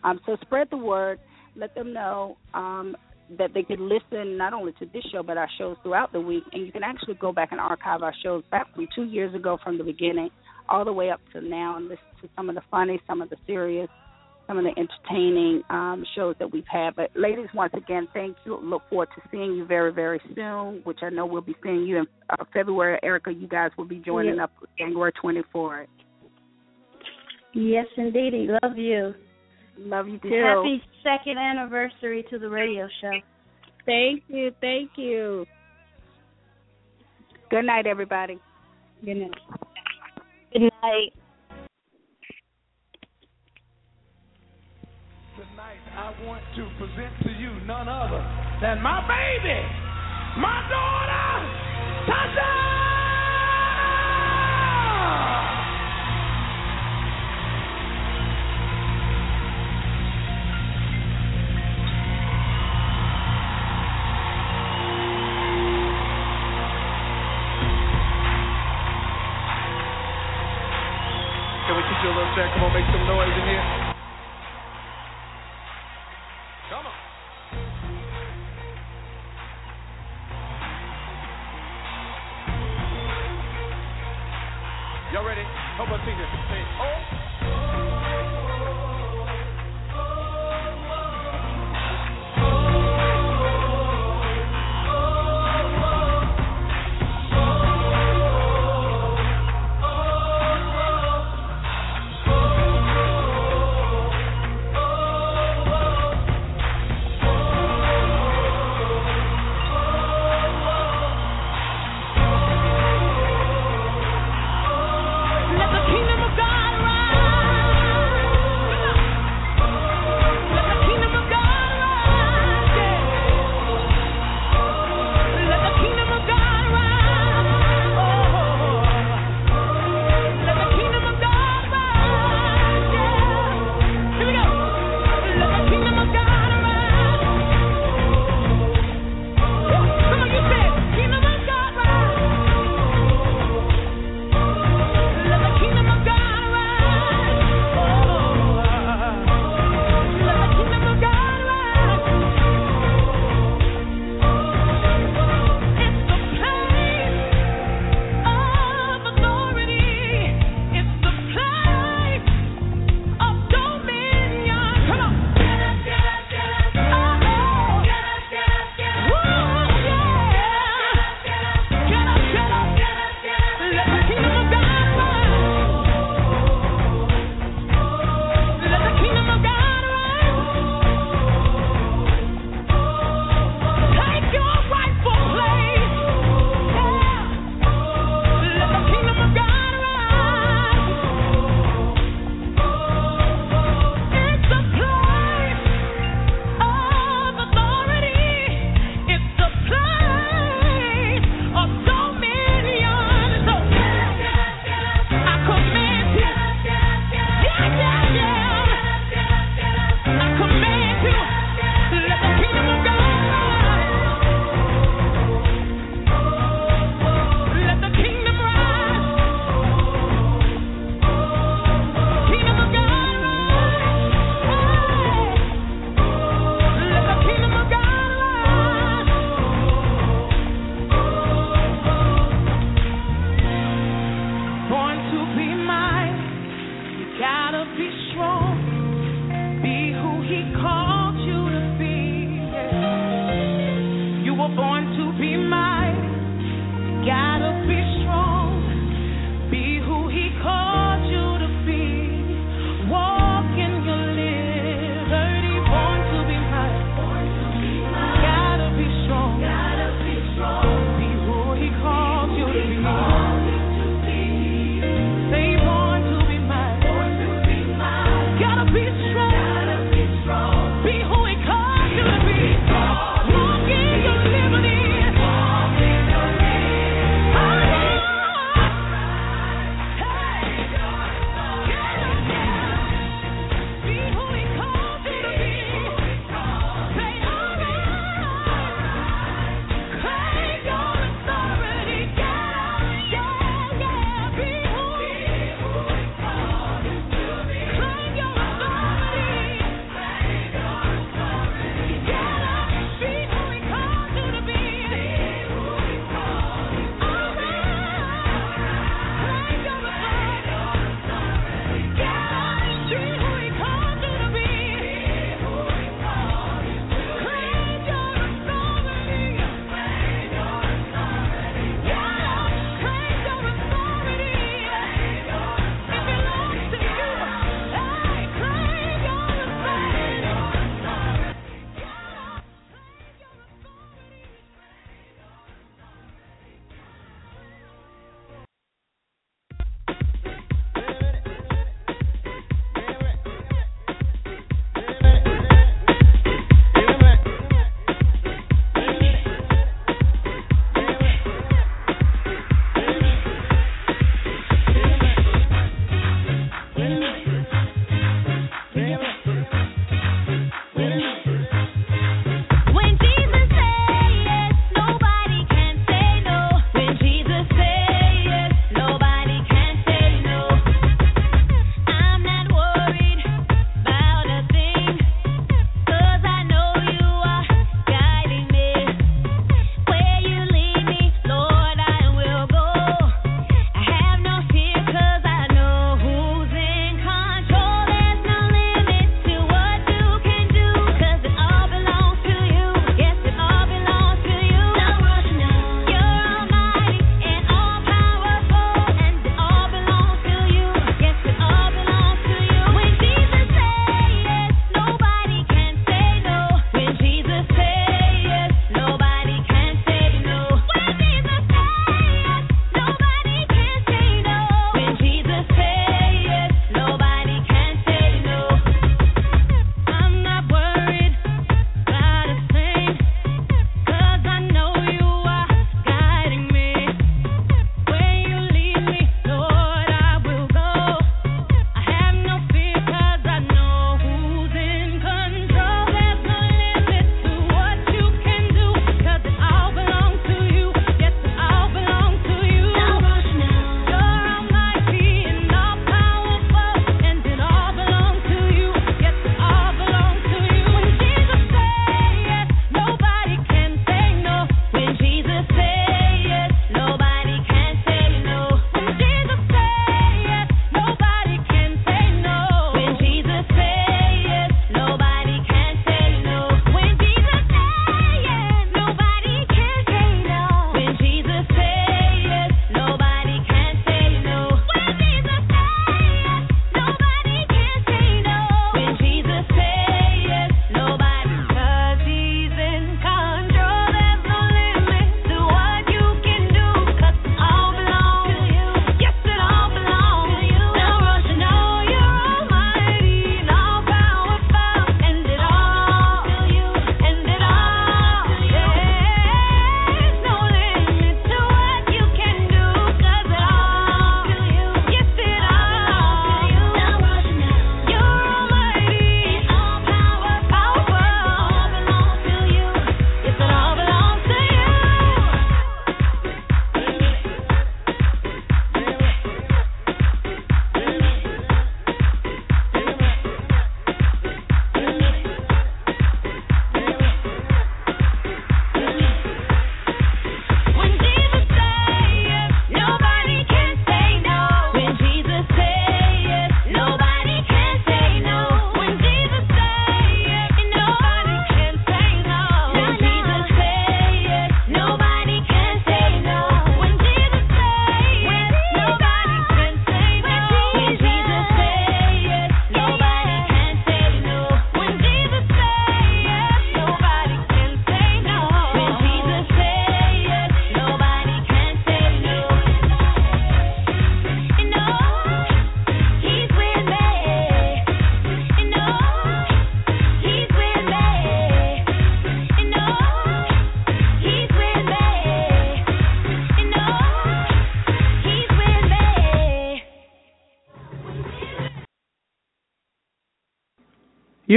[0.03, 1.19] Um, so spread the word.
[1.57, 2.97] Let them know um,
[3.39, 6.45] that they could listen not only to this show but our shows throughout the week.
[6.53, 9.59] And you can actually go back and archive our shows back from two years ago
[9.63, 10.31] from the beginning
[10.69, 13.31] all the way up to now and listen to some of the funny, some of
[13.31, 13.89] the serious,
[14.47, 16.95] some of the entertaining um, shows that we've had.
[16.97, 18.59] But, ladies, once again, thank you.
[18.63, 21.99] Look forward to seeing you very, very soon, which I know we'll be seeing you
[21.99, 22.99] in uh, February.
[23.03, 24.45] Erica, you guys will be joining yes.
[24.45, 25.87] up January 24th.
[27.55, 28.51] Yes, indeed.
[28.63, 29.15] Love you.
[29.79, 30.29] Love you too.
[30.29, 33.11] Happy second anniversary to the radio show.
[33.87, 34.51] Thank you.
[34.61, 35.47] Thank you.
[37.51, 38.39] Good night, everybody.
[39.05, 39.31] Good night.
[40.53, 41.13] Good night.
[45.97, 48.19] I want to present to you none other
[48.61, 49.61] than my baby,
[50.41, 52.64] my daughter, Tasha.